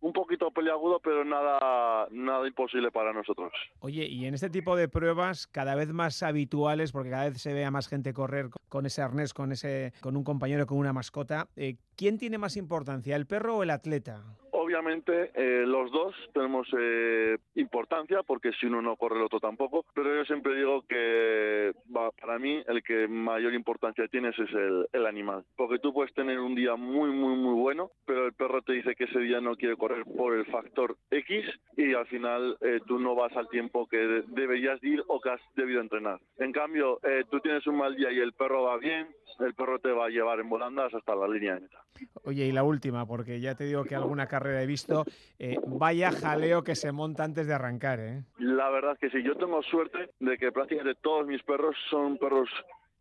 un 0.00 0.12
poquito 0.12 0.50
peliagudo, 0.50 1.00
pero 1.00 1.24
nada, 1.24 2.06
nada 2.10 2.46
imposible 2.46 2.90
para 2.90 3.14
nosotros. 3.14 3.50
Oye, 3.80 4.04
y 4.04 4.26
en 4.26 4.34
este 4.34 4.50
tipo 4.50 4.76
de 4.76 4.86
pruebas 4.86 5.46
cada 5.46 5.74
vez 5.74 5.90
más 5.94 6.22
habituales, 6.22 6.92
porque 6.92 7.08
cada 7.08 7.30
vez 7.30 7.40
se 7.40 7.54
ve 7.54 7.64
a 7.64 7.70
más 7.70 7.88
gente 7.88 8.12
correr 8.12 8.50
con 8.68 8.84
ese 8.84 9.00
arnés, 9.00 9.32
con 9.32 9.50
ese, 9.50 9.94
con 10.02 10.18
un 10.18 10.24
compañero, 10.24 10.66
con 10.66 10.76
una 10.76 10.92
mascota, 10.92 11.48
eh, 11.56 11.76
¿quién 11.96 12.18
tiene 12.18 12.36
más 12.36 12.58
importancia, 12.58 13.16
el 13.16 13.26
perro 13.26 13.56
o 13.56 13.62
el 13.62 13.70
atleta? 13.70 14.22
Obviamente 14.64 15.30
eh, 15.34 15.66
los 15.66 15.92
dos 15.92 16.14
tenemos 16.32 16.66
eh, 16.78 17.36
importancia 17.54 18.22
porque 18.22 18.50
si 18.58 18.64
uno 18.64 18.80
no 18.80 18.96
corre 18.96 19.16
el 19.16 19.24
otro 19.24 19.38
tampoco, 19.38 19.84
pero 19.94 20.16
yo 20.16 20.24
siempre 20.24 20.56
digo 20.56 20.86
que 20.88 21.74
va, 21.94 22.10
para 22.12 22.38
mí 22.38 22.62
el 22.66 22.82
que 22.82 23.06
mayor 23.06 23.52
importancia 23.52 24.08
tienes 24.08 24.38
es 24.38 24.50
el, 24.54 24.86
el, 24.90 25.04
animal, 25.04 25.44
porque 25.54 25.78
tú 25.80 25.92
puedes 25.92 26.14
tener 26.14 26.40
un 26.40 26.54
día 26.54 26.76
muy 26.76 27.10
muy 27.10 27.36
muy 27.36 27.60
bueno, 27.60 27.90
pero 28.06 28.24
el 28.24 28.32
perro 28.32 28.62
te 28.62 28.72
dice 28.72 28.94
que 28.94 29.04
ese 29.04 29.18
día 29.18 29.38
no 29.42 29.54
quiere 29.54 29.76
correr 29.76 30.06
por 30.16 30.32
el 30.32 30.46
factor 30.46 30.96
X 31.10 31.44
y 31.76 31.92
al 31.92 32.06
final 32.06 32.56
eh, 32.62 32.80
tú 32.86 32.98
no 32.98 33.14
vas 33.14 33.36
al 33.36 33.50
tiempo 33.50 33.86
que 33.86 33.98
de 33.98 34.22
deberías 34.28 34.82
ir 34.82 35.04
o 35.08 35.20
que 35.20 35.28
has 35.28 35.40
debido 35.56 35.82
entrenar. 35.82 36.20
En 36.38 36.52
cambio, 36.52 37.00
eh, 37.02 37.24
tú 37.30 37.38
tienes 37.40 37.66
un 37.66 37.76
mal 37.76 37.94
día 37.96 38.10
y 38.10 38.18
el 38.18 38.32
perro 38.32 38.62
va 38.62 38.78
bien, 38.78 39.08
el 39.40 39.52
perro 39.52 39.78
te 39.78 39.90
va 39.90 40.06
a 40.06 40.08
llevar 40.08 40.40
en 40.40 40.48
volandas 40.48 40.94
hasta 40.94 41.14
la 41.14 41.28
línea 41.28 41.54
de 41.56 41.60
meta. 41.60 41.84
Oye, 42.24 42.46
y 42.46 42.52
la 42.52 42.64
última, 42.64 43.06
porque 43.06 43.40
ya 43.40 43.54
te 43.54 43.64
digo 43.64 43.84
que 43.84 43.94
alguna 43.94 44.26
carrera 44.26 44.53
he 44.58 44.66
visto, 44.66 45.04
eh, 45.38 45.56
vaya 45.66 46.12
jaleo 46.12 46.62
que 46.62 46.74
se 46.74 46.92
monta 46.92 47.24
antes 47.24 47.46
de 47.46 47.54
arrancar, 47.54 48.00
¿eh? 48.00 48.22
La 48.38 48.70
verdad 48.70 48.96
que 48.98 49.10
sí, 49.10 49.22
yo 49.22 49.36
tengo 49.36 49.62
suerte 49.62 50.10
de 50.20 50.38
que 50.38 50.52
prácticamente 50.52 50.98
todos 51.02 51.26
mis 51.26 51.42
perros 51.42 51.76
son 51.90 52.18
perros 52.18 52.48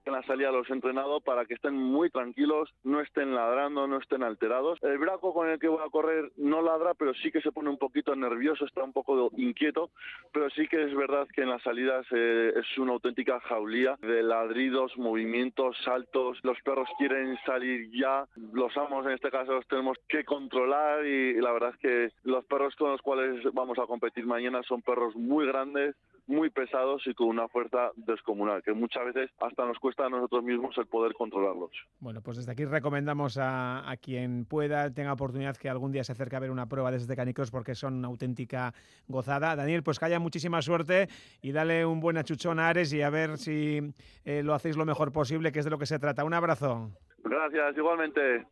en 0.09 0.13
la 0.13 0.23
salida 0.23 0.51
los 0.51 0.69
he 0.69 0.73
entrenado 0.73 1.21
para 1.21 1.45
que 1.45 1.53
estén 1.53 1.75
muy 1.75 2.09
tranquilos, 2.09 2.73
no 2.83 3.01
estén 3.01 3.33
ladrando, 3.35 3.87
no 3.87 3.97
estén 3.97 4.23
alterados. 4.23 4.79
El 4.81 4.97
braco 4.97 5.33
con 5.33 5.49
el 5.49 5.59
que 5.59 5.67
voy 5.67 5.81
a 5.85 5.89
correr 5.89 6.31
no 6.37 6.61
ladra, 6.61 6.93
pero 6.93 7.13
sí 7.15 7.31
que 7.31 7.41
se 7.41 7.51
pone 7.51 7.69
un 7.69 7.77
poquito 7.77 8.15
nervioso, 8.15 8.65
está 8.65 8.83
un 8.83 8.93
poco 8.93 9.31
inquieto, 9.37 9.91
pero 10.31 10.49
sí 10.51 10.67
que 10.67 10.83
es 10.83 10.95
verdad 10.95 11.27
que 11.33 11.41
en 11.41 11.49
las 11.49 11.61
salidas 11.61 12.05
eh, 12.11 12.53
es 12.55 12.77
una 12.77 12.93
auténtica 12.93 13.39
jaulía 13.41 13.97
de 14.01 14.23
ladridos, 14.23 14.97
movimientos, 14.97 15.77
saltos. 15.83 16.39
Los 16.43 16.59
perros 16.61 16.89
quieren 16.97 17.37
salir 17.45 17.89
ya, 17.91 18.27
los 18.51 18.75
amos 18.77 19.05
en 19.05 19.13
este 19.13 19.31
caso 19.31 19.53
los 19.53 19.67
tenemos 19.67 19.97
que 20.07 20.23
controlar 20.23 21.05
y, 21.05 21.39
la 21.41 21.51
verdad 21.51 21.71
es 21.71 21.77
que 21.77 22.11
los 22.23 22.45
perros 22.45 22.75
con 22.75 22.91
los 22.91 23.01
cuales 23.01 23.43
vamos 23.53 23.77
a 23.79 23.85
competir 23.85 24.25
mañana 24.25 24.61
son 24.63 24.81
perros 24.81 25.15
muy 25.15 25.45
grandes, 25.45 25.95
muy 26.27 26.49
pesados 26.49 27.05
y 27.05 27.13
con 27.13 27.27
una 27.27 27.47
fuerza 27.47 27.91
descomunal, 27.95 28.63
que 28.63 28.73
muchas 28.73 29.05
veces 29.05 29.31
hasta 29.39 29.65
nos 29.65 29.77
cuesta 29.79 29.92
a 30.01 30.09
nosotros 30.09 30.43
mismos 30.43 30.77
el 30.77 30.87
poder 30.87 31.13
controlarlos. 31.13 31.71
Bueno, 31.99 32.21
pues 32.21 32.37
desde 32.37 32.51
aquí 32.51 32.65
recomendamos 32.65 33.37
a, 33.37 33.89
a 33.89 33.97
quien 33.97 34.45
pueda, 34.45 34.91
tenga 34.91 35.13
oportunidad, 35.13 35.55
que 35.57 35.69
algún 35.69 35.91
día 35.91 36.03
se 36.03 36.11
acerque 36.11 36.35
a 36.35 36.39
ver 36.39 36.51
una 36.51 36.67
prueba 36.67 36.91
desde 36.91 37.15
Canicross 37.15 37.51
porque 37.51 37.75
son 37.75 37.95
una 37.95 38.07
auténtica 38.07 38.73
gozada. 39.07 39.55
Daniel, 39.55 39.83
pues 39.83 39.99
que 39.99 40.05
haya 40.05 40.19
muchísima 40.19 40.61
suerte 40.61 41.07
y 41.41 41.51
dale 41.51 41.85
un 41.85 41.99
buen 41.99 42.17
achuchón 42.17 42.59
a 42.59 42.69
Ares 42.69 42.93
y 42.93 43.01
a 43.01 43.09
ver 43.09 43.37
si 43.37 43.81
eh, 44.25 44.43
lo 44.43 44.53
hacéis 44.53 44.77
lo 44.77 44.85
mejor 44.85 45.11
posible, 45.11 45.51
que 45.51 45.59
es 45.59 45.65
de 45.65 45.71
lo 45.71 45.77
que 45.77 45.85
se 45.85 45.99
trata. 45.99 46.23
Un 46.23 46.33
abrazo. 46.33 46.91
Gracias, 47.23 47.77
igualmente. 47.77 48.45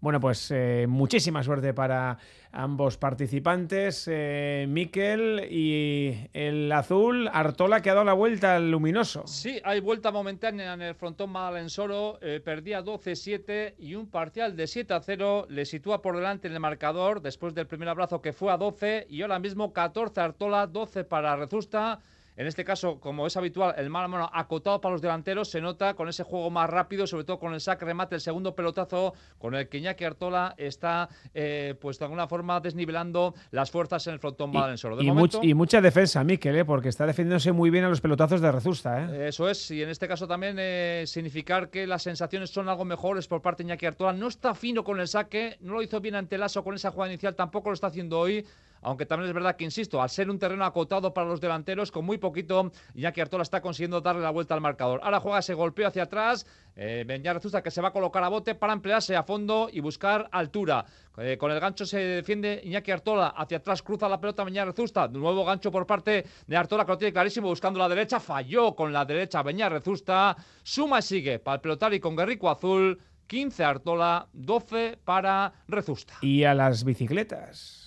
Bueno, 0.00 0.20
pues 0.20 0.50
eh, 0.50 0.86
muchísima 0.88 1.42
suerte 1.42 1.72
para 1.72 2.18
ambos 2.52 2.98
participantes, 2.98 4.08
eh, 4.10 4.66
Miquel 4.68 5.48
y 5.50 6.28
el 6.34 6.70
azul, 6.70 7.28
Artola 7.32 7.80
que 7.80 7.90
ha 7.90 7.94
dado 7.94 8.04
la 8.04 8.12
vuelta 8.12 8.56
al 8.56 8.70
luminoso. 8.70 9.26
Sí, 9.26 9.60
hay 9.64 9.80
vuelta 9.80 10.10
momentánea 10.10 10.74
en 10.74 10.82
el 10.82 10.94
frontón 10.94 11.30
Madalensoro, 11.30 12.18
eh, 12.20 12.40
perdía 12.44 12.82
12-7 12.82 13.74
y 13.78 13.94
un 13.94 14.06
parcial 14.06 14.54
de 14.54 14.64
7-0 14.64 15.46
le 15.48 15.64
sitúa 15.64 16.02
por 16.02 16.16
delante 16.16 16.48
en 16.48 16.54
el 16.54 16.60
marcador 16.60 17.22
después 17.22 17.54
del 17.54 17.66
primer 17.66 17.88
abrazo 17.88 18.20
que 18.20 18.32
fue 18.32 18.52
a 18.52 18.58
12 18.58 19.06
y 19.08 19.22
ahora 19.22 19.38
mismo 19.38 19.72
14 19.72 20.20
Artola, 20.20 20.66
12 20.66 21.04
para 21.04 21.36
Rezusta. 21.36 22.00
En 22.36 22.46
este 22.46 22.64
caso, 22.64 23.00
como 23.00 23.26
es 23.26 23.34
habitual, 23.38 23.74
el 23.78 23.88
mal 23.88 24.08
mano 24.10 24.28
acotado 24.30 24.78
para 24.80 24.92
los 24.92 25.00
delanteros 25.00 25.48
se 25.48 25.62
nota 25.62 25.94
con 25.94 26.08
ese 26.08 26.22
juego 26.22 26.50
más 26.50 26.68
rápido, 26.68 27.06
sobre 27.06 27.24
todo 27.24 27.38
con 27.38 27.54
el 27.54 27.60
saque 27.62 27.86
remate, 27.86 28.14
el 28.14 28.20
segundo 28.20 28.54
pelotazo, 28.54 29.14
con 29.38 29.54
el 29.54 29.70
que 29.70 29.78
Iñaki 29.78 30.04
Artola 30.04 30.54
está, 30.58 31.08
eh, 31.32 31.74
pues 31.80 31.98
de 31.98 32.04
alguna 32.04 32.28
forma, 32.28 32.60
desnivelando 32.60 33.34
las 33.52 33.70
fuerzas 33.70 34.06
en 34.06 34.12
el 34.12 34.18
frontón 34.18 34.52
Madalensoro. 34.52 35.00
Y, 35.00 35.06
momento, 35.06 35.38
much, 35.38 35.46
y, 35.46 35.54
mucha 35.54 35.80
defensa, 35.80 36.22
Miquel, 36.24 36.56
¿eh? 36.56 36.64
porque 36.66 36.90
está 36.90 37.06
defendiéndose 37.06 37.52
muy 37.52 37.70
bien 37.70 37.84
a 37.84 37.88
los 37.88 38.02
pelotazos 38.02 38.42
de 38.42 38.52
Rezusta. 38.52 39.04
¿eh? 39.04 39.28
Eso 39.28 39.48
es, 39.48 39.70
y 39.70 39.82
en 39.82 39.88
este 39.88 40.06
caso 40.06 40.28
también 40.28 41.06
significar 41.06 41.70
que 41.70 41.86
las 41.86 42.02
sensaciones 42.02 42.50
son 42.50 42.68
algo 42.68 42.84
mejores 42.84 43.26
por 43.28 43.40
parte 43.40 43.62
de 43.62 43.68
Iñaki 43.68 43.86
Artola. 43.86 44.12
No 44.12 44.28
está 44.28 44.54
fino 44.54 44.84
con 44.84 45.00
el 45.00 45.08
saque, 45.08 45.56
no 45.60 45.72
lo 45.72 45.82
hizo 45.82 46.02
bien 46.02 46.14
ante 46.14 46.36
Lasso 46.36 46.62
con 46.62 46.74
esa 46.74 46.90
jugada 46.90 47.12
inicial, 47.12 47.34
tampoco 47.34 47.70
lo 47.70 47.74
está 47.74 47.86
haciendo 47.86 48.18
hoy 48.18 48.44
aunque 48.86 49.04
también 49.04 49.28
es 49.28 49.34
verdad 49.34 49.56
que, 49.56 49.64
insisto, 49.64 50.00
al 50.00 50.08
ser 50.08 50.30
un 50.30 50.38
terreno 50.38 50.64
acotado 50.64 51.12
para 51.12 51.26
los 51.26 51.40
delanteros, 51.40 51.90
con 51.90 52.04
muy 52.04 52.18
poquito, 52.18 52.70
Iñaki 52.94 53.20
Artola 53.20 53.42
está 53.42 53.60
consiguiendo 53.60 54.00
darle 54.00 54.22
la 54.22 54.30
vuelta 54.30 54.54
al 54.54 54.60
marcador. 54.60 55.00
Ahora 55.02 55.18
juega 55.18 55.40
ese 55.40 55.54
golpeo 55.54 55.88
hacia 55.88 56.04
atrás, 56.04 56.46
eh, 56.76 57.04
Zusta 57.40 57.62
que 57.62 57.72
se 57.72 57.80
va 57.80 57.88
a 57.88 57.92
colocar 57.92 58.22
a 58.22 58.28
bote 58.28 58.54
para 58.54 58.72
emplearse 58.72 59.16
a 59.16 59.24
fondo 59.24 59.68
y 59.72 59.80
buscar 59.80 60.28
altura. 60.30 60.84
Eh, 61.18 61.36
con 61.36 61.50
el 61.50 61.58
gancho 61.58 61.84
se 61.84 61.98
defiende 61.98 62.60
Iñaki 62.62 62.92
Artola, 62.92 63.34
hacia 63.36 63.58
atrás 63.58 63.82
cruza 63.82 64.08
la 64.08 64.20
pelota 64.20 64.44
Beñar 64.44 64.68
Rezusta, 64.68 65.08
nuevo 65.08 65.44
gancho 65.44 65.72
por 65.72 65.84
parte 65.84 66.24
de 66.46 66.56
Artola 66.56 66.84
que 66.84 66.92
lo 66.92 66.98
tiene 66.98 67.12
clarísimo 67.12 67.48
buscando 67.48 67.80
la 67.80 67.88
derecha, 67.88 68.20
falló 68.20 68.76
con 68.76 68.92
la 68.92 69.04
derecha 69.04 69.42
Beñar 69.42 69.72
Rezusta, 69.72 70.36
suma 70.62 71.00
y 71.00 71.02
sigue 71.02 71.38
para 71.40 71.56
el 71.56 71.60
pelotari 71.60 71.98
con 71.98 72.14
Guerrico 72.14 72.48
Azul, 72.48 73.00
15 73.26 73.64
Artola, 73.64 74.28
12 74.32 75.00
para 75.04 75.52
Rezusta. 75.66 76.14
Y 76.20 76.44
a 76.44 76.54
las 76.54 76.84
bicicletas. 76.84 77.85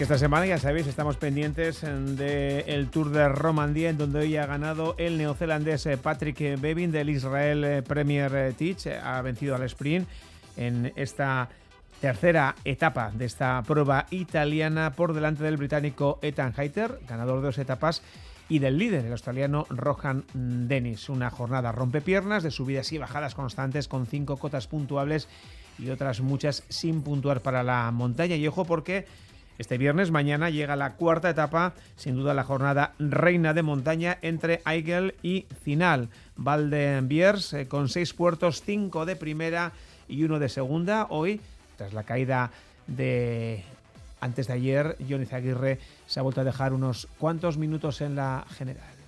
Porque 0.00 0.14
esta 0.14 0.26
semana, 0.26 0.46
ya 0.46 0.56
sabéis, 0.56 0.86
estamos 0.86 1.18
pendientes 1.18 1.82
del 1.82 2.88
Tour 2.88 3.10
de 3.10 3.28
Romandía, 3.28 3.90
en 3.90 3.98
donde 3.98 4.20
hoy 4.20 4.34
ha 4.38 4.46
ganado 4.46 4.94
el 4.96 5.18
neozelandés 5.18 5.84
eh, 5.84 5.98
Patrick 5.98 6.58
Bevin 6.58 6.90
del 6.90 7.10
Israel 7.10 7.62
eh, 7.64 7.82
Premier 7.82 8.54
Teach. 8.54 8.86
Ha 8.86 9.20
vencido 9.20 9.54
al 9.54 9.62
sprint 9.64 10.08
en 10.56 10.90
esta 10.96 11.50
tercera 12.00 12.54
etapa 12.64 13.10
de 13.10 13.26
esta 13.26 13.62
prueba 13.62 14.06
italiana 14.10 14.94
por 14.94 15.12
delante 15.12 15.44
del 15.44 15.58
británico 15.58 16.18
Ethan 16.22 16.54
Hayter, 16.56 16.98
ganador 17.06 17.40
de 17.40 17.48
dos 17.48 17.58
etapas, 17.58 18.00
y 18.48 18.58
del 18.58 18.78
líder, 18.78 19.04
el 19.04 19.12
australiano 19.12 19.66
Rohan 19.68 20.24
Dennis. 20.32 21.10
Una 21.10 21.28
jornada 21.28 21.72
rompepiernas 21.72 22.42
de 22.42 22.50
subidas 22.50 22.90
y 22.92 22.96
bajadas 22.96 23.34
constantes 23.34 23.86
con 23.86 24.06
cinco 24.06 24.38
cotas 24.38 24.66
puntuables 24.66 25.28
y 25.78 25.90
otras 25.90 26.22
muchas 26.22 26.62
sin 26.70 27.02
puntuar 27.02 27.42
para 27.42 27.62
la 27.62 27.90
montaña. 27.90 28.36
Y 28.36 28.48
ojo 28.48 28.64
porque 28.64 29.04
este 29.60 29.76
viernes 29.76 30.10
mañana 30.10 30.48
llega 30.48 30.74
la 30.74 30.94
cuarta 30.94 31.28
etapa, 31.28 31.74
sin 31.94 32.16
duda 32.16 32.32
la 32.32 32.44
jornada 32.44 32.94
reina 32.98 33.52
de 33.52 33.62
montaña 33.62 34.16
entre 34.22 34.62
Aigel 34.64 35.14
y 35.22 35.44
Final. 35.62 36.08
Valdenbiers 36.36 37.52
eh, 37.52 37.68
con 37.68 37.90
seis 37.90 38.14
puertos, 38.14 38.62
cinco 38.62 39.04
de 39.04 39.16
primera 39.16 39.72
y 40.08 40.24
uno 40.24 40.38
de 40.38 40.48
segunda. 40.48 41.08
Hoy, 41.10 41.42
tras 41.76 41.92
la 41.92 42.04
caída 42.04 42.50
de 42.86 43.62
antes 44.22 44.46
de 44.46 44.54
ayer, 44.54 44.96
Johnny 45.06 45.26
Zaguirre 45.26 45.78
se 46.06 46.20
ha 46.20 46.22
vuelto 46.22 46.40
a 46.40 46.44
dejar 46.44 46.72
unos 46.72 47.06
cuantos 47.18 47.58
minutos 47.58 48.00
en 48.00 48.16
la 48.16 48.46
general. 48.56 48.99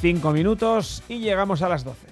Cinco 0.00 0.30
minutos 0.30 1.02
y 1.10 1.18
llegamos 1.18 1.60
a 1.60 1.68
las 1.68 1.84
12. 1.84 2.06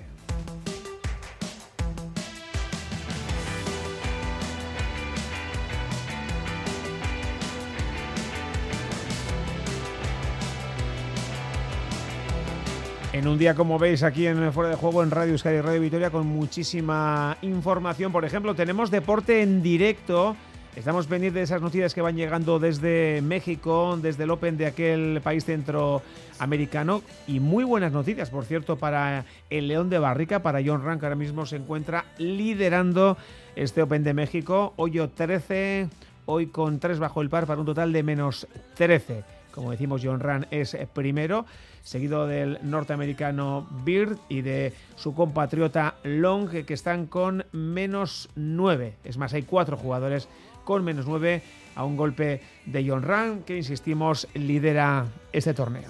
En 13.14 13.26
un 13.26 13.38
día 13.38 13.54
como 13.54 13.78
veis 13.78 14.02
aquí 14.02 14.26
en 14.26 14.52
Fuera 14.52 14.68
de 14.68 14.76
Juego 14.76 15.02
en 15.02 15.10
Radio 15.10 15.32
Euskadi 15.32 15.56
y 15.56 15.60
Radio 15.62 15.80
Vitoria 15.80 16.10
con 16.10 16.26
muchísima 16.26 17.38
información. 17.40 18.12
Por 18.12 18.26
ejemplo, 18.26 18.54
tenemos 18.54 18.90
deporte 18.90 19.40
en 19.40 19.62
directo 19.62 20.36
Estamos 20.78 21.08
pendientes 21.08 21.34
de 21.34 21.42
esas 21.42 21.60
noticias 21.60 21.92
que 21.92 22.00
van 22.00 22.14
llegando 22.14 22.60
desde 22.60 23.20
México, 23.20 23.98
desde 24.00 24.22
el 24.22 24.30
Open 24.30 24.56
de 24.56 24.66
aquel 24.66 25.20
país 25.24 25.44
centroamericano. 25.44 27.02
Y 27.26 27.40
muy 27.40 27.64
buenas 27.64 27.90
noticias, 27.90 28.30
por 28.30 28.44
cierto, 28.44 28.76
para 28.76 29.24
el 29.50 29.66
León 29.66 29.90
de 29.90 29.98
Barrica, 29.98 30.40
para 30.40 30.60
John 30.64 30.84
Rank, 30.84 31.02
ahora 31.02 31.16
mismo 31.16 31.46
se 31.46 31.56
encuentra 31.56 32.04
liderando 32.18 33.16
este 33.56 33.82
Open 33.82 34.04
de 34.04 34.14
México. 34.14 34.72
Hoyo 34.76 35.08
13, 35.08 35.88
hoy 36.26 36.46
con 36.46 36.78
3 36.78 37.00
bajo 37.00 37.22
el 37.22 37.28
par 37.28 37.46
para 37.46 37.58
un 37.58 37.66
total 37.66 37.92
de 37.92 38.04
menos 38.04 38.46
13. 38.74 39.24
Como 39.50 39.72
decimos, 39.72 40.00
John 40.04 40.20
Ran 40.20 40.46
es 40.52 40.76
primero, 40.92 41.44
seguido 41.82 42.28
del 42.28 42.60
norteamericano 42.62 43.66
Beard 43.84 44.16
y 44.28 44.42
de 44.42 44.72
su 44.94 45.12
compatriota 45.12 45.96
Long, 46.04 46.48
que 46.48 46.74
están 46.74 47.06
con 47.06 47.44
menos 47.50 48.28
9. 48.36 48.94
Es 49.02 49.18
más, 49.18 49.34
hay 49.34 49.42
cuatro 49.42 49.76
jugadores 49.76 50.28
con 50.68 50.84
menos 50.84 51.06
9 51.06 51.40
a 51.76 51.84
un 51.84 51.96
golpe 51.96 52.42
de 52.66 52.86
John 52.86 53.00
Ran, 53.00 53.42
que 53.42 53.56
insistimos 53.56 54.28
lidera 54.34 55.06
este 55.32 55.54
torneo. 55.54 55.88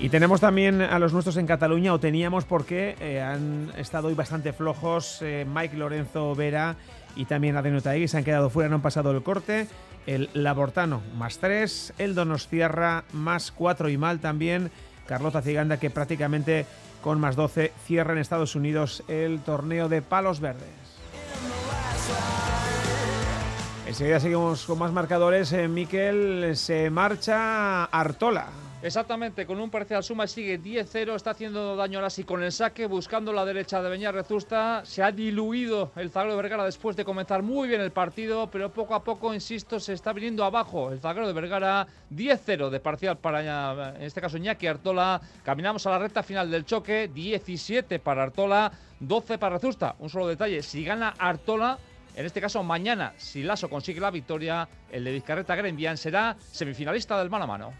Y 0.00 0.08
tenemos 0.08 0.40
también 0.40 0.82
a 0.82 0.98
los 0.98 1.12
nuestros 1.12 1.36
en 1.36 1.46
Cataluña, 1.46 1.94
o 1.94 2.00
teníamos 2.00 2.44
porque 2.44 2.96
eh, 2.98 3.22
han 3.22 3.70
estado 3.78 4.08
hoy 4.08 4.14
bastante 4.14 4.52
flojos 4.52 5.22
eh, 5.22 5.46
Mike 5.48 5.76
Lorenzo 5.76 6.34
Vera 6.34 6.74
y 7.14 7.24
también 7.26 7.56
Adeno 7.56 7.80
Taegui, 7.80 8.08
se 8.08 8.18
han 8.18 8.24
quedado 8.24 8.50
fuera, 8.50 8.68
no 8.68 8.74
han 8.74 8.82
pasado 8.82 9.12
el 9.12 9.22
corte. 9.22 9.68
El 10.08 10.28
Labortano 10.34 11.02
más 11.16 11.38
3, 11.38 11.94
el 11.98 12.16
Donostierra 12.16 13.04
más 13.12 13.52
4 13.52 13.90
y 13.90 13.96
mal 13.96 14.18
también. 14.18 14.72
Carlota 15.06 15.40
Ciganda 15.40 15.76
que 15.76 15.90
prácticamente 15.90 16.66
con 17.00 17.20
más 17.20 17.36
12 17.36 17.72
cierra 17.86 18.12
en 18.12 18.18
Estados 18.18 18.56
Unidos 18.56 19.04
el 19.06 19.38
torneo 19.38 19.88
de 19.88 20.02
palos 20.02 20.40
verdes. 20.40 20.85
Enseguida 23.96 24.20
seguimos 24.20 24.66
con 24.66 24.78
más 24.78 24.92
marcadores. 24.92 25.54
Eh, 25.54 25.68
Miquel 25.68 26.54
se 26.54 26.90
marcha 26.90 27.84
Artola. 27.84 28.48
Exactamente, 28.82 29.46
con 29.46 29.58
un 29.58 29.70
parcial 29.70 30.04
suma 30.04 30.26
sigue 30.26 30.60
10-0, 30.60 31.14
está 31.14 31.30
haciendo 31.30 31.76
daño 31.76 32.04
a 32.04 32.08
y 32.14 32.24
con 32.24 32.42
el 32.42 32.52
saque, 32.52 32.84
buscando 32.84 33.32
la 33.32 33.46
derecha 33.46 33.80
de 33.80 33.88
Beñar 33.88 34.14
Rezusta. 34.14 34.84
Se 34.84 35.02
ha 35.02 35.10
diluido 35.12 35.92
el 35.96 36.10
zaguero 36.10 36.36
de 36.36 36.42
Vergara 36.42 36.64
después 36.66 36.94
de 36.94 37.06
comenzar 37.06 37.42
muy 37.42 37.68
bien 37.68 37.80
el 37.80 37.90
partido, 37.90 38.50
pero 38.50 38.70
poco 38.70 38.94
a 38.94 39.02
poco, 39.02 39.32
insisto, 39.32 39.80
se 39.80 39.94
está 39.94 40.12
viniendo 40.12 40.44
abajo 40.44 40.92
el 40.92 41.00
zaguero 41.00 41.26
de 41.26 41.32
Vergara. 41.32 41.86
10-0 42.14 42.68
de 42.68 42.80
parcial 42.80 43.16
para, 43.16 43.96
en 43.96 44.02
este 44.02 44.20
caso, 44.20 44.36
Iñaki 44.36 44.66
Artola. 44.66 45.22
Caminamos 45.42 45.86
a 45.86 45.92
la 45.92 45.98
recta 46.00 46.22
final 46.22 46.50
del 46.50 46.66
choque, 46.66 47.10
17 47.14 47.98
para 48.00 48.24
Artola, 48.24 48.70
12 49.00 49.38
para 49.38 49.56
Rezusta. 49.56 49.96
Un 50.00 50.10
solo 50.10 50.28
detalle, 50.28 50.62
si 50.62 50.84
gana 50.84 51.14
Artola, 51.18 51.78
en 52.16 52.24
este 52.24 52.40
caso, 52.40 52.62
mañana, 52.62 53.12
si 53.18 53.42
Lasso 53.42 53.68
consigue 53.68 54.00
la 54.00 54.10
victoria, 54.10 54.66
el 54.90 55.04
de 55.04 55.12
Vizcarreta 55.12 55.54
Grenvian 55.54 55.98
será 55.98 56.34
semifinalista 56.50 57.18
del 57.18 57.28
mano 57.28 57.44
a 57.44 57.46
mano. 57.46 57.72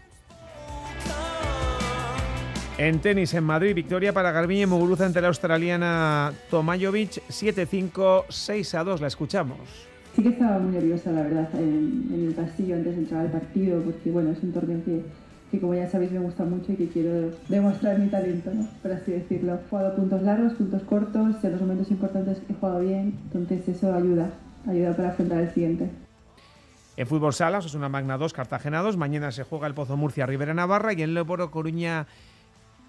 En 2.77 2.99
tenis, 2.99 3.33
en 3.33 3.43
Madrid, 3.43 3.73
victoria 3.73 4.13
para 4.13 4.31
Garbiñe 4.31 4.67
Muguruza 4.67 5.07
ante 5.07 5.19
la 5.19 5.29
australiana 5.29 6.31
Tomajovic, 6.51 7.23
7-5, 7.27 8.27
6-2. 8.27 8.99
La 8.99 9.07
escuchamos. 9.07 9.57
Sí 10.15 10.21
que 10.21 10.29
estaba 10.29 10.59
muy 10.59 10.73
nerviosa, 10.73 11.11
la 11.11 11.23
verdad, 11.23 11.49
en, 11.55 12.27
el 12.27 12.35
pasillo 12.35 12.75
antes 12.75 12.95
de 12.95 13.01
entrar 13.01 13.21
al 13.21 13.31
partido, 13.31 13.81
porque 13.81 14.11
bueno, 14.11 14.31
es 14.31 14.43
un 14.43 14.53
torneo 14.53 14.85
que, 14.85 15.01
que, 15.51 15.59
como 15.59 15.73
ya 15.73 15.89
sabéis, 15.89 16.11
me 16.11 16.19
gusta 16.19 16.43
mucho 16.43 16.73
y 16.73 16.75
que 16.75 16.87
quiero 16.87 17.31
demostrar 17.47 17.99
mi 17.99 18.09
talento, 18.09 18.51
¿no? 18.53 18.67
por 18.81 18.91
así 18.91 19.11
decirlo. 19.11 19.55
He 19.55 19.69
jugado 19.69 19.95
puntos 19.95 20.21
largos, 20.21 20.53
puntos 20.53 20.83
cortos, 20.83 21.43
en 21.43 21.51
los 21.51 21.61
momentos 21.61 21.89
importantes 21.91 22.41
he 22.49 22.53
jugado 22.53 22.79
bien, 22.79 23.17
entonces 23.25 23.67
eso 23.67 23.93
ayuda, 23.93 24.29
ayuda 24.67 24.95
para 24.95 25.09
afrontar 25.09 25.39
el 25.39 25.53
siguiente. 25.53 25.89
En 26.97 27.05
fútbol 27.05 27.33
sala, 27.33 27.59
es 27.59 27.75
una 27.75 27.89
Magna 27.89 28.17
2, 28.17 28.33
Cartagena 28.33 28.81
2. 28.81 28.97
Mañana 28.97 29.31
se 29.31 29.43
juega 29.43 29.67
el 29.67 29.75
Pozo 29.75 29.95
Murcia, 29.95 30.25
Rivera 30.25 30.55
Navarra 30.55 30.93
y 30.93 31.03
en 31.03 31.13
Leoporo 31.13 31.51
Coruña 31.51 32.07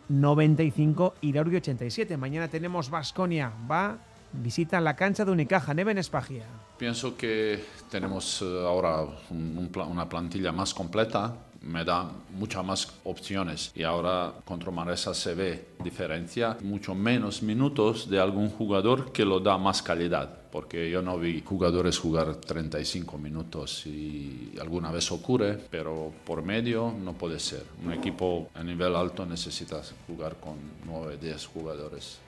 95, 0.09 1.15
Irauri 1.21 1.57
87. 1.57 2.17
Mañana 2.17 2.49
tenemos 2.49 2.89
Vasconia, 2.89 3.53
va, 3.71 3.99
visita 4.33 4.81
la 4.81 4.97
cancha 4.97 5.27
de 5.27 5.33
Unicaja, 5.33 5.75
Neven 5.75 5.99
Espagia. 5.99 6.45
Pienso 6.79 7.19
que 7.19 7.63
tenemos 7.91 8.41
eh, 8.41 8.65
ahora 8.67 9.05
una 9.31 10.09
plantilla 10.09 10.53
más 10.53 10.73
completa, 10.73 11.35
me 11.63 11.85
da 11.85 12.11
muchas 12.31 12.65
más 12.65 12.93
opciones 13.05 13.73
y 13.75 13.83
ahora 13.83 14.33
contra 14.45 14.71
Maresa 14.71 15.15
se 15.15 15.35
ve 15.35 15.69
diferencia, 15.83 16.57
mucho 16.63 16.95
menos 16.95 17.43
minutos 17.43 18.09
de 18.09 18.21
algún 18.21 18.51
jugador 18.51 19.13
que 19.13 19.25
lo 19.25 19.41
da 19.41 19.59
más 19.59 19.83
calidad, 19.83 20.43
porque 20.51 20.91
yo 20.91 21.03
no 21.03 21.19
vi 21.19 21.43
jugadores 21.43 21.99
jugar 21.99 22.37
35 22.37 23.19
minutos 23.19 23.87
y 23.87 24.55
alguna 24.61 24.91
vez 24.91 25.11
ocurre, 25.13 25.59
pero 25.71 26.13
por 26.25 26.43
medio 26.43 26.95
no 27.03 27.15
puede 27.15 27.39
ser. 27.39 27.65
Un 27.85 27.93
equipo 27.93 28.49
a 28.55 28.63
nivel 28.63 28.95
alto 28.95 29.27
necesita 29.27 29.81
jugar 30.07 30.37
con 30.37 30.57
9, 30.87 31.19
10 31.21 31.47
jugadores. 31.47 32.19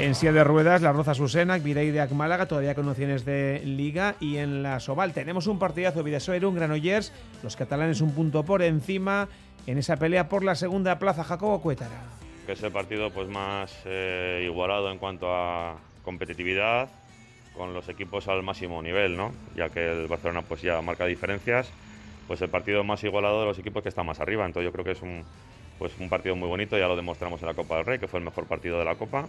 En 0.00 0.14
silla 0.14 0.32
de 0.32 0.44
ruedas, 0.44 0.80
la 0.80 0.94
Roza 0.94 1.12
Susenac, 1.12 1.62
Vireideac 1.62 2.10
Málaga, 2.12 2.46
todavía 2.46 2.74
con 2.74 2.88
opciones 2.88 3.26
de 3.26 3.60
Liga. 3.66 4.14
Y 4.18 4.38
en 4.38 4.62
la 4.62 4.80
Soval 4.80 5.12
tenemos 5.12 5.46
un 5.46 5.58
partidazo, 5.58 6.02
Vidasoer, 6.02 6.46
un 6.46 6.54
Granollers, 6.54 7.12
los 7.42 7.54
catalanes 7.54 8.00
un 8.00 8.14
punto 8.14 8.42
por 8.42 8.62
encima 8.62 9.28
en 9.66 9.76
esa 9.76 9.98
pelea 9.98 10.26
por 10.26 10.42
la 10.42 10.54
segunda 10.54 10.98
plaza, 10.98 11.22
Jacobo 11.22 11.60
Cuétara. 11.60 12.00
Que 12.46 12.52
es 12.52 12.62
el 12.62 12.72
partido 12.72 13.10
pues, 13.10 13.28
más 13.28 13.76
eh, 13.84 14.42
igualado 14.46 14.90
en 14.90 14.96
cuanto 14.96 15.34
a 15.34 15.76
competitividad, 16.02 16.88
con 17.54 17.74
los 17.74 17.86
equipos 17.90 18.26
al 18.26 18.42
máximo 18.42 18.82
nivel, 18.82 19.18
¿no? 19.18 19.32
ya 19.54 19.68
que 19.68 19.86
el 19.86 20.06
Barcelona 20.06 20.40
pues, 20.40 20.62
ya 20.62 20.80
marca 20.80 21.04
diferencias, 21.04 21.70
pues 22.26 22.40
el 22.40 22.48
partido 22.48 22.84
más 22.84 23.04
igualado 23.04 23.40
de 23.40 23.48
los 23.48 23.58
equipos 23.58 23.82
que 23.82 23.90
están 23.90 24.06
más 24.06 24.18
arriba. 24.18 24.46
Entonces 24.46 24.66
yo 24.66 24.72
creo 24.72 24.84
que 24.86 24.92
es 24.92 25.02
un, 25.02 25.24
pues, 25.78 25.92
un 26.00 26.08
partido 26.08 26.36
muy 26.36 26.48
bonito, 26.48 26.78
ya 26.78 26.88
lo 26.88 26.96
demostramos 26.96 27.42
en 27.42 27.48
la 27.48 27.54
Copa 27.54 27.76
del 27.76 27.84
Rey, 27.84 27.98
que 27.98 28.08
fue 28.08 28.18
el 28.18 28.24
mejor 28.24 28.46
partido 28.46 28.78
de 28.78 28.86
la 28.86 28.94
Copa 28.94 29.28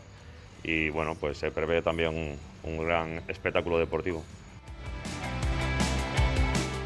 y 0.64 0.90
bueno, 0.90 1.16
pues 1.16 1.38
se 1.38 1.52
prevé 1.52 1.82
también 1.82 2.38
un, 2.64 2.78
gran 2.86 3.22
espectáculo 3.28 3.80
deportivo. 3.80 4.24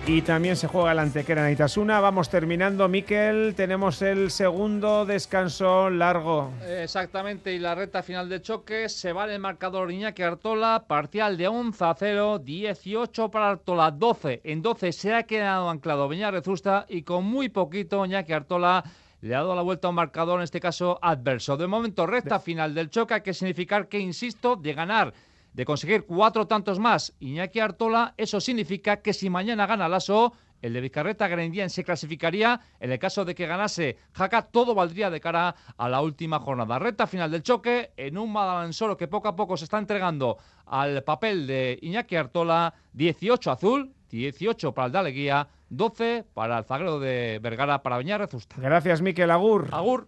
Y 0.07 0.21
también 0.21 0.55
se 0.55 0.67
juega 0.67 0.91
el 0.91 0.99
Antequera 0.99 1.47
en 1.47 1.53
Itasuna. 1.53 1.99
Vamos 1.99 2.29
terminando, 2.29 2.87
Miquel. 2.87 3.55
Tenemos 3.55 4.03
el 4.03 4.29
segundo 4.29 5.03
descanso 5.03 5.89
largo. 5.89 6.51
Exactamente, 6.63 7.51
y 7.51 7.57
la 7.57 7.73
recta 7.73 8.03
final 8.03 8.29
de 8.29 8.39
choque. 8.39 8.87
Se 8.87 9.13
va 9.13 9.25
el 9.25 9.39
marcador 9.39 9.91
Iñaki 9.91 10.21
Artola. 10.21 10.85
Parcial 10.87 11.37
de 11.37 11.47
11 11.47 11.83
a 11.83 11.95
0, 11.97 12.37
18 12.37 13.31
para 13.31 13.49
Artola, 13.49 13.89
12. 13.89 14.41
En 14.43 14.61
12 14.61 14.91
se 14.91 15.11
ha 15.11 15.23
quedado 15.23 15.71
anclado 15.71 16.07
Beñar 16.07 16.35
Rezusta 16.35 16.85
y 16.87 17.01
con 17.01 17.25
muy 17.25 17.49
poquito 17.49 18.05
Iñaki 18.05 18.31
Artola 18.31 18.83
le 19.21 19.35
ha 19.35 19.39
dado 19.39 19.55
la 19.55 19.61
vuelta 19.61 19.87
a 19.87 19.89
un 19.89 19.95
marcador, 19.95 20.39
en 20.39 20.43
este 20.43 20.59
caso 20.59 20.99
adverso. 21.01 21.57
De 21.57 21.67
momento, 21.67 22.05
recta 22.05 22.39
final 22.39 22.73
del 22.73 22.89
choque, 22.89 23.21
que 23.21 23.33
significar 23.33 23.87
que, 23.87 23.99
insisto, 23.99 24.55
de 24.55 24.73
ganar, 24.73 25.13
de 25.53 25.65
conseguir 25.65 26.05
cuatro 26.05 26.47
tantos 26.47 26.79
más 26.79 27.13
Iñaki 27.19 27.59
Artola, 27.59 28.13
eso 28.17 28.41
significa 28.41 28.97
que 28.97 29.13
si 29.13 29.29
mañana 29.29 29.65
gana 29.65 29.87
Lasso, 29.87 30.33
el 30.61 30.73
de 30.73 30.81
Vizcarreta 30.81 31.27
Grandien 31.27 31.69
se 31.69 31.83
clasificaría. 31.83 32.59
En 32.79 32.91
el 32.91 32.99
caso 32.99 33.23
de 33.23 33.35
que 33.35 33.45
ganase 33.45 33.97
Jaca, 34.13 34.41
todo 34.43 34.73
valdría 34.73 35.09
de 35.09 35.21
cara 35.21 35.55
a 35.77 35.89
la 35.89 36.01
última 36.01 36.39
jornada. 36.39 36.79
Recta 36.79 37.07
final 37.07 37.29
del 37.29 37.43
choque 37.43 37.91
en 37.97 38.17
un 38.17 38.33
Madalansoro 38.33 38.97
que 38.97 39.07
poco 39.07 39.27
a 39.27 39.35
poco 39.35 39.57
se 39.57 39.65
está 39.65 39.77
entregando 39.77 40.37
al 40.65 41.03
papel 41.03 41.45
de 41.45 41.77
Iñaki 41.81 42.15
Artola. 42.15 42.73
18 42.93 43.51
azul, 43.51 43.93
18 44.09 44.73
para 44.73 44.87
el 44.87 44.91
de 44.91 44.97
Aleguía, 44.97 45.47
12 45.69 46.25
para 46.33 46.57
el 46.59 46.65
zagrero 46.65 46.99
de 46.99 47.39
Vergara 47.41 47.81
para 47.81 47.97
Beñar 47.97 48.21
Rezusta. 48.21 48.55
Gracias, 48.59 49.01
Miquel 49.01 49.31
Agur. 49.31 49.69
Agur. 49.71 50.07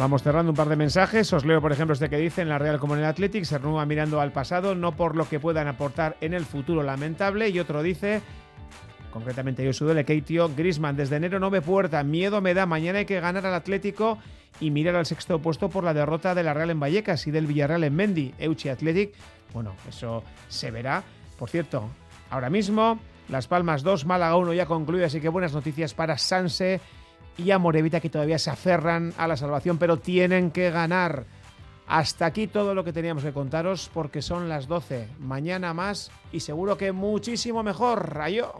Vamos 0.00 0.22
cerrando 0.22 0.50
un 0.50 0.56
par 0.56 0.70
de 0.70 0.76
mensajes. 0.76 1.30
Os 1.34 1.44
leo, 1.44 1.60
por 1.60 1.72
ejemplo, 1.72 1.92
este 1.92 2.08
que 2.08 2.16
dice 2.16 2.40
en 2.40 2.48
la 2.48 2.58
Real 2.58 2.80
el 2.82 3.04
Athletic, 3.04 3.44
se 3.44 3.58
renueva 3.58 3.84
mirando 3.84 4.18
al 4.22 4.32
pasado, 4.32 4.74
no 4.74 4.92
por 4.92 5.14
lo 5.14 5.28
que 5.28 5.38
puedan 5.38 5.68
aportar 5.68 6.16
en 6.22 6.32
el 6.32 6.46
futuro 6.46 6.82
lamentable. 6.82 7.50
Y 7.50 7.60
otro 7.60 7.82
dice, 7.82 8.22
concretamente 9.10 9.62
yo 9.62 9.74
sudo 9.74 9.94
Keitio, 10.06 10.50
Grisman, 10.56 10.96
desde 10.96 11.16
enero 11.16 11.38
no 11.38 11.50
ve 11.50 11.60
puerta, 11.60 12.02
miedo 12.02 12.40
me 12.40 12.54
da, 12.54 12.64
mañana 12.64 13.00
hay 13.00 13.04
que 13.04 13.20
ganar 13.20 13.44
al 13.44 13.52
Atlético 13.52 14.16
y 14.58 14.70
mirar 14.70 14.96
al 14.96 15.06
sexto 15.06 15.40
puesto 15.40 15.68
por 15.68 15.84
la 15.84 15.94
derrota 15.94 16.34
de 16.34 16.42
la 16.42 16.54
Real 16.54 16.70
en 16.70 16.80
Vallecas 16.80 17.26
y 17.26 17.30
del 17.30 17.46
Villarreal 17.46 17.84
en 17.84 17.94
Mendy, 17.94 18.34
Euchi 18.38 18.68
Athletic. 18.68 19.14
Bueno, 19.52 19.74
eso 19.88 20.24
se 20.48 20.70
verá. 20.70 21.02
Por 21.38 21.48
cierto, 21.48 21.88
ahora 22.30 22.50
mismo 22.50 22.98
Las 23.28 23.46
Palmas 23.46 23.82
2, 23.82 24.06
Málaga 24.06 24.36
1 24.36 24.52
ya 24.54 24.66
concluye, 24.66 25.04
así 25.04 25.20
que 25.20 25.28
buenas 25.28 25.54
noticias 25.54 25.94
para 25.94 26.18
Sanse 26.18 26.80
y 27.38 27.50
a 27.52 27.58
que 28.00 28.10
todavía 28.10 28.38
se 28.38 28.50
aferran 28.50 29.14
a 29.16 29.26
la 29.26 29.36
salvación, 29.36 29.78
pero 29.78 29.98
tienen 29.98 30.50
que 30.50 30.70
ganar. 30.70 31.24
Hasta 31.86 32.26
aquí 32.26 32.46
todo 32.46 32.74
lo 32.74 32.84
que 32.84 32.92
teníamos 32.92 33.24
que 33.24 33.32
contaros 33.32 33.90
porque 33.92 34.22
son 34.22 34.48
las 34.48 34.68
12. 34.68 35.08
Mañana 35.18 35.74
más 35.74 36.10
y 36.30 36.40
seguro 36.40 36.76
que 36.76 36.92
muchísimo 36.92 37.62
mejor. 37.62 38.14
Rayo. 38.14 38.52